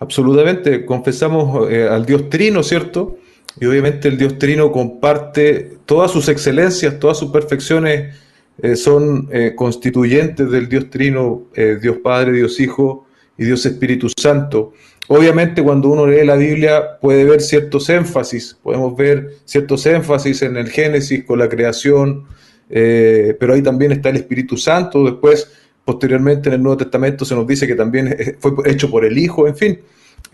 Absolutamente, 0.00 0.84
confesamos 0.84 1.70
eh, 1.70 1.88
al 1.88 2.04
Dios 2.04 2.28
Trino, 2.28 2.62
¿cierto? 2.62 3.16
Y 3.58 3.64
obviamente 3.64 4.08
el 4.08 4.18
Dios 4.18 4.38
Trino 4.38 4.70
comparte 4.70 5.78
todas 5.86 6.10
sus 6.10 6.28
excelencias, 6.28 6.98
todas 6.98 7.16
sus 7.16 7.30
perfecciones 7.30 8.14
eh, 8.60 8.76
son 8.76 9.30
constituyentes 9.56 10.50
del 10.50 10.68
Dios 10.68 10.90
Trino, 10.90 11.44
Dios 11.80 11.96
Padre, 12.02 12.32
Dios 12.32 12.60
Hijo 12.60 13.06
y 13.38 13.44
Dios 13.44 13.64
Espíritu 13.64 14.08
Santo. 14.14 14.74
Obviamente 15.08 15.62
cuando 15.62 15.88
uno 15.88 16.06
lee 16.06 16.26
la 16.26 16.36
Biblia 16.36 16.98
puede 17.00 17.24
ver 17.24 17.40
ciertos 17.40 17.88
énfasis, 17.88 18.58
podemos 18.62 18.94
ver 18.94 19.36
ciertos 19.46 19.86
énfasis 19.86 20.42
en 20.42 20.56
el 20.58 20.68
Génesis 20.68 21.24
con 21.24 21.38
la 21.38 21.48
creación, 21.48 22.26
pero 22.68 23.54
ahí 23.54 23.62
también 23.62 23.92
está 23.92 24.10
el 24.10 24.16
Espíritu 24.16 24.56
Santo, 24.56 25.04
después 25.04 25.48
Posteriormente 25.88 26.50
en 26.50 26.56
el 26.56 26.62
Nuevo 26.62 26.76
Testamento 26.76 27.24
se 27.24 27.34
nos 27.34 27.46
dice 27.46 27.66
que 27.66 27.74
también 27.74 28.14
fue 28.40 28.52
hecho 28.66 28.90
por 28.90 29.06
el 29.06 29.16
Hijo, 29.16 29.48
en 29.48 29.56
fin. 29.56 29.80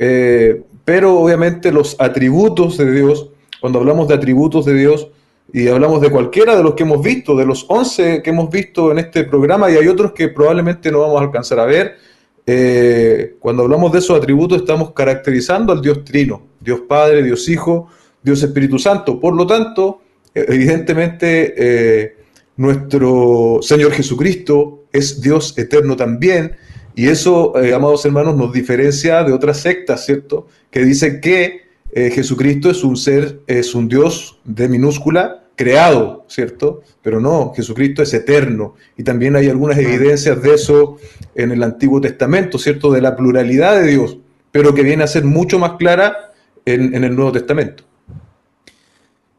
Eh, 0.00 0.64
pero 0.84 1.16
obviamente 1.16 1.70
los 1.70 1.94
atributos 2.00 2.76
de 2.76 2.90
Dios, 2.90 3.28
cuando 3.60 3.78
hablamos 3.78 4.08
de 4.08 4.14
atributos 4.14 4.64
de 4.64 4.74
Dios 4.74 5.06
y 5.52 5.68
hablamos 5.68 6.00
de 6.00 6.10
cualquiera 6.10 6.56
de 6.56 6.64
los 6.64 6.74
que 6.74 6.82
hemos 6.82 7.00
visto, 7.00 7.36
de 7.36 7.46
los 7.46 7.66
11 7.68 8.20
que 8.20 8.30
hemos 8.30 8.50
visto 8.50 8.90
en 8.90 8.98
este 8.98 9.22
programa 9.22 9.70
y 9.70 9.76
hay 9.76 9.86
otros 9.86 10.10
que 10.10 10.26
probablemente 10.26 10.90
no 10.90 11.02
vamos 11.02 11.20
a 11.20 11.24
alcanzar 11.24 11.60
a 11.60 11.66
ver, 11.66 11.98
eh, 12.44 13.36
cuando 13.38 13.62
hablamos 13.62 13.92
de 13.92 14.00
esos 14.00 14.18
atributos 14.18 14.58
estamos 14.58 14.90
caracterizando 14.90 15.72
al 15.72 15.80
Dios 15.80 16.04
Trino, 16.04 16.42
Dios 16.58 16.80
Padre, 16.88 17.22
Dios 17.22 17.48
Hijo, 17.48 17.86
Dios 18.20 18.42
Espíritu 18.42 18.76
Santo. 18.80 19.20
Por 19.20 19.36
lo 19.36 19.46
tanto, 19.46 20.00
evidentemente 20.34 21.54
eh, 21.56 22.16
nuestro 22.56 23.60
Señor 23.62 23.92
Jesucristo 23.92 24.83
es 24.94 25.20
Dios 25.20 25.58
eterno 25.58 25.96
también, 25.96 26.56
y 26.94 27.08
eso, 27.08 27.60
eh, 27.60 27.74
amados 27.74 28.04
hermanos, 28.04 28.36
nos 28.36 28.52
diferencia 28.52 29.24
de 29.24 29.32
otras 29.32 29.58
sectas, 29.58 30.06
¿cierto? 30.06 30.46
Que 30.70 30.84
dicen 30.84 31.20
que 31.20 31.62
eh, 31.92 32.10
Jesucristo 32.10 32.70
es 32.70 32.84
un 32.84 32.96
ser, 32.96 33.40
es 33.48 33.74
un 33.74 33.88
Dios 33.88 34.38
de 34.44 34.68
minúscula, 34.68 35.44
creado, 35.56 36.24
¿cierto? 36.28 36.82
Pero 37.02 37.20
no, 37.20 37.52
Jesucristo 37.54 38.02
es 38.02 38.14
eterno. 38.14 38.74
Y 38.96 39.02
también 39.02 39.34
hay 39.34 39.48
algunas 39.48 39.78
evidencias 39.78 40.40
de 40.40 40.54
eso 40.54 40.96
en 41.34 41.50
el 41.50 41.62
Antiguo 41.64 42.00
Testamento, 42.00 42.58
¿cierto? 42.58 42.92
De 42.92 43.00
la 43.00 43.16
pluralidad 43.16 43.80
de 43.80 43.88
Dios, 43.88 44.18
pero 44.52 44.72
que 44.72 44.82
viene 44.82 45.02
a 45.02 45.08
ser 45.08 45.24
mucho 45.24 45.58
más 45.58 45.72
clara 45.72 46.32
en, 46.64 46.94
en 46.94 47.02
el 47.02 47.14
Nuevo 47.16 47.32
Testamento. 47.32 47.82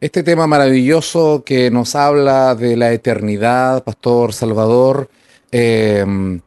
Este 0.01 0.23
tema 0.23 0.45
maravilloso 0.45 1.43
que 1.45 1.71
nos 1.71 1.95
habla 1.95 2.53
de 2.53 2.75
la 2.75 2.91
eternidad, 2.91 3.83
Pastor 3.83 4.33
Salvador, 4.33 5.09
Em, 5.57 6.41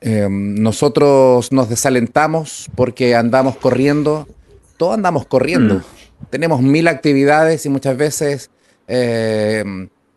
em, 0.00 0.60
nosotros 0.60 1.52
nos 1.52 1.68
desalentamos 1.68 2.68
porque 2.74 3.14
andamos 3.14 3.56
corriendo, 3.56 4.26
todos 4.76 4.94
andamos 4.94 5.26
corriendo, 5.26 5.76
mm. 5.76 5.82
tenemos 6.30 6.60
mil 6.60 6.88
actividades 6.88 7.66
y 7.66 7.68
muchas 7.68 7.96
veces, 7.96 8.50
eh, 8.88 9.62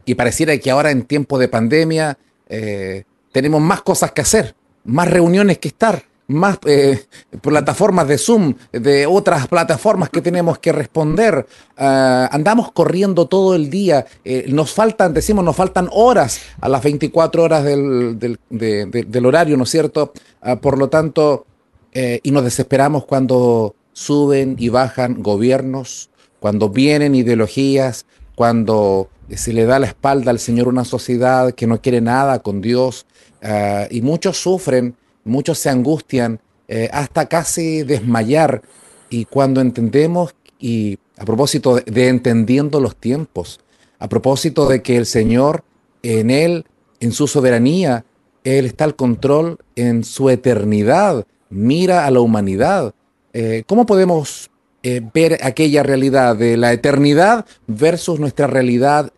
y 0.06 0.16
pareciera 0.16 0.58
que 0.58 0.72
ahora 0.72 0.90
en 0.90 1.04
tiempo 1.04 1.38
de 1.38 1.50
pandemia, 1.50 2.18
eh, 2.50 3.04
tenemos 3.32 3.62
más 3.62 3.84
cosas 3.84 4.12
que 4.12 4.22
hacer, 4.22 4.56
más 4.86 5.08
reuniones 5.08 5.60
que 5.60 5.68
estar, 5.68 6.06
más 6.32 6.60
eh, 6.66 7.04
plataformas 7.42 8.08
de 8.08 8.18
Zoom, 8.18 8.56
de 8.72 9.06
otras 9.06 9.48
plataformas 9.48 10.10
que 10.10 10.22
tenemos 10.22 10.60
que 10.60 10.72
responder. 10.72 11.46
Ah, 11.78 12.30
andamos 12.32 12.72
corriendo 12.72 13.28
todo 13.28 13.56
el 13.56 13.70
día. 13.70 14.06
nos 14.48 14.74
faltan, 14.74 15.14
decimos, 15.14 15.44
nos 15.44 15.56
faltan 15.56 15.90
horas 15.92 16.42
a 16.60 16.70
las 16.70 16.84
24 16.84 17.44
horas 17.44 17.64
del, 17.64 18.18
del 18.50 19.26
horario, 19.26 19.58
¿no 19.58 19.64
es 19.64 19.70
cierto? 19.70 20.14
Ah, 20.42 20.56
por 20.56 20.78
lo 20.78 20.90
tanto, 20.90 21.46
y 21.94 22.32
nos 22.32 22.44
desesperamos 22.44 23.06
cuando 23.06 23.76
suben 23.94 24.56
y 24.58 24.70
bajan 24.70 25.22
gobiernos, 25.22 26.10
cuando 26.40 26.70
vienen 26.70 27.16
ideologías, 27.16 28.06
cuando 28.36 29.10
se 29.30 29.54
le 29.54 29.66
da 29.66 29.80
la 29.80 29.88
espalda 29.88 30.32
al 30.32 30.40
Señor 30.40 30.68
una 30.68 30.86
sociedad 30.86 31.54
que 31.54 31.68
no 31.68 31.82
quiere 31.82 32.02
nada 32.02 32.40
con 32.40 32.62
Dios, 32.62 33.06
ah, 33.44 33.88
y 33.90 34.02
muchos 34.02 34.38
sufren, 34.42 34.96
muchos 35.24 35.60
se 35.60 35.70
angustian, 35.70 36.40
eh, 36.68 36.90
hasta 36.94 37.28
casi 37.28 37.84
desmayar, 37.84 38.62
y 39.10 39.26
cuando 39.26 39.62
entendemos, 39.62 40.36
y 40.60 41.00
a 41.18 41.26
propósito 41.26 41.76
de, 41.76 42.08
entendiendo 42.08 42.80
los 42.80 42.96
tiempos, 42.96 43.60
a 44.00 44.08
propósito 44.08 44.68
de 44.68 44.82
que 44.82 44.98
el 44.98 45.06
Señor 45.06 45.64
en 46.02 46.32
Él, 46.32 46.66
en 47.00 47.12
su 47.12 47.28
soberanía, 47.28 48.06
Él 48.44 48.66
está 48.66 48.86
al 48.86 48.96
control 48.96 49.58
en 49.76 50.04
su 50.04 50.30
eternidad, 50.30 51.26
mira 51.50 52.06
a 52.06 52.12
la 52.12 52.22
humanidad, 52.22 52.94
eh, 53.34 53.64
¿cómo 53.68 53.86
podemos 53.86 54.50
eh, 54.84 55.02
ver 55.14 55.40
aquella 55.44 55.84
realidad 55.84 56.36
de 56.36 56.58
la 56.58 56.74
eternidad 56.74 57.46
versus 57.68 58.20
nuestra 58.20 58.48
realidad 58.48 59.12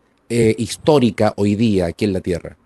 histórica 0.58 1.32
hoy 1.38 1.56
día 1.56 1.86
aquí 1.86 2.06
en 2.06 2.14
la 2.14 2.20
Tierra? 2.20 2.58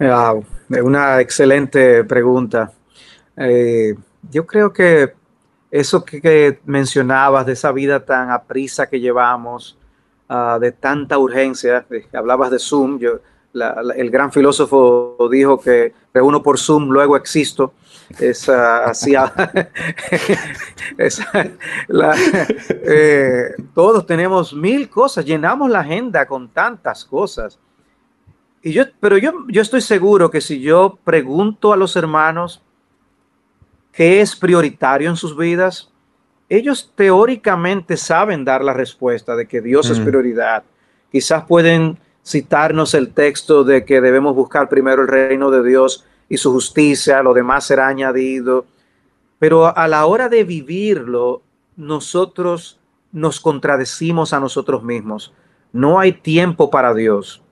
Wow, 0.00 0.44
una 0.70 1.20
excelente 1.20 2.04
pregunta. 2.04 2.72
yo 4.30 4.46
creo 4.46 4.72
que 4.72 5.14
eso 5.70 6.04
que, 6.04 6.58
mencionabas 6.64 7.46
de 7.46 7.52
esa 7.52 7.72
vida 7.72 8.04
tan 8.04 8.30
aprisa 8.30 8.88
que 8.88 9.00
llevamos, 9.00 9.78
ah, 10.28 10.58
de 10.60 10.72
tanta 10.72 11.18
urgencia, 11.18 11.86
hablabas 12.12 12.50
de 12.50 12.58
Zoom, 12.58 12.98
yo, 12.98 13.20
el 13.96 14.10
gran 14.10 14.32
filósofo 14.32 15.16
dijo 15.30 15.60
que 15.60 15.92
uno 16.14 16.42
por 16.42 16.58
Zoom, 16.58 16.90
luego 16.90 17.16
existo. 17.16 17.74
Esa, 18.18 18.90
eh, 22.84 23.54
todos 23.72 24.04
tenemos 24.04 24.52
mil 24.52 24.90
cosas, 24.90 25.24
llenamos 25.24 25.70
la 25.70 25.78
agenda 25.80 26.26
con 26.26 26.48
tantas 26.48 27.04
cosas. 27.04 27.56
Y 28.62 28.72
yo, 28.72 28.84
pero 29.00 29.16
yo, 29.16 29.32
yo 29.48 29.62
estoy 29.62 29.80
seguro 29.80 30.30
que 30.30 30.40
si 30.40 30.60
yo 30.60 30.98
pregunto 31.04 31.72
a 31.72 31.76
los 31.76 31.96
hermanos 31.96 32.62
qué 33.92 34.20
es 34.20 34.36
prioritario 34.36 35.08
en 35.08 35.16
sus 35.16 35.36
vidas, 35.36 35.90
ellos 36.48 36.92
teóricamente 36.94 37.96
saben 37.96 38.44
dar 38.44 38.62
la 38.62 38.74
respuesta 38.74 39.36
de 39.36 39.46
que 39.46 39.60
Dios 39.60 39.88
es 39.88 40.00
prioridad. 40.00 40.64
Quizás 41.10 41.44
pueden 41.44 41.98
citarnos 42.26 42.94
el 42.94 43.12
texto 43.12 43.64
de 43.64 43.84
que 43.84 44.00
debemos 44.00 44.34
buscar 44.34 44.68
primero 44.68 45.02
el 45.02 45.08
reino 45.08 45.50
de 45.50 45.62
Dios 45.62 46.04
y 46.28 46.36
su 46.36 46.52
justicia, 46.52 47.22
lo 47.22 47.34
demás 47.34 47.64
será 47.64 47.88
añadido. 47.88 48.66
Pero 49.38 49.76
a 49.76 49.88
la 49.88 50.06
hora 50.06 50.28
de 50.28 50.44
vivirlo, 50.44 51.42
nosotros 51.76 52.78
nos 53.12 53.40
contradecimos 53.40 54.32
a 54.32 54.40
nosotros 54.40 54.82
mismos. 54.82 55.32
No 55.72 55.98
hay 55.98 56.12
tiempo 56.12 56.70
para 56.70 56.94
Dios. 56.94 57.42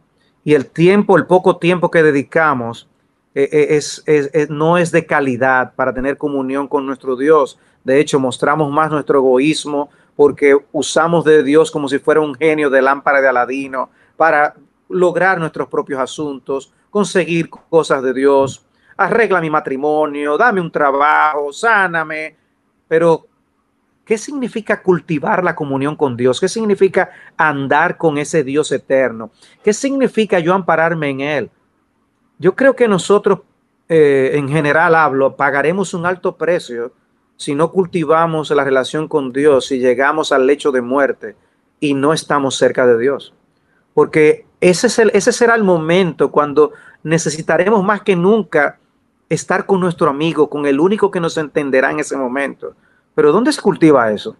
Y 0.44 0.54
el 0.54 0.66
tiempo, 0.66 1.16
el 1.16 1.26
poco 1.26 1.56
tiempo 1.56 1.90
que 1.90 2.02
dedicamos, 2.02 2.88
eh, 3.34 3.48
eh, 3.52 3.76
es, 3.76 4.50
no 4.50 4.78
es 4.78 4.90
de 4.90 5.06
calidad 5.06 5.74
para 5.74 5.92
tener 5.92 6.16
comunión 6.16 6.66
con 6.68 6.86
nuestro 6.86 7.16
Dios. 7.16 7.58
De 7.84 8.00
hecho, 8.00 8.18
mostramos 8.18 8.70
más 8.70 8.90
nuestro 8.90 9.18
egoísmo 9.18 9.90
porque 10.16 10.58
usamos 10.72 11.24
de 11.24 11.42
Dios 11.44 11.70
como 11.70 11.88
si 11.88 11.98
fuera 11.98 12.20
un 12.20 12.34
genio 12.34 12.70
de 12.70 12.82
lámpara 12.82 13.20
de 13.20 13.28
Aladino 13.28 13.90
para 14.16 14.54
lograr 14.88 15.38
nuestros 15.38 15.68
propios 15.68 16.00
asuntos, 16.00 16.72
conseguir 16.90 17.48
cosas 17.50 18.02
de 18.02 18.12
Dios, 18.12 18.64
arregla 18.96 19.40
mi 19.40 19.48
matrimonio, 19.48 20.36
dame 20.36 20.60
un 20.60 20.72
trabajo, 20.72 21.52
sáname. 21.52 22.36
Pero, 22.88 23.26
¿qué 24.08 24.16
significa 24.16 24.82
cultivar 24.82 25.44
la 25.44 25.54
comunión 25.54 25.94
con 25.94 26.16
Dios? 26.16 26.40
¿Qué 26.40 26.48
significa 26.48 27.10
andar 27.36 27.98
con 27.98 28.16
ese 28.16 28.42
Dios 28.42 28.72
eterno? 28.72 29.30
¿Qué 29.62 29.74
significa 29.74 30.38
yo 30.38 30.54
ampararme 30.54 31.10
en 31.10 31.20
Él? 31.20 31.50
Yo 32.38 32.56
creo 32.56 32.74
que 32.74 32.88
nosotros, 32.88 33.40
eh, 33.86 34.30
en 34.32 34.48
general 34.48 34.94
hablo, 34.94 35.36
pagaremos 35.36 35.92
un 35.92 36.06
alto 36.06 36.38
precio 36.38 36.92
si 37.36 37.54
no 37.54 37.70
cultivamos 37.70 38.50
la 38.50 38.64
relación 38.64 39.08
con 39.08 39.30
Dios, 39.30 39.70
y 39.72 39.78
llegamos 39.78 40.32
al 40.32 40.46
lecho 40.46 40.72
de 40.72 40.80
muerte 40.80 41.36
y 41.78 41.92
no 41.92 42.14
estamos 42.14 42.56
cerca 42.56 42.86
de 42.86 42.98
Dios. 42.98 43.34
Porque 43.92 44.46
ese, 44.62 44.86
es 44.86 44.98
el, 44.98 45.10
ese 45.12 45.32
será 45.32 45.54
el 45.54 45.64
momento 45.64 46.30
cuando 46.30 46.72
necesitaremos 47.02 47.84
más 47.84 48.00
que 48.00 48.16
nunca 48.16 48.78
estar 49.28 49.66
con 49.66 49.80
nuestro 49.80 50.08
amigo, 50.08 50.48
con 50.48 50.64
el 50.64 50.80
único 50.80 51.10
que 51.10 51.20
nos 51.20 51.36
entenderá 51.36 51.90
en 51.90 52.00
ese 52.00 52.16
momento. 52.16 52.74
Pero 53.18 53.32
¿dónde 53.32 53.52
se 53.52 53.60
cultiva 53.60 54.12
eso? 54.12 54.36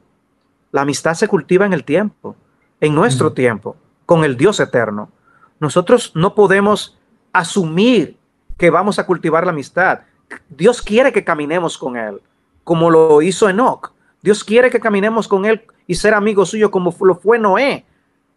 La 0.71 0.83
amistad 0.83 1.15
se 1.15 1.27
cultiva 1.27 1.67
en 1.67 1.73
el 1.73 1.83
tiempo, 1.83 2.37
en 2.81 2.95
nuestro 2.95 3.33
tiempo, 3.33 3.75
con 4.07 4.23
el 4.23 4.37
Dios 4.37 4.61
eterno. 4.61 5.11
Nosotros 5.59 6.13
no 6.15 6.37
podemos 6.37 6.97
asumir 7.33 8.17
que 8.57 8.71
vamos 8.71 9.01
a 9.01 9.05
cultivar 9.05 9.45
la 9.45 9.51
amistad. 9.51 10.03
Dios 10.49 10.81
quiere 10.81 11.13
que 11.13 11.25
caminemos 11.25 11.77
con 11.77 11.97
Él, 11.97 12.21
como 12.63 12.89
lo 12.89 13.21
hizo 13.21 13.49
Enoch. 13.49 13.91
Dios 14.23 14.45
quiere 14.45 14.71
que 14.71 14.79
caminemos 14.79 15.27
con 15.27 15.45
Él 15.45 15.61
y 15.89 15.97
ser 15.97 16.15
amigos 16.15 16.51
suyos 16.51 16.71
como 16.71 16.95
lo 17.01 17.17
fue 17.17 17.37
Noé. 17.37 17.85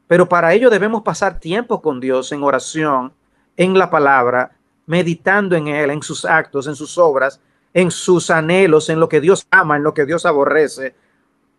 Pero 0.07 0.27
para 0.27 0.55
ello 0.55 0.71
debemos 0.71 1.03
pasar 1.03 1.39
tiempo 1.39 1.83
con 1.83 1.99
Dios 1.99 2.31
en 2.31 2.41
oración, 2.41 3.13
en 3.57 3.77
la 3.77 3.91
palabra, 3.91 4.53
meditando 4.87 5.55
en 5.55 5.67
Él, 5.67 5.91
en 5.91 6.01
sus 6.01 6.25
actos, 6.25 6.65
en 6.65 6.75
sus 6.75 6.97
obras, 6.97 7.39
en 7.73 7.91
sus 7.91 8.29
anhelos, 8.29 8.89
en 8.89 8.99
lo 8.99 9.07
que 9.09 9.21
Dios 9.21 9.47
ama, 9.49 9.77
en 9.77 9.83
lo 9.83 9.93
que 9.93 10.05
Dios 10.05 10.25
aborrece. 10.25 10.95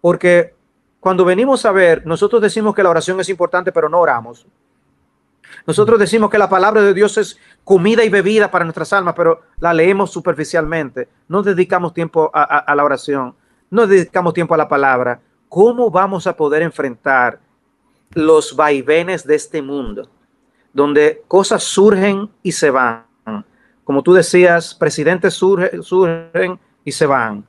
Porque 0.01 0.55
cuando 1.01 1.25
venimos 1.25 1.65
a 1.65 1.73
ver, 1.73 2.07
nosotros 2.07 2.43
decimos 2.43 2.75
que 2.75 2.83
la 2.83 2.91
oración 2.91 3.19
es 3.21 3.29
importante, 3.29 3.73
pero 3.73 3.89
no 3.89 4.01
oramos. 4.01 4.47
Nosotros 5.67 5.99
decimos 5.99 6.31
que 6.31 6.39
la 6.39 6.49
palabra 6.49 6.83
de 6.83 6.95
Dios 6.95 7.19
es 7.19 7.39
comida 7.65 8.05
y 8.05 8.09
bebida 8.09 8.51
para 8.51 8.65
nuestras 8.65 8.93
almas, 8.93 9.15
pero 9.17 9.43
la 9.59 9.73
leemos 9.73 10.11
superficialmente. 10.11 11.09
No 11.29 11.43
dedicamos 11.43 11.95
tiempo 11.95 12.31
a, 12.35 12.43
a 12.43 12.75
la 12.75 12.85
oración, 12.85 13.35
no 13.71 13.87
dedicamos 13.87 14.35
tiempo 14.35 14.55
a 14.55 14.59
la 14.59 14.69
palabra. 14.69 15.21
¿Cómo 15.49 15.91
vamos 15.91 16.27
a 16.27 16.37
poder 16.37 16.63
enfrentar 16.63 17.39
los 18.15 18.57
vaivenes 18.57 19.27
de 19.27 19.35
este 19.35 19.63
mundo, 19.63 20.09
donde 20.73 21.23
cosas 21.29 21.63
surgen 21.63 22.31
y 22.43 22.53
se 22.53 22.71
van? 22.71 23.12
Como 23.93 24.03
tú 24.03 24.14
decías, 24.14 24.74
presidentes 24.74 25.34
surgen 25.34 26.59
y 26.82 26.93
se 26.93 27.05
van. 27.05 27.45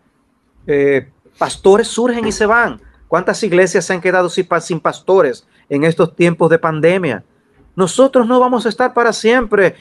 Eh, 0.67 1.09
pastores 1.37 1.87
surgen 1.87 2.27
y 2.27 2.33
se 2.33 2.45
van. 2.45 2.81
¿Cuántas 3.07 3.41
iglesias 3.43 3.85
se 3.85 3.93
han 3.93 4.01
quedado 4.01 4.29
sin, 4.29 4.81
pastores 4.81 5.47
en 5.69 5.85
estos 5.85 6.13
tiempos 6.17 6.49
de 6.49 6.59
pandemia? 6.59 7.23
Nosotros 7.77 8.27
no 8.27 8.41
vamos 8.41 8.65
a 8.65 8.69
estar 8.69 8.93
para 8.93 9.13
siempre. 9.13 9.75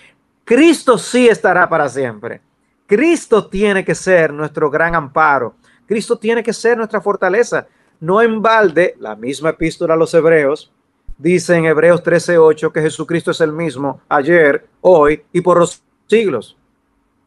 Cristo 0.44 0.98
sí 0.98 1.26
estará 1.26 1.68
para 1.68 1.88
siempre. 1.88 2.40
Cristo 2.86 3.48
tiene 3.48 3.84
que 3.84 3.96
ser 3.96 4.32
nuestro 4.32 4.70
gran 4.70 4.94
amparo. 4.94 5.56
Cristo 5.84 6.16
tiene 6.16 6.44
que 6.44 6.52
ser 6.52 6.76
nuestra 6.78 7.00
fortaleza. 7.00 7.66
No 7.98 8.22
en 8.22 8.40
balde, 8.40 8.94
la 9.00 9.16
misma 9.16 9.50
epístola 9.50 9.94
a 9.94 9.96
los 9.96 10.14
hebreos 10.14 10.70
dice 11.18 11.56
en 11.56 11.64
Hebreos 11.64 12.04
13:8 12.04 12.70
que 12.70 12.82
Jesucristo 12.82 13.32
es 13.32 13.40
el 13.40 13.52
mismo 13.52 14.00
ayer, 14.08 14.64
hoy 14.80 15.24
y 15.32 15.40
por 15.40 15.58
los 15.58 15.82
siglos. 16.12 16.58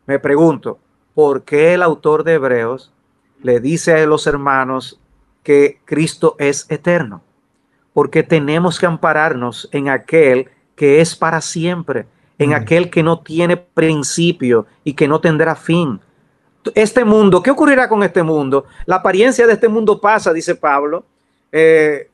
Me 0.06 0.20
pregunto, 0.20 0.78
¿por 1.16 1.44
qué 1.44 1.74
el 1.74 1.82
autor 1.82 2.24
de 2.24 2.34
Hebreos 2.34 2.94
le 3.42 3.60
dice 3.60 3.94
a 3.94 4.06
los 4.06 4.28
hermanos 4.28 5.00
que 5.42 5.80
Cristo 5.86 6.36
es 6.38 6.68
eterno? 6.70 7.24
Porque 7.94 8.22
tenemos 8.22 8.80
que 8.80 8.86
ampararnos 8.86 9.70
en 9.72 9.90
aquel 9.90 10.52
que 10.76 11.02
es 11.02 11.16
para 11.16 11.42
siempre, 11.42 12.06
en 12.38 12.54
aquel 12.54 12.92
que 12.92 13.02
no 13.02 13.22
tiene 13.22 13.58
principio 13.58 14.68
y 14.84 14.94
que 14.94 15.08
no 15.08 15.20
tendrá 15.20 15.56
fin. 15.56 16.00
Este 16.76 17.04
mundo, 17.04 17.42
¿qué 17.42 17.50
ocurrirá 17.50 17.90
con 17.90 18.04
este 18.04 18.22
mundo? 18.22 18.66
La 18.86 18.98
apariencia 18.98 19.48
de 19.48 19.54
este 19.54 19.68
mundo 19.68 20.00
pasa, 20.00 20.32
dice 20.32 20.54
Pablo. 20.54 21.06
Eh, 21.52 22.12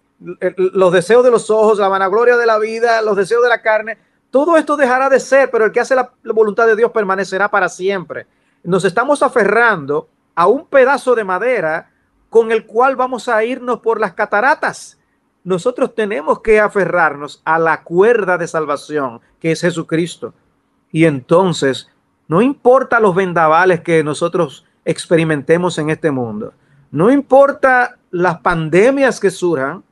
los 0.55 0.93
deseos 0.93 1.25
de 1.25 1.31
los 1.31 1.49
ojos, 1.49 1.79
la 1.79 1.89
vanagloria 1.89 2.37
de 2.37 2.45
la 2.45 2.59
vida, 2.59 3.01
los 3.01 3.17
deseos 3.17 3.43
de 3.43 3.49
la 3.49 3.61
carne, 3.61 3.97
todo 4.31 4.55
esto 4.55 4.77
dejará 4.77 5.09
de 5.09 5.19
ser, 5.19 5.51
pero 5.51 5.65
el 5.65 5.71
que 5.73 5.81
hace 5.81 5.93
la, 5.93 6.11
voluntad 6.23 6.65
de 6.65 6.77
Dios 6.77 6.91
permanecerá 6.91 7.51
para 7.51 7.67
siempre. 7.67 8.25
Nos 8.63 8.85
estamos 8.85 9.21
aferrando 9.21 10.07
a 10.33 10.47
un 10.47 10.65
pedazo 10.65 11.13
de 11.15 11.25
madera 11.25 11.91
con 12.29 12.51
el 12.51 12.65
cual 12.65 12.95
vamos 12.95 13.27
a 13.27 13.43
irnos 13.43 13.81
por 13.81 13.99
las 13.99 14.13
cataratas. 14.13 14.97
Nosotros 15.43 15.93
tenemos 15.93 16.39
que 16.39 16.61
aferrarnos 16.61 17.41
a 17.43 17.59
la 17.59 17.83
cuerda 17.83 18.37
de 18.37 18.47
salvación, 18.47 19.19
que 19.39 19.51
es 19.51 19.61
Jesucristo. 19.61 20.33
Y 20.93 21.05
entonces, 21.05 21.89
no 22.29 22.41
importa 22.41 23.01
los 23.01 23.13
vendavales 23.13 23.81
que 23.81 24.01
nosotros 24.01 24.65
experimentemos 24.85 25.77
en 25.77 25.89
este 25.89 26.09
mundo, 26.09 26.53
no 26.89 27.11
importa 27.11 27.97
las 28.11 28.39
pandemias 28.39 29.19
que 29.19 29.29
surjan, 29.29 29.83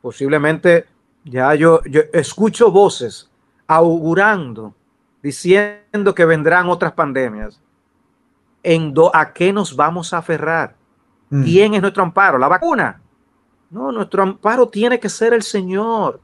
posiblemente 0.00 0.86
ya 1.24 1.54
yo, 1.54 1.82
yo 1.84 2.02
escucho 2.12 2.70
voces 2.70 3.27
augurando, 3.68 4.74
diciendo 5.22 6.14
que 6.14 6.24
vendrán 6.24 6.68
otras 6.68 6.92
pandemias. 6.92 7.60
¿En 8.62 8.94
¿A 9.12 9.32
qué 9.32 9.52
nos 9.52 9.76
vamos 9.76 10.12
a 10.12 10.18
aferrar? 10.18 10.74
Mm. 11.30 11.44
¿Quién 11.44 11.74
es 11.74 11.82
nuestro 11.82 12.02
amparo? 12.02 12.38
¿La 12.38 12.48
vacuna? 12.48 13.00
No, 13.70 13.92
nuestro 13.92 14.22
amparo 14.22 14.68
tiene 14.68 14.98
que 14.98 15.10
ser 15.10 15.34
el 15.34 15.42
Señor. 15.42 16.20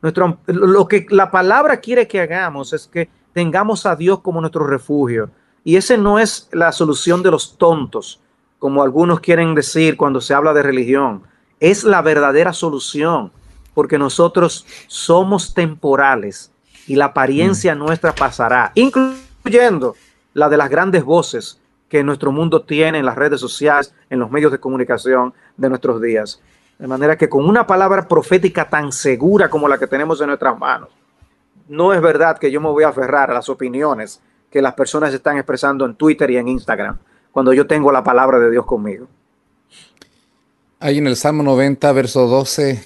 Nuestro, 0.00 0.38
lo 0.46 0.88
que 0.88 1.06
la 1.10 1.30
palabra 1.30 1.76
quiere 1.78 2.08
que 2.08 2.20
hagamos 2.20 2.72
es 2.72 2.86
que 2.86 3.08
tengamos 3.32 3.84
a 3.84 3.94
Dios 3.94 4.20
como 4.20 4.40
nuestro 4.40 4.66
refugio. 4.66 5.30
Y 5.62 5.76
ese 5.76 5.98
no 5.98 6.18
es 6.18 6.48
la 6.52 6.72
solución 6.72 7.22
de 7.22 7.30
los 7.30 7.58
tontos, 7.58 8.20
como 8.58 8.82
algunos 8.82 9.20
quieren 9.20 9.54
decir 9.54 9.96
cuando 9.96 10.20
se 10.20 10.32
habla 10.32 10.54
de 10.54 10.62
religión. 10.62 11.22
Es 11.60 11.84
la 11.84 12.00
verdadera 12.00 12.52
solución, 12.52 13.32
porque 13.74 13.98
nosotros 13.98 14.64
somos 14.86 15.52
temporales 15.52 16.52
y 16.86 16.96
la 16.96 17.06
apariencia 17.06 17.74
mm. 17.74 17.78
nuestra 17.78 18.14
pasará, 18.14 18.72
incluyendo 18.74 19.94
la 20.34 20.48
de 20.48 20.56
las 20.56 20.68
grandes 20.68 21.04
voces 21.04 21.60
que 21.88 22.02
nuestro 22.02 22.32
mundo 22.32 22.62
tiene 22.62 22.98
en 22.98 23.06
las 23.06 23.16
redes 23.16 23.40
sociales, 23.40 23.94
en 24.10 24.18
los 24.18 24.30
medios 24.30 24.52
de 24.52 24.58
comunicación 24.58 25.34
de 25.56 25.68
nuestros 25.68 26.00
días. 26.00 26.40
De 26.78 26.86
manera 26.86 27.16
que 27.16 27.28
con 27.28 27.48
una 27.48 27.66
palabra 27.66 28.06
profética 28.06 28.68
tan 28.68 28.92
segura 28.92 29.48
como 29.48 29.68
la 29.68 29.78
que 29.78 29.86
tenemos 29.86 30.20
en 30.20 30.26
nuestras 30.26 30.58
manos, 30.58 30.90
no 31.68 31.92
es 31.92 32.00
verdad 32.00 32.38
que 32.38 32.50
yo 32.50 32.60
me 32.60 32.68
voy 32.68 32.84
a 32.84 32.88
aferrar 32.88 33.30
a 33.30 33.34
las 33.34 33.48
opiniones 33.48 34.20
que 34.50 34.62
las 34.62 34.74
personas 34.74 35.12
están 35.12 35.36
expresando 35.36 35.84
en 35.84 35.94
Twitter 35.94 36.30
y 36.30 36.36
en 36.36 36.48
Instagram, 36.48 36.98
cuando 37.32 37.52
yo 37.52 37.66
tengo 37.66 37.90
la 37.90 38.04
palabra 38.04 38.38
de 38.38 38.50
Dios 38.50 38.66
conmigo. 38.66 39.08
Ahí 40.78 40.98
en 40.98 41.06
el 41.06 41.16
Salmo 41.16 41.42
90, 41.42 41.90
verso 41.92 42.26
12, 42.26 42.82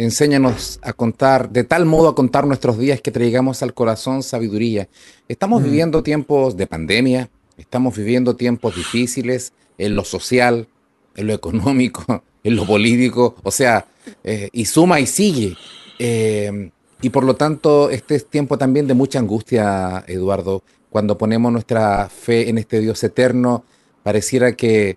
enséñanos 0.00 0.80
a 0.82 0.94
contar, 0.94 1.50
de 1.50 1.62
tal 1.62 1.84
modo 1.84 2.08
a 2.08 2.14
contar 2.14 2.46
nuestros 2.46 2.78
días 2.78 3.02
que 3.02 3.10
traigamos 3.10 3.62
al 3.62 3.74
corazón 3.74 4.22
sabiduría. 4.22 4.88
Estamos 5.28 5.60
mm. 5.60 5.64
viviendo 5.64 6.02
tiempos 6.02 6.56
de 6.56 6.66
pandemia, 6.66 7.28
estamos 7.58 7.96
viviendo 7.96 8.34
tiempos 8.34 8.74
difíciles 8.76 9.52
en 9.76 9.94
lo 9.94 10.04
social, 10.04 10.68
en 11.16 11.26
lo 11.26 11.34
económico, 11.34 12.24
en 12.44 12.56
lo 12.56 12.66
político, 12.66 13.36
o 13.42 13.50
sea, 13.50 13.86
eh, 14.24 14.48
y 14.52 14.64
suma 14.64 15.00
y 15.00 15.06
sigue. 15.06 15.54
Eh, 15.98 16.70
y 17.02 17.10
por 17.10 17.24
lo 17.24 17.36
tanto, 17.36 17.90
este 17.90 18.14
es 18.14 18.26
tiempo 18.26 18.56
también 18.56 18.86
de 18.86 18.94
mucha 18.94 19.18
angustia, 19.18 20.02
Eduardo. 20.06 20.62
Cuando 20.88 21.18
ponemos 21.18 21.52
nuestra 21.52 22.08
fe 22.08 22.48
en 22.48 22.56
este 22.56 22.80
Dios 22.80 23.04
eterno, 23.04 23.64
pareciera 24.02 24.52
que, 24.52 24.96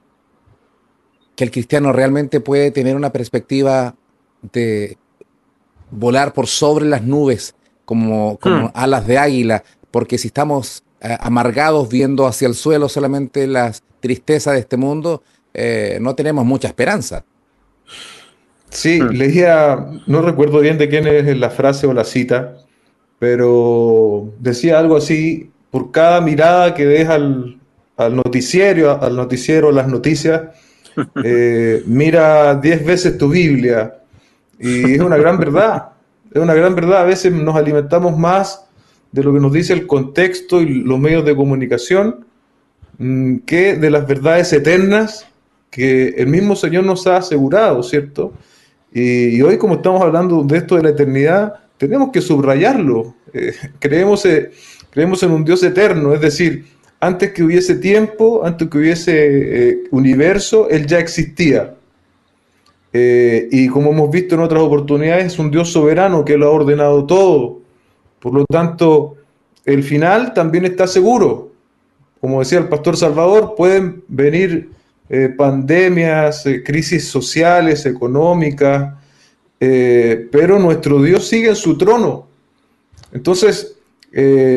que 1.35 1.43
el 1.43 1.51
cristiano 1.51 1.91
realmente 1.91 2.39
puede 2.39 2.71
tener 2.71 2.95
una 2.95 3.11
perspectiva 3.11 3.95
de 4.51 4.97
volar 5.91 6.33
por 6.33 6.47
sobre 6.47 6.85
las 6.85 7.03
nubes 7.03 7.55
como, 7.85 8.37
como 8.37 8.67
hmm. 8.67 8.71
alas 8.73 9.07
de 9.07 9.17
águila, 9.17 9.63
porque 9.91 10.17
si 10.17 10.27
estamos 10.27 10.83
eh, 11.01 11.17
amargados 11.19 11.89
viendo 11.89 12.27
hacia 12.27 12.47
el 12.47 12.55
suelo 12.55 12.89
solamente 12.89 13.47
las 13.47 13.83
tristezas 13.99 14.53
de 14.53 14.59
este 14.59 14.77
mundo, 14.77 15.23
no 15.99 16.15
tenemos 16.15 16.45
mucha 16.45 16.67
esperanza. 16.67 17.23
Sí, 18.69 18.99
hmm. 18.99 19.09
leía, 19.09 19.85
no 20.07 20.21
recuerdo 20.21 20.59
bien 20.59 20.77
de 20.77 20.89
quién 20.89 21.07
es 21.07 21.37
la 21.37 21.51
frase 21.51 21.85
o 21.85 21.93
la 21.93 22.03
cita, 22.03 22.57
pero 23.19 24.33
decía 24.39 24.79
algo 24.79 24.97
así, 24.97 25.51
por 25.73 25.91
cada 25.91 26.21
mirada 26.21 26.75
que 26.75 26.85
deja 26.85 27.15
al, 27.15 27.57
noticiero, 27.97 29.01
al 29.01 29.15
noticiero, 29.15 29.71
las 29.71 29.87
noticias, 29.87 30.41
eh, 31.23 31.81
mira 31.87 32.53
diez 32.55 32.85
veces 32.85 33.17
tu 33.17 33.29
Biblia. 33.29 34.02
Y 34.63 34.93
es 34.93 35.01
una 35.01 35.17
gran 35.17 35.37
verdad, 35.37 35.89
es 36.33 36.41
una 36.41 36.53
gran 36.53 36.73
verdad. 36.73 37.01
A 37.01 37.03
veces 37.03 37.33
nos 37.33 37.53
alimentamos 37.55 38.17
más 38.17 38.65
de 39.11 39.21
lo 39.21 39.33
que 39.33 39.41
nos 39.41 39.51
dice 39.51 39.73
el 39.73 39.85
contexto 39.85 40.61
y 40.61 40.83
los 40.83 40.97
medios 40.99 41.25
de 41.25 41.35
comunicación 41.35 42.25
mm, 42.97 43.39
que 43.39 43.75
de 43.75 43.89
las 43.91 44.07
verdades 44.07 44.53
eternas 44.53 45.27
que 45.69 46.09
el 46.17 46.27
mismo 46.27 46.55
Señor 46.55 46.85
nos 46.85 47.05
ha 47.07 47.17
asegurado, 47.17 47.83
¿cierto? 47.83 48.31
Y, 48.93 49.41
hoy 49.41 49.57
como 49.57 49.75
estamos 49.75 50.01
hablando 50.01 50.43
de 50.43 50.57
esto 50.57 50.77
de 50.77 50.83
la 50.83 50.89
eternidad, 50.89 51.55
tenemos 51.77 52.11
que 52.11 52.21
subrayarlo. 52.21 53.15
Eh, 53.33 53.53
creemos, 53.79 54.25
eh, 54.25 54.51
creemos 54.91 55.21
en 55.23 55.31
un 55.31 55.43
Dios 55.43 55.61
eterno, 55.63 56.13
es 56.13 56.21
decir, 56.21 56.67
antes 57.01 57.33
que 57.33 57.43
hubiese 57.43 57.75
tiempo, 57.75 58.45
antes 58.45 58.69
que 58.69 58.77
hubiese 58.77 59.13
eh, 59.15 59.83
universo, 59.91 60.69
Él 60.69 60.87
ya 60.87 60.99
existía. 60.99 61.75
Y 62.93 63.67
como 63.69 63.89
hemos 63.89 64.11
visto 64.11 64.35
en 64.35 64.41
otras 64.41 64.61
oportunidades, 64.61 65.33
es 65.33 65.39
un 65.39 65.49
Dios 65.49 65.71
soberano 65.71 66.23
que 66.23 66.37
lo 66.37 66.47
ha 66.47 66.51
ordenado 66.51 67.05
todo. 67.05 67.61
Por 68.19 68.33
lo 68.33 68.45
tanto, 68.45 69.17
el 69.65 69.83
final 69.83 70.33
también 70.33 70.65
está 70.65 70.87
seguro. 70.87 71.51
Como 72.21 72.39
decía 72.39 72.59
el 72.59 72.69
pastor 72.69 72.95
Salvador, 72.95 73.55
pueden 73.57 74.03
venir 74.07 74.69
eh, 75.09 75.29
pandemias, 75.29 76.45
eh, 76.45 76.63
crisis 76.63 77.07
sociales, 77.07 77.85
económicas, 77.85 78.95
eh, 79.59 80.27
pero 80.31 80.57
nuestro 80.57 81.01
Dios 81.01 81.27
sigue 81.27 81.49
en 81.49 81.55
su 81.55 81.77
trono. 81.77 82.27
Entonces, 83.11 83.75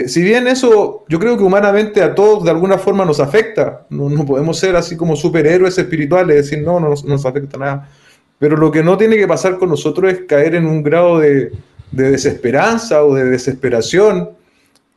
si 0.07 0.22
bien 0.22 0.47
eso 0.49 1.05
yo 1.09 1.18
creo 1.18 1.37
que 1.37 1.43
humanamente 1.43 2.03
a 2.03 2.14
todos 2.14 2.45
de 2.45 2.51
alguna 2.51 2.76
forma 2.76 3.05
nos 3.05 3.20
afecta, 3.20 3.87
no, 3.89 4.24
podemos 4.26 4.59
ser 4.59 4.76
así 4.76 4.97
como 4.97 5.16
superhéroes 5.16 5.76
espirituales, 5.78 6.37
decir 6.37 6.62
no, 6.62 6.78
no 6.78 6.91
nos, 6.91 7.26
afecta 7.26 7.57
nada, 7.57 7.91
pero 8.39 8.57
lo 8.57 8.70
que 8.70 8.82
no 8.82 8.97
tiene 8.97 9.16
que 9.16 9.26
pasar 9.26 9.59
con 9.59 9.70
nosotros 9.70 10.12
es 10.12 10.20
caer 10.28 10.55
en 10.55 10.66
un 10.66 10.82
grado 10.82 11.18
de, 11.18 11.53
desesperanza 11.91 13.05
o 13.05 13.14
de 13.14 13.24
desesperación. 13.24 14.30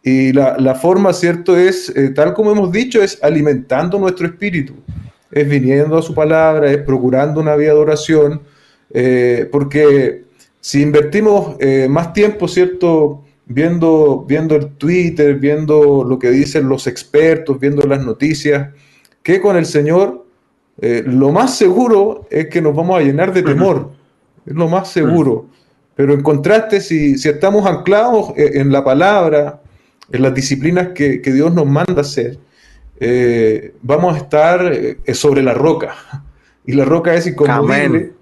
Y 0.03 0.31
la, 0.33 0.75
forma, 0.75 1.13
¿cierto? 1.13 1.57
Es, 1.57 1.93
tal 2.15 2.33
como 2.33 2.51
hemos 2.51 2.71
dicho, 2.71 3.03
es 3.03 3.21
alimentando 3.21 3.99
nuestro 3.99 4.27
espíritu 4.27 4.73
es 5.31 5.47
viniendo 5.47 5.97
a 5.97 6.01
su 6.01 6.13
palabra, 6.13 6.71
es 6.71 6.79
procurando 6.79 7.39
una 7.39 7.55
vida 7.55 7.73
de 7.73 7.79
oración, 7.79 8.41
eh, 8.91 9.47
porque 9.51 10.23
si 10.59 10.81
invertimos 10.81 11.55
eh, 11.59 11.87
más 11.89 12.13
tiempo, 12.13 12.47
¿cierto? 12.47 13.23
Viendo, 13.45 14.25
viendo 14.27 14.55
el 14.55 14.69
Twitter, 14.73 15.35
viendo 15.35 16.03
lo 16.03 16.19
que 16.19 16.29
dicen 16.29 16.69
los 16.69 16.87
expertos, 16.87 17.59
viendo 17.59 17.85
las 17.87 18.03
noticias, 18.03 18.69
que 19.23 19.41
con 19.41 19.57
el 19.57 19.65
Señor, 19.65 20.25
eh, 20.82 21.03
lo 21.05 21.32
más 21.32 21.57
seguro 21.57 22.27
es 22.30 22.47
que 22.47 22.61
nos 22.61 22.75
vamos 22.75 22.99
a 22.99 23.03
llenar 23.03 23.34
de 23.34 23.43
temor, 23.43 23.91
es 24.45 24.53
lo 24.53 24.67
más 24.67 24.89
seguro. 24.89 25.47
Pero 25.95 26.13
en 26.13 26.23
contraste, 26.23 26.80
si, 26.80 27.17
si 27.17 27.27
estamos 27.27 27.65
anclados 27.65 28.32
en 28.38 28.71
la 28.71 28.84
palabra, 28.86 29.61
en 30.11 30.21
las 30.21 30.34
disciplinas 30.34 30.89
que, 30.95 31.21
que 31.21 31.34
Dios 31.34 31.53
nos 31.53 31.65
manda 31.65 32.01
hacer, 32.01 32.39
eh, 32.99 33.73
vamos 33.82 34.15
a 34.15 34.17
estar 34.17 34.71
eh, 34.73 35.13
sobre 35.13 35.41
la 35.41 35.53
roca. 35.53 35.95
Y 36.65 36.73
la 36.73 36.86
roca 36.86 37.13
es 37.15 37.27
inconmovible. 37.27 38.13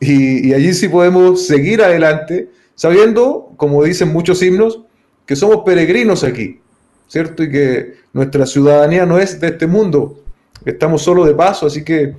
Y, 0.00 0.48
y, 0.48 0.54
allí 0.54 0.74
sí 0.74 0.88
podemos 0.88 1.46
seguir 1.46 1.82
adelante, 1.82 2.50
sabiendo, 2.74 3.52
como 3.56 3.82
dicen 3.82 4.12
muchos 4.12 4.42
himnos, 4.42 4.82
que 5.24 5.36
somos 5.36 5.62
peregrinos 5.64 6.24
aquí, 6.24 6.60
¿cierto? 7.08 7.44
Y 7.44 7.50
que 7.50 7.94
nuestra 8.12 8.44
ciudadanía 8.44 9.06
no 9.06 9.18
es 9.18 9.40
de 9.40 9.48
este 9.48 9.66
mundo, 9.66 10.23
estamos 10.64 11.02
solo 11.02 11.24
de 11.24 11.34
paso, 11.34 11.66
así 11.66 11.84
que 11.84 12.14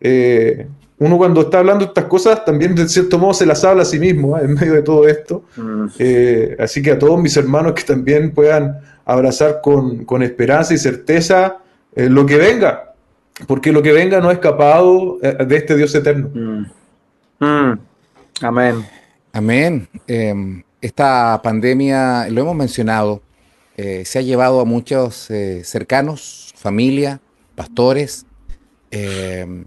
eh, 0.00 0.66
uno 0.98 1.16
cuando 1.16 1.42
está 1.42 1.58
hablando 1.58 1.86
estas 1.86 2.04
cosas 2.04 2.44
también 2.44 2.74
de 2.74 2.88
cierto 2.88 3.18
modo 3.18 3.34
se 3.34 3.46
las 3.46 3.64
habla 3.64 3.82
a 3.82 3.86
sí 3.86 3.98
mismo 3.98 4.38
en 4.38 4.54
medio 4.54 4.74
de 4.74 4.82
todo 4.82 5.08
esto. 5.08 5.44
Mm. 5.56 5.86
así 6.58 6.82
que 6.82 6.90
a 6.90 6.98
todos 6.98 7.20
mis 7.20 7.36
hermanos 7.36 7.72
que 7.72 7.82
también 7.82 8.32
puedan 8.32 8.80
abrazar 9.10 9.60
con, 9.60 10.22
esperanza 10.22 10.74
y 10.74 10.78
certeza 10.78 11.58
eh, 11.96 12.08
lo 12.08 12.24
que 12.26 12.36
venga, 12.36 12.94
porque 13.46 13.72
lo 13.72 13.82
que 13.82 13.92
venga 13.92 14.20
no 14.20 14.28
ha 14.28 14.32
escapado 14.32 15.18
eh, 15.22 15.44
de 15.44 15.56
este 15.56 15.76
Dios 15.76 15.94
eterno. 15.94 16.30
Mm. 16.32 17.44
Mm. 17.44 17.78
Amén. 18.42 18.86
Amén. 19.32 19.88
Em, 20.06 20.62
esta 20.80 21.40
pandemia, 21.42 22.28
lo 22.30 22.42
hemos 22.42 22.54
mencionado, 22.54 23.20
eh, 23.76 24.04
se 24.04 24.18
ha 24.18 24.22
llevado 24.22 24.60
a 24.60 24.64
muchos 24.64 25.28
cercanos, 25.62 26.52
familia, 26.56 27.20
pastores. 27.60 28.24
Em, 28.90 29.66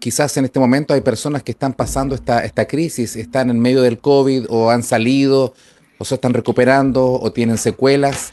quizás 0.00 0.36
en 0.36 0.46
este 0.46 0.58
momento 0.58 0.94
hay 0.94 1.00
personas 1.00 1.44
que 1.44 1.52
están 1.52 1.72
pasando 1.74 2.16
esta, 2.16 2.44
esta 2.44 2.66
crisis, 2.66 3.14
están 3.14 3.50
en 3.50 3.60
medio 3.60 3.82
del 3.82 4.00
COVID 4.00 4.46
o 4.48 4.70
han 4.70 4.82
salido 4.82 5.54
o 5.98 6.04
se 6.04 6.16
están 6.16 6.34
recuperando 6.34 7.12
o 7.12 7.30
tienen 7.30 7.56
secuelas, 7.56 8.32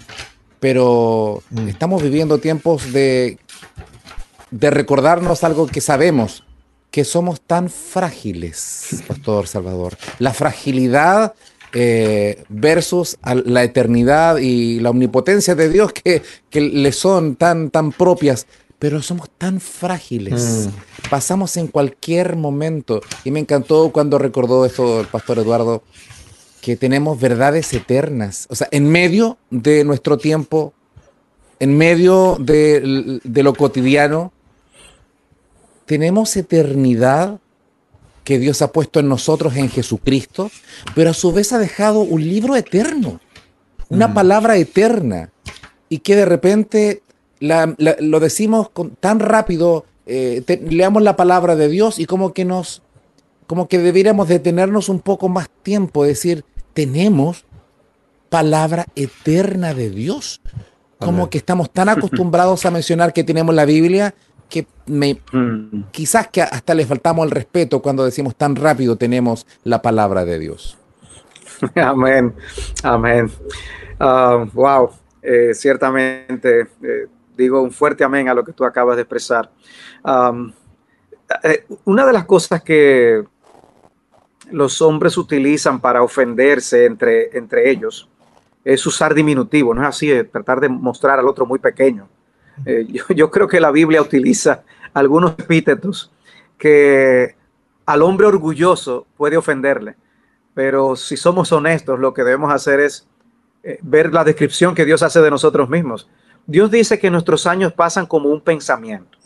pero 0.60 1.44
mm. 1.52 1.68
estamos 1.68 2.02
viviendo 2.02 2.40
tiempos 2.40 2.92
de, 2.92 3.38
de 4.50 4.70
recordarnos 4.72 5.44
algo 5.44 5.68
que 5.68 5.80
sabemos, 5.80 6.44
que 6.90 7.04
somos 7.04 7.40
tan 7.40 7.70
frágiles, 7.70 9.04
Pastor 9.08 9.48
Salvador. 9.48 9.96
La 10.18 10.34
fragilidad 10.34 11.36
eh, 11.74 12.43
versus 12.49 13.17
la 13.45 13.63
eternidad 13.63 14.38
y 14.38 14.80
la 14.80 14.91
omnipotencia 14.91 15.55
de 15.55 15.69
Dios 15.69 15.91
que, 15.93 16.21
que 16.49 16.61
le 16.61 16.91
son 16.91 17.36
tan, 17.36 17.69
tan 17.69 17.91
propias 17.91 18.47
pero 18.84 19.01
somos 19.01 19.30
tan 19.38 19.61
frágiles. 19.61 20.67
Mm. 20.67 21.09
Pasamos 21.09 21.55
en 21.55 21.67
cualquier 21.67 22.36
momento. 22.36 22.99
Y 23.24 23.32
me 23.32 23.39
encantó 23.39 23.93
cuando 23.93 24.17
recordó 24.17 24.65
esto 24.65 24.99
el 24.99 25.07
pastor 25.07 25.39
Eduardo, 25.39 25.84
que 26.59 26.76
tenemos 26.76 27.17
verdades 27.17 27.74
eternas. 27.74 28.45
O 28.49 28.55
sea, 28.55 28.67
en 28.71 28.89
medio 28.89 29.38
de 29.49 29.86
nuestro 29.86 30.17
tiempo, 30.17 30.74
en 31.61 31.78
medio 31.78 32.36
de, 32.41 33.21
lo 33.24 33.53
cotidiano, 33.53 34.34
tenemos 35.86 36.36
eternidad 36.36 37.39
que 38.24 38.39
Dios 38.39 38.61
ha 38.61 38.71
puesto 38.71 38.99
en 38.99 39.09
nosotros 39.09 39.55
en 39.55 39.69
Jesucristo, 39.69 40.49
pero 40.95 41.09
a 41.09 41.13
su 41.13 41.32
vez 41.32 41.53
ha 41.53 41.59
dejado 41.59 41.99
un 41.99 42.21
libro 42.21 42.55
eterno, 42.55 43.19
una 43.89 44.07
mm. 44.07 44.13
palabra 44.13 44.57
eterna, 44.57 45.30
y 45.89 45.99
que 45.99 46.15
de 46.15 46.26
repente 46.26 47.03
lo 47.39 48.19
decimos 48.19 48.69
tan 48.99 49.19
rápido, 49.19 49.86
eh, 50.05 50.43
leamos 50.69 51.03
la 51.03 51.15
palabra 51.15 51.55
de 51.55 51.67
Dios 51.67 51.99
y 51.99 52.05
como 52.05 52.34
que 52.34 52.45
nos, 52.45 52.82
como 53.47 53.67
que 53.67 53.80
deberíamos 53.80 54.28
detenernos 54.28 54.89
un 54.89 54.99
poco 54.99 55.30
más 55.30 55.49
tiempo, 55.61 56.05
decir, 56.05 56.45
tenemos 56.74 57.45
palabra 58.30 58.88
eterna 58.95 59.74
de 59.74 59.89
Dios. 59.89 60.41
Como 60.97 61.30
que 61.30 61.38
estamos 61.38 61.69
tan 61.69 61.89
acostumbrados 61.89 62.65
a 62.65 62.71
mencionar 62.71 63.11
que 63.11 63.26
tenemos 63.26 63.53
la 63.53 63.65
Biblia 63.65 64.15
que 64.50 64.68
me, 64.86 65.20
mm. 65.32 65.86
quizás 65.91 66.28
que 66.28 66.41
hasta 66.41 66.74
le 66.74 66.86
faltamos 66.86 67.26
el 67.26 67.32
respeto 67.32 67.82
cuando 67.82 68.06
decimos 68.06 68.36
tan 68.36 68.56
rápido 68.56 68.96
tenemos 68.96 69.46
la 69.64 69.82
palabra 69.82 70.26
de 70.26 70.39
Dios. 70.39 70.78
Amén, 71.76 72.34
amén. 72.84 73.32
Ah, 74.00 74.46
wow, 74.54 74.89
eh, 75.22 75.54
ciertamente 75.54 76.68
eh, 76.82 77.08
digo 77.38 77.62
un 77.62 77.72
fuerte 77.72 78.04
amén 78.04 78.28
a 78.28 78.34
lo 78.34 78.44
que 78.44 78.52
tú 78.52 78.66
acabas 78.66 78.96
de 78.96 79.04
expresar. 79.04 79.50
Eh, 81.44 81.66
una 81.86 82.06
de 82.06 82.14
las 82.14 82.26
cosas 82.26 82.62
que 82.62 83.24
los 84.52 84.82
hombres 84.82 85.18
utilizan 85.18 85.80
para 85.80 86.04
ofenderse 86.04 86.86
entre, 86.86 87.36
entre 87.38 87.70
ellos 87.70 88.10
es 88.64 88.86
usar 88.86 89.14
diminutivo, 89.14 89.74
no 89.74 89.82
es 89.82 89.88
así, 89.89 90.12
es 90.12 90.30
tratar 90.32 90.60
de 90.60 90.70
mostrar 90.70 91.20
al 91.20 91.28
otro 91.28 91.46
muy 91.46 91.60
pequeño. 91.60 92.08
Eh, 92.66 92.88
yo, 93.16 93.32
creo 93.32 93.47
que 93.47 93.60
la 93.60 93.72
Biblia 93.72 94.01
utiliza 94.01 94.64
algunos 94.93 95.32
epítetos 95.38 96.12
que 96.58 97.36
al 97.86 98.01
hombre 98.01 98.28
orgulloso 98.28 99.06
puede 99.18 99.38
ofenderle, 99.38 99.95
pero 100.54 100.95
si 100.95 101.18
somos 101.18 101.51
honestos, 101.51 101.99
lo 101.99 102.14
que 102.14 102.24
debemos 102.24 102.54
hacer 102.54 102.80
es 102.80 103.08
eh, 103.64 103.80
ver 103.82 104.14
la 104.14 104.24
descripción 104.24 104.76
que 104.76 104.86
Dios 104.86 105.04
hace 105.04 105.22
de 105.22 105.32
nosotros 105.32 105.70
mismos. 105.70 106.08
Dios 106.45 106.70
dice 106.70 106.99
que 106.99 107.10
nuestros 107.10 107.47
años 107.47 107.74
pasan 107.74 108.06
como 108.06 108.30
un 108.30 108.41
pensamiento. 108.41 109.18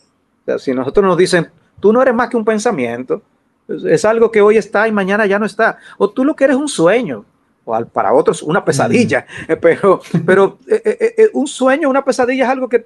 O 0.41 0.45
sea, 0.45 0.59
si 0.59 0.73
nosotros 0.73 1.05
nos 1.05 1.17
dicen, 1.17 1.49
tú 1.80 1.91
no 1.91 2.01
eres 2.01 2.13
más 2.13 2.30
que 2.30 2.38
un 2.38 2.45
pensamiento, 2.45 3.21
es 3.67 4.05
algo 4.05 4.32
que 4.32 4.41
hoy 4.41 4.57
está 4.57 4.88
y 4.88 4.91
mañana 4.91 5.25
ya 5.25 5.39
no 5.39 5.45
está, 5.45 5.78
o 5.97 6.09
tú 6.09 6.23
lo 6.23 6.36
que 6.36 6.45
eres 6.45 6.55
un 6.55 6.69
sueño, 6.69 7.25
o 7.65 7.86
para 7.86 8.13
otros 8.13 8.41
una 8.41 8.63
pesadilla, 8.63 9.25
mm. 9.47 9.53
pero, 9.61 10.01
pero 10.25 10.57
eh, 10.67 10.82
eh, 10.86 11.13
eh, 11.17 11.30
un 11.34 11.47
sueño, 11.47 11.89
una 11.89 12.03
pesadilla 12.03 12.45
es 12.45 12.49
algo 12.49 12.69
que 12.69 12.86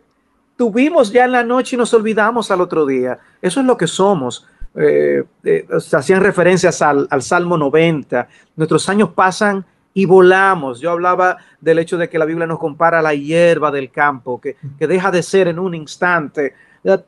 tuvimos 0.62 1.12
ya 1.12 1.26
en 1.26 1.32
la 1.32 1.43
noche 1.43 1.76
y 1.76 1.80
nos 1.80 1.91
olvidamos 1.91 2.51
al 2.51 2.62
otro 2.62 2.86
día. 2.86 3.18
Eso 3.41 3.62
es 3.62 3.66
lo 3.66 3.76
que 3.76 3.88
somos. 3.88 4.45
se 4.76 5.97
hacían 5.97 6.22
referencias 6.22 6.84
al, 6.84 7.07
al 7.09 7.24
Salmo 7.24 7.57
90. 7.57 8.28
Nuestros 8.55 8.88
años 8.88 9.09
pasan 9.09 9.66
y 9.95 10.05
volamos. 10.05 10.80
Yo 10.80 10.91
hablaba 10.91 11.38
del 11.59 11.80
hecho 11.80 11.97
de 11.97 12.07
que 12.07 12.20
la 12.20 12.26
Biblia 12.26 12.45
nos 12.45 12.59
compara 12.59 12.99
a 12.99 13.01
la 13.01 13.16
hierba 13.16 13.72
del 13.72 13.89
campo, 13.89 14.39
que, 14.39 14.55
deja 14.78 15.09
de 15.09 15.24
ser 15.24 15.47
en 15.47 15.57
un 15.57 15.74
instante. 15.74 16.53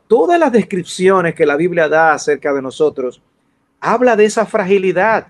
Todas 0.08 0.40
las 0.40 0.50
descripciones 0.50 1.36
que 1.36 1.46
la 1.46 1.54
Biblia 1.54 1.88
da 1.88 2.14
acerca 2.14 2.52
de 2.52 2.60
nosotros 2.60 3.22
habla 3.80 4.16
de 4.16 4.24
esa 4.24 4.46
fragilidad. 4.46 5.28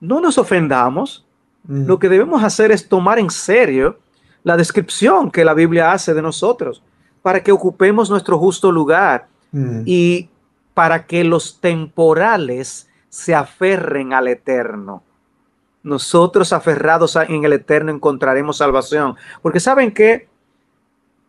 No 0.00 0.20
nos 0.20 0.36
ofendamos. 0.36 1.24
Mm. 1.62 1.86
Lo 1.86 2.00
que 2.00 2.08
debemos 2.08 2.42
hacer 2.42 2.72
es 2.72 2.88
tomar 2.88 3.20
en 3.20 3.30
serio 3.30 4.00
la 4.42 4.56
descripción 4.56 5.30
que 5.30 5.44
la 5.44 5.54
Biblia 5.54 5.92
hace 5.92 6.12
de 6.12 6.22
nosotros 6.22 6.82
para 7.22 7.42
que 7.42 7.52
ocupemos 7.52 8.10
nuestro 8.10 8.38
justo 8.38 8.70
lugar 8.70 9.28
mm. 9.52 9.82
y 9.86 10.28
para 10.74 11.06
que 11.06 11.24
los 11.24 11.60
temporales 11.60 12.88
se 13.08 13.34
aferren 13.34 14.12
al 14.12 14.28
eterno 14.28 15.02
nosotros 15.82 16.52
aferrados 16.52 17.16
en 17.16 17.44
el 17.44 17.52
eterno 17.52 17.92
encontraremos 17.92 18.58
salvación. 18.58 19.16
Porque 19.40 19.60
saben 19.60 19.92
que 19.92 20.28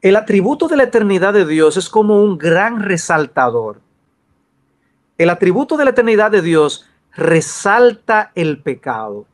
el 0.01 0.15
atributo 0.15 0.67
de 0.67 0.77
la 0.77 0.83
eternidad 0.83 1.33
de 1.33 1.45
Dios 1.45 1.77
es 1.77 1.89
como 1.89 2.21
un 2.21 2.37
gran 2.37 2.81
resaltador. 2.81 3.81
El 5.17 5.29
atributo 5.29 5.77
de 5.77 5.85
la 5.85 5.91
eternidad 5.91 6.31
de 6.31 6.41
Dios 6.41 6.85
resalta 7.15 8.31
el 8.35 8.61
pecado. 8.61 9.25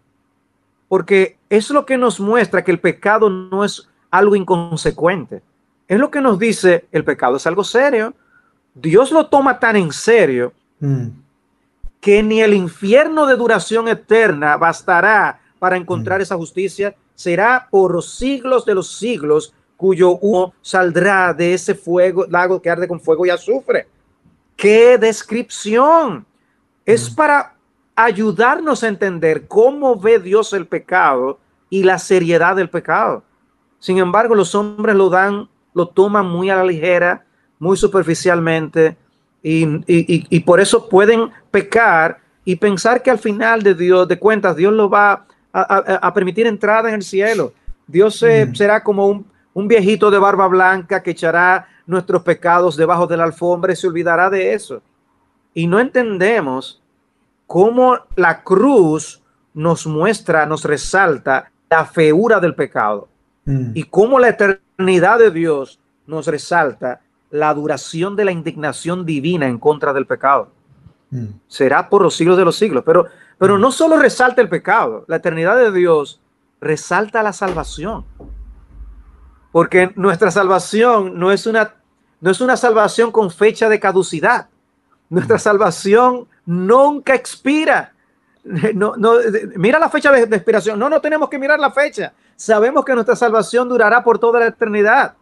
Porque 0.87 1.37
es 1.49 1.69
lo 1.69 1.85
que 1.85 1.97
nos 1.97 2.19
muestra 2.19 2.63
que 2.63 2.71
el 2.71 2.79
pecado 2.79 3.29
no 3.29 3.63
es 3.63 3.89
algo 4.11 4.35
inconsecuente. 4.35 5.41
Es 5.89 5.99
lo 5.99 6.09
que 6.09 6.21
nos 6.21 6.39
dice 6.39 6.85
el 6.93 7.03
pecado 7.03 7.35
es 7.35 7.45
algo 7.45 7.65
serio. 7.65 8.13
Dios 8.73 9.11
lo 9.11 9.27
toma 9.27 9.59
tan 9.59 9.75
en 9.75 9.91
serio 9.91 10.53
mm 10.79 11.07
que 11.99 12.23
ni 12.23 12.41
el 12.41 12.53
infierno 12.53 13.25
de 13.25 13.35
duración 13.35 13.87
eterna 13.87 14.57
bastará 14.57 15.39
para 15.57 15.75
encontrar 15.75 16.19
mm. 16.19 16.21
esa 16.21 16.35
justicia, 16.35 16.95
será 17.15 17.67
por 17.69 17.93
los 17.93 18.13
siglos 18.13 18.65
de 18.65 18.75
los 18.75 18.97
siglos 18.97 19.53
cuyo 19.75 20.17
humo 20.17 20.53
saldrá 20.61 21.33
de 21.33 21.53
ese 21.53 21.75
fuego, 21.75 22.25
lago 22.29 22.61
que 22.61 22.69
arde 22.69 22.87
con 22.87 22.99
fuego 22.99 23.25
y 23.25 23.29
azufre. 23.29 23.87
¡Qué 24.55 24.97
descripción! 24.97 26.25
Es 26.85 27.11
mm. 27.11 27.15
para 27.15 27.55
ayudarnos 27.95 28.83
a 28.83 28.87
entender 28.87 29.47
cómo 29.47 29.99
ve 29.99 30.19
Dios 30.19 30.53
el 30.53 30.65
pecado 30.65 31.39
y 31.69 31.83
la 31.83 31.99
seriedad 31.99 32.55
del 32.55 32.69
pecado. 32.69 33.23
Sin 33.79 33.97
embargo, 33.97 34.35
los 34.35 34.55
hombres 34.55 34.95
lo 34.95 35.09
dan, 35.09 35.49
lo 35.79 35.87
toman 35.87 36.25
muy 36.25 36.49
a 36.49 36.57
la 36.57 36.65
ligera, 36.65 37.23
muy 37.57 37.77
superficialmente, 37.77 38.97
y, 39.41 40.39
por 40.41 40.59
eso 40.59 40.89
pueden 40.89 41.29
pecar 41.51 42.19
y 42.43 42.57
pensar 42.57 43.01
que 43.01 43.09
al 43.09 43.19
final 43.19 43.63
de 43.63 43.73
Dios, 43.73 44.05
de 44.09 44.19
cuentas, 44.19 44.57
Dios 44.57 44.73
lo 44.73 44.89
va 44.89 45.25
a, 45.53 46.13
permitir 46.13 46.47
entrada 46.47 46.89
en 46.89 46.95
el 46.95 47.03
cielo. 47.03 47.53
Dios 47.87 48.17
será 48.17 48.83
como 48.83 49.07
un, 49.07 49.25
un, 49.53 49.67
viejito 49.69 50.11
de 50.11 50.19
barba 50.19 50.47
blanca 50.49 51.01
que 51.01 51.11
echará 51.11 51.67
nuestros 51.87 52.21
pecados 52.23 52.75
debajo 52.75 53.07
de 53.07 53.15
la 53.15 53.23
alfombra 53.23 53.71
y 53.71 53.77
se 53.77 53.87
olvidará 53.87 54.29
de 54.29 54.53
eso. 54.53 54.81
Y 55.53 55.65
no 55.65 55.79
entendemos 55.79 56.81
cómo 57.47 57.99
la 58.17 58.43
cruz 58.43 59.23
nos 59.53 59.87
muestra, 59.87 60.45
nos 60.45 60.65
resalta 60.65 61.49
la 61.69 61.85
feura 61.85 62.41
del 62.41 62.53
pecado 62.53 63.07
mm. 63.45 63.71
y 63.73 63.83
cómo 63.83 64.19
la 64.19 64.29
eternidad 64.29 64.68
de 64.79 65.31
Dios 65.31 65.79
nos 66.07 66.27
resalta 66.27 67.01
la 67.31 67.53
duración 67.53 68.15
de 68.15 68.25
la 68.25 68.31
indignación 68.31 69.05
divina 69.05 69.47
en 69.47 69.59
contra 69.59 69.93
del 69.93 70.05
pecado. 70.05 70.49
Mm. 71.11 71.25
Será 71.47 71.89
por 71.89 72.01
los 72.01 72.15
siglos 72.15 72.37
de 72.37 72.45
los 72.45 72.55
siglos. 72.55 72.83
Pero, 72.85 73.07
pero 73.37 73.57
mm. 73.57 73.61
no 73.61 73.71
solo 73.71 73.97
resalta 73.97 74.41
el 74.41 74.49
pecado, 74.49 75.05
la 75.07 75.17
eternidad 75.17 75.57
de 75.57 75.71
Dios 75.71 76.21
resalta 76.61 77.21
la 77.21 77.33
salvación. 77.33 78.05
Porque 79.51 79.91
nuestra 79.95 80.31
salvación 80.31 81.19
no 81.19 81.31
es 81.31 81.45
una, 81.45 81.75
no 82.21 82.31
es 82.31 82.41
una 82.41 82.55
salvación 82.55 83.11
con 83.11 83.31
fecha 83.31 83.69
de 83.69 83.79
caducidad. 83.79 84.47
Nuestra 85.09 85.35
mm. 85.35 85.39
salvación 85.39 86.27
nunca 86.45 87.15
expira. 87.15 87.93
No, 88.73 88.95
no, 88.97 89.13
mira 89.55 89.77
la 89.77 89.89
fecha 89.89 90.11
de, 90.11 90.25
de 90.25 90.35
expiración. 90.35 90.79
No, 90.79 90.89
no 90.89 90.99
tenemos 90.99 91.29
que 91.29 91.37
mirar 91.37 91.59
la 91.59 91.71
fecha. 91.71 92.13
Sabemos 92.35 92.83
que 92.83 92.93
nuestra 92.93 93.15
salvación 93.15 93.69
durará 93.69 94.03
por 94.03 94.17
toda 94.17 94.39
la 94.39 94.47
eternidad. 94.47 95.13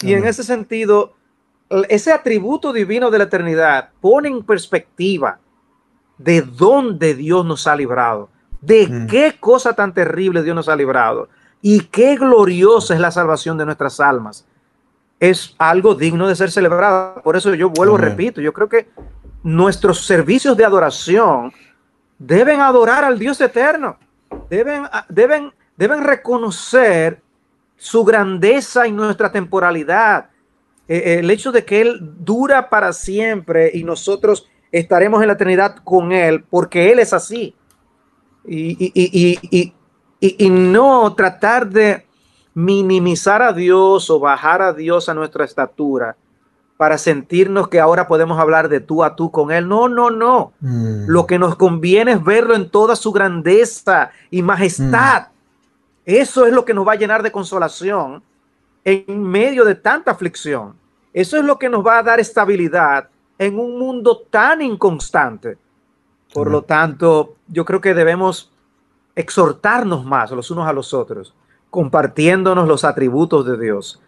Y 0.00 0.14
en 0.14 0.24
ese 0.24 0.44
sentido, 0.44 1.14
ese 1.88 2.12
atributo 2.12 2.72
divino 2.72 3.10
de 3.10 3.18
la 3.18 3.24
eternidad 3.24 3.90
pone 4.00 4.28
en 4.28 4.44
perspectiva 4.44 5.40
de 6.18 6.42
dónde 6.42 7.14
Dios 7.14 7.44
nos 7.44 7.66
ha 7.66 7.76
librado, 7.76 8.28
de 8.60 8.86
mm. 8.86 9.06
qué 9.06 9.36
cosa 9.38 9.74
tan 9.74 9.92
terrible 9.92 10.42
Dios 10.42 10.54
nos 10.54 10.68
ha 10.68 10.76
librado 10.76 11.28
y 11.60 11.80
qué 11.80 12.16
gloriosa 12.16 12.94
es 12.94 13.00
la 13.00 13.10
salvación 13.10 13.58
de 13.58 13.66
nuestras 13.66 13.98
almas. 14.00 14.46
Es 15.20 15.56
algo 15.58 15.96
digno 15.96 16.28
de 16.28 16.36
ser 16.36 16.50
celebrado. 16.52 17.20
Por 17.22 17.36
eso 17.36 17.52
yo 17.54 17.70
vuelvo, 17.70 17.96
repito, 17.96 18.40
yo 18.40 18.52
creo 18.52 18.68
que 18.68 18.88
nuestros 19.42 20.06
servicios 20.06 20.56
de 20.56 20.64
adoración 20.64 21.52
deben 22.18 22.60
adorar 22.60 23.04
al 23.04 23.18
Dios 23.18 23.40
eterno, 23.40 23.96
deben, 24.50 24.84
deben, 25.08 25.52
deben 25.76 26.02
reconocer 26.02 27.20
su 27.76 28.04
grandeza 28.04 28.86
y 28.86 28.92
nuestra 28.92 29.30
temporalidad, 29.30 30.30
eh, 30.88 31.18
el 31.20 31.30
hecho 31.30 31.52
de 31.52 31.64
que 31.64 31.80
Él 31.80 31.98
dura 32.18 32.68
para 32.68 32.92
siempre 32.92 33.70
y 33.72 33.84
nosotros 33.84 34.48
estaremos 34.72 35.22
en 35.22 35.28
la 35.28 35.34
eternidad 35.34 35.76
con 35.84 36.12
Él, 36.12 36.44
porque 36.50 36.90
Él 36.90 36.98
es 36.98 37.12
así. 37.12 37.54
Y, 38.44 39.72
y, 40.20 40.50
no 40.50 41.14
tratar 41.14 41.68
de 41.68 42.06
minimizar 42.54 43.42
a 43.42 43.52
Dios 43.52 44.08
o 44.08 44.18
bajar 44.18 44.62
a 44.62 44.72
Dios 44.72 45.08
a 45.08 45.14
nuestra 45.14 45.44
estatura 45.44 46.16
para 46.78 46.96
sentirnos 46.96 47.68
que 47.68 47.80
ahora 47.80 48.06
podemos 48.06 48.38
hablar 48.38 48.68
de 48.68 48.78
tú 48.78 49.02
a 49.02 49.16
tú 49.16 49.32
con 49.32 49.50
Él. 49.50 49.68
No, 49.68 49.88
no, 49.88 50.10
no. 50.10 50.52
Mm. 50.60 51.06
Lo 51.08 51.26
que 51.26 51.38
nos 51.38 51.56
conviene 51.56 52.12
es 52.12 52.24
verlo 52.24 52.54
en 52.54 52.70
toda 52.70 52.94
su 52.94 53.10
grandeza 53.10 54.12
y 54.30 54.42
majestad. 54.42 55.22
Mm. 55.22 55.30
Eso 56.06 56.46
es 56.46 56.52
lo 56.52 56.64
que 56.64 56.72
nos 56.72 56.86
va 56.86 56.92
a 56.92 56.96
llenar 56.96 57.24
de 57.24 57.32
consolación 57.32 58.22
en 58.84 59.22
medio 59.22 59.64
de 59.64 59.74
tanta 59.74 60.12
aflicción. 60.12 60.74
Eso 61.12 61.36
es 61.36 61.44
lo 61.44 61.58
que 61.58 61.68
nos 61.68 61.84
va 61.84 61.98
a 61.98 62.02
dar 62.04 62.20
estabilidad 62.20 63.08
en 63.38 63.58
un 63.58 63.76
mundo 63.76 64.22
tan 64.30 64.62
inconstante. 64.62 65.58
Por 66.32 66.48
lo 66.48 66.62
tanto, 66.62 67.34
yo 67.48 67.64
creo 67.64 67.80
que 67.80 67.92
debemos 67.92 68.52
exhortarnos 69.16 70.04
más 70.04 70.30
los 70.30 70.48
unos 70.52 70.68
a 70.68 70.72
los 70.72 70.94
otros, 70.94 71.34
compartiéndonos 71.70 72.68
los 72.68 72.84
atributos 72.84 73.44
de 73.46 73.58
Dios, 73.58 74.00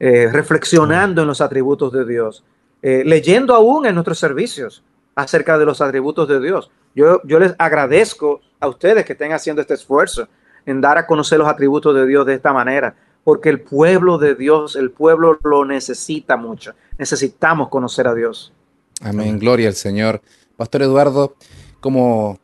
eh, 0.00 0.28
reflexionando 0.30 1.22
en 1.22 1.28
los 1.28 1.40
atributos 1.40 1.92
de 1.92 2.04
Dios, 2.04 2.44
eh, 2.82 3.02
leyendo 3.04 3.54
aún 3.54 3.86
en 3.86 3.94
nuestros 3.94 4.18
servicios 4.18 4.82
acerca 5.14 5.58
de 5.58 5.66
los 5.66 5.80
atributos 5.80 6.28
de 6.28 6.40
Dios. 6.40 6.70
Yo, 6.94 7.20
yo 7.24 7.38
les 7.38 7.54
agradezco 7.58 8.40
a 8.60 8.68
ustedes 8.68 9.04
que 9.04 9.12
estén 9.12 9.32
haciendo 9.32 9.60
este 9.62 9.74
esfuerzo 9.74 10.28
en 10.66 10.80
dar 10.80 10.98
a 10.98 11.06
conocer 11.06 11.38
los 11.38 11.48
atributos 11.48 11.94
de 11.94 12.06
Dios 12.06 12.26
de 12.26 12.34
esta 12.34 12.52
manera, 12.52 12.94
porque 13.24 13.48
el 13.48 13.60
pueblo 13.60 14.18
de 14.18 14.34
Dios, 14.34 14.76
el 14.76 14.90
pueblo 14.90 15.38
lo 15.42 15.64
necesita 15.64 16.36
mucho. 16.36 16.74
Necesitamos 16.98 17.68
conocer 17.68 18.06
a 18.06 18.14
Dios. 18.14 18.52
Amén, 19.00 19.38
gloria 19.38 19.68
al 19.68 19.74
Señor. 19.74 20.20
Pastor 20.56 20.82
Eduardo, 20.82 21.36
como 21.80 22.38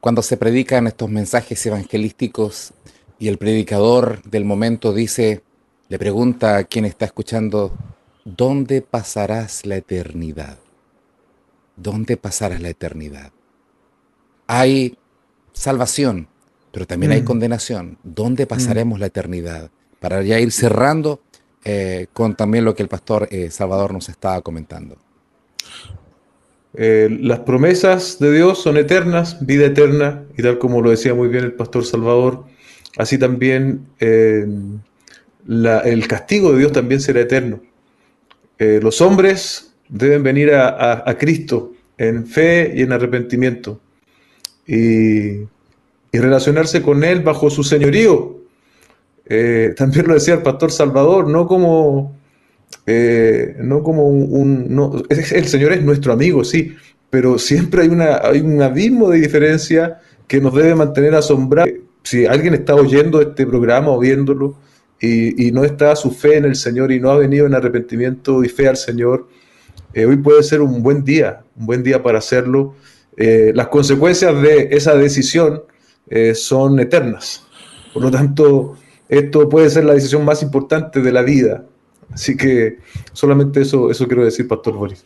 cuando 0.00 0.22
se 0.22 0.36
predican 0.36 0.86
estos 0.86 1.10
mensajes 1.10 1.64
evangelísticos 1.66 2.72
y 3.18 3.28
el 3.28 3.38
predicador 3.38 4.22
del 4.22 4.44
momento 4.44 4.92
dice, 4.92 5.42
le 5.88 5.98
pregunta 5.98 6.56
a 6.56 6.64
quien 6.64 6.84
está 6.84 7.04
escuchando, 7.04 7.72
¿dónde 8.24 8.82
pasarás 8.82 9.64
la 9.66 9.76
eternidad? 9.76 10.58
¿Dónde 11.76 12.16
pasarás 12.16 12.60
la 12.60 12.70
eternidad? 12.70 13.30
Hay 14.46 14.96
salvación, 15.52 16.28
pero 16.72 16.86
también 16.86 17.12
hay 17.12 17.22
mm. 17.22 17.24
condenación. 17.24 17.98
¿Dónde 18.02 18.44
mm. 18.44 18.48
pasaremos 18.48 18.98
la 18.98 19.06
eternidad? 19.06 19.70
Para 20.00 20.22
ya 20.22 20.40
ir 20.40 20.50
cerrando 20.50 21.20
eh, 21.64 22.06
con 22.12 22.34
también 22.34 22.64
lo 22.64 22.74
que 22.74 22.82
el 22.82 22.88
pastor 22.88 23.28
eh, 23.30 23.50
Salvador 23.50 23.92
nos 23.92 24.08
estaba 24.08 24.40
comentando. 24.40 24.96
Eh, 26.74 27.08
las 27.22 27.40
promesas 27.40 28.18
de 28.18 28.32
Dios 28.32 28.60
son 28.60 28.76
eternas, 28.76 29.44
vida 29.44 29.66
eterna, 29.66 30.24
y 30.36 30.42
tal 30.42 30.58
como 30.58 30.82
lo 30.82 30.90
decía 30.90 31.14
muy 31.14 31.28
bien 31.28 31.44
el 31.44 31.54
pastor 31.54 31.84
Salvador, 31.84 32.44
así 32.98 33.18
también 33.18 33.86
el 35.48 36.08
castigo 36.08 36.52
de 36.52 36.58
Dios 36.58 36.72
también 36.72 37.00
será 37.00 37.20
eterno. 37.20 37.60
los 38.58 39.00
hombres 39.00 39.74
deben 39.88 40.22
venir 40.22 40.52
a, 40.54 41.16
Cristo 41.18 41.72
en 41.98 42.26
fe 42.26 42.72
y 42.74 42.82
en 42.82 42.92
arrepentimiento. 42.92 43.80
Y 44.66 45.46
relacionarse 46.18 46.82
con 46.82 47.04
Él 47.04 47.20
bajo 47.20 47.50
su 47.50 47.62
señorío. 47.62 48.36
Eh, 49.26 49.74
también 49.76 50.06
lo 50.06 50.14
decía 50.14 50.34
el 50.34 50.42
pastor 50.42 50.70
Salvador, 50.70 51.28
no 51.28 51.46
como, 51.46 52.16
eh, 52.86 53.56
no 53.60 53.82
como 53.82 54.08
un... 54.08 55.04
el 55.08 55.46
Señor 55.46 55.72
es 55.72 55.82
nuestro 55.82 56.12
amigo, 56.12 56.44
sí, 56.44 56.74
pero 57.10 57.38
siempre 57.38 57.82
hay, 57.82 57.88
una, 57.88 58.18
hay 58.22 58.40
un 58.40 58.60
abismo 58.62 59.10
de 59.10 59.20
diferencia 59.20 60.00
que 60.28 60.40
nos 60.40 60.54
debe 60.54 60.74
mantener 60.74 61.14
asombrados. 61.14 61.72
Si 62.02 62.24
alguien 62.24 62.54
está 62.54 62.74
oyendo 62.74 63.20
este 63.20 63.46
programa 63.46 63.90
o 63.90 63.98
viéndolo 63.98 64.56
y, 65.00 65.50
no 65.52 65.64
está 65.64 65.94
su 65.94 66.10
fe 66.10 66.36
en 66.36 66.44
el 66.46 66.56
Señor 66.56 66.90
y 66.90 67.00
no 67.00 67.10
ha 67.10 67.18
venido 67.18 67.46
en 67.46 67.54
arrepentimiento 67.54 68.42
y 68.42 68.48
fe 68.48 68.68
al 68.68 68.76
Señor, 68.76 69.28
eh, 69.92 70.06
hoy 70.06 70.16
puede 70.16 70.42
ser 70.42 70.62
un 70.62 70.82
buen 70.82 71.04
día, 71.04 71.42
un 71.56 71.66
buen 71.66 71.82
día 71.82 72.02
para 72.02 72.18
hacerlo. 72.18 72.74
las 73.16 73.68
consecuencias 73.68 74.40
de 74.42 74.68
esa 74.72 74.94
decisión 74.94 75.62
eh, 76.08 76.34
son 76.34 76.78
eternas. 76.78 77.44
Por 77.92 78.02
lo 78.02 78.10
tanto, 78.10 78.76
esto 79.08 79.48
puede 79.48 79.70
ser 79.70 79.84
la 79.84 79.94
decisión 79.94 80.24
más 80.24 80.42
importante 80.42 81.00
de 81.00 81.12
la 81.12 81.22
vida. 81.22 81.64
Así 82.10 82.36
que 82.36 82.78
solamente 83.12 83.62
eso, 83.62 83.90
eso 83.90 84.06
quiero 84.06 84.24
decir, 84.24 84.46
Pastor 84.46 84.74
Boris. 84.74 85.04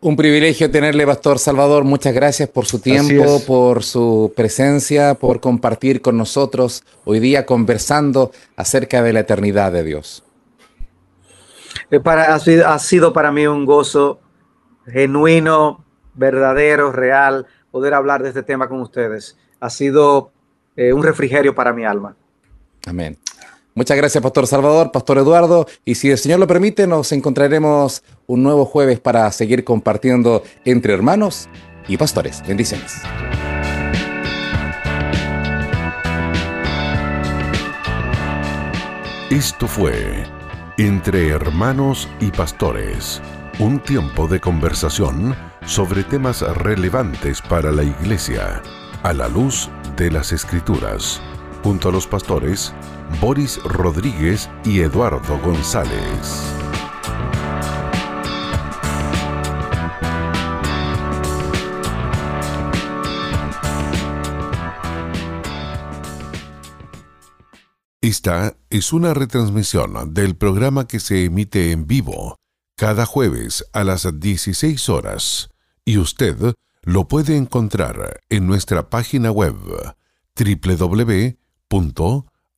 Un 0.00 0.14
privilegio 0.14 0.70
tenerle, 0.70 1.06
Pastor 1.06 1.38
Salvador. 1.38 1.84
Muchas 1.84 2.14
gracias 2.14 2.48
por 2.48 2.66
su 2.66 2.80
tiempo, 2.80 3.40
por 3.46 3.82
su 3.82 4.32
presencia, 4.36 5.14
por 5.14 5.40
compartir 5.40 6.02
con 6.02 6.18
nosotros 6.18 6.84
hoy 7.04 7.18
día 7.18 7.46
conversando 7.46 8.30
acerca 8.56 9.02
de 9.02 9.12
la 9.14 9.20
eternidad 9.20 9.72
de 9.72 9.82
Dios. 9.82 10.22
Eh, 11.90 11.98
para, 11.98 12.34
ha, 12.34 12.38
sido, 12.38 12.68
ha 12.68 12.78
sido 12.78 13.12
para 13.12 13.32
mí 13.32 13.46
un 13.46 13.64
gozo 13.64 14.20
genuino, 14.86 15.84
verdadero, 16.14 16.92
real, 16.92 17.46
poder 17.70 17.94
hablar 17.94 18.22
de 18.22 18.28
este 18.28 18.42
tema 18.42 18.68
con 18.68 18.80
ustedes. 18.80 19.36
Ha 19.60 19.70
sido 19.70 20.30
eh, 20.76 20.92
un 20.92 21.02
refrigerio 21.02 21.54
para 21.54 21.72
mi 21.72 21.84
alma. 21.84 22.14
Amén. 22.86 23.18
Muchas 23.76 23.98
gracias, 23.98 24.22
Pastor 24.22 24.46
Salvador, 24.46 24.90
Pastor 24.90 25.18
Eduardo. 25.18 25.66
Y 25.84 25.96
si 25.96 26.10
el 26.10 26.16
Señor 26.16 26.40
lo 26.40 26.46
permite, 26.46 26.86
nos 26.86 27.12
encontraremos 27.12 28.02
un 28.26 28.42
nuevo 28.42 28.64
jueves 28.64 29.00
para 29.00 29.30
seguir 29.32 29.64
compartiendo 29.64 30.42
entre 30.64 30.94
hermanos 30.94 31.50
y 31.86 31.98
pastores. 31.98 32.42
Bendiciones. 32.48 32.94
Esto 39.28 39.68
fue 39.68 40.24
Entre 40.78 41.28
Hermanos 41.28 42.08
y 42.18 42.30
Pastores, 42.30 43.20
un 43.58 43.78
tiempo 43.80 44.26
de 44.26 44.40
conversación 44.40 45.36
sobre 45.66 46.02
temas 46.02 46.40
relevantes 46.40 47.42
para 47.42 47.70
la 47.72 47.82
Iglesia, 47.82 48.62
a 49.02 49.12
la 49.12 49.28
luz 49.28 49.68
de 49.98 50.10
las 50.10 50.32
Escrituras, 50.32 51.20
junto 51.62 51.90
a 51.90 51.92
los 51.92 52.06
pastores 52.06 52.72
Boris 53.20 53.58
Rodríguez 53.64 54.50
y 54.64 54.80
Eduardo 54.80 55.38
González. 55.38 56.42
Esta 68.02 68.56
es 68.70 68.92
una 68.92 69.14
retransmisión 69.14 70.14
del 70.14 70.36
programa 70.36 70.86
que 70.86 71.00
se 71.00 71.24
emite 71.24 71.72
en 71.72 71.86
vivo 71.86 72.36
cada 72.76 73.06
jueves 73.06 73.64
a 73.72 73.82
las 73.84 74.08
16 74.20 74.88
horas 74.90 75.48
y 75.84 75.98
usted 75.98 76.54
lo 76.82 77.08
puede 77.08 77.36
encontrar 77.36 78.20
en 78.28 78.46
nuestra 78.46 78.90
página 78.90 79.30
web 79.30 79.56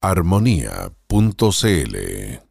www.armonía.cl. 0.03 2.48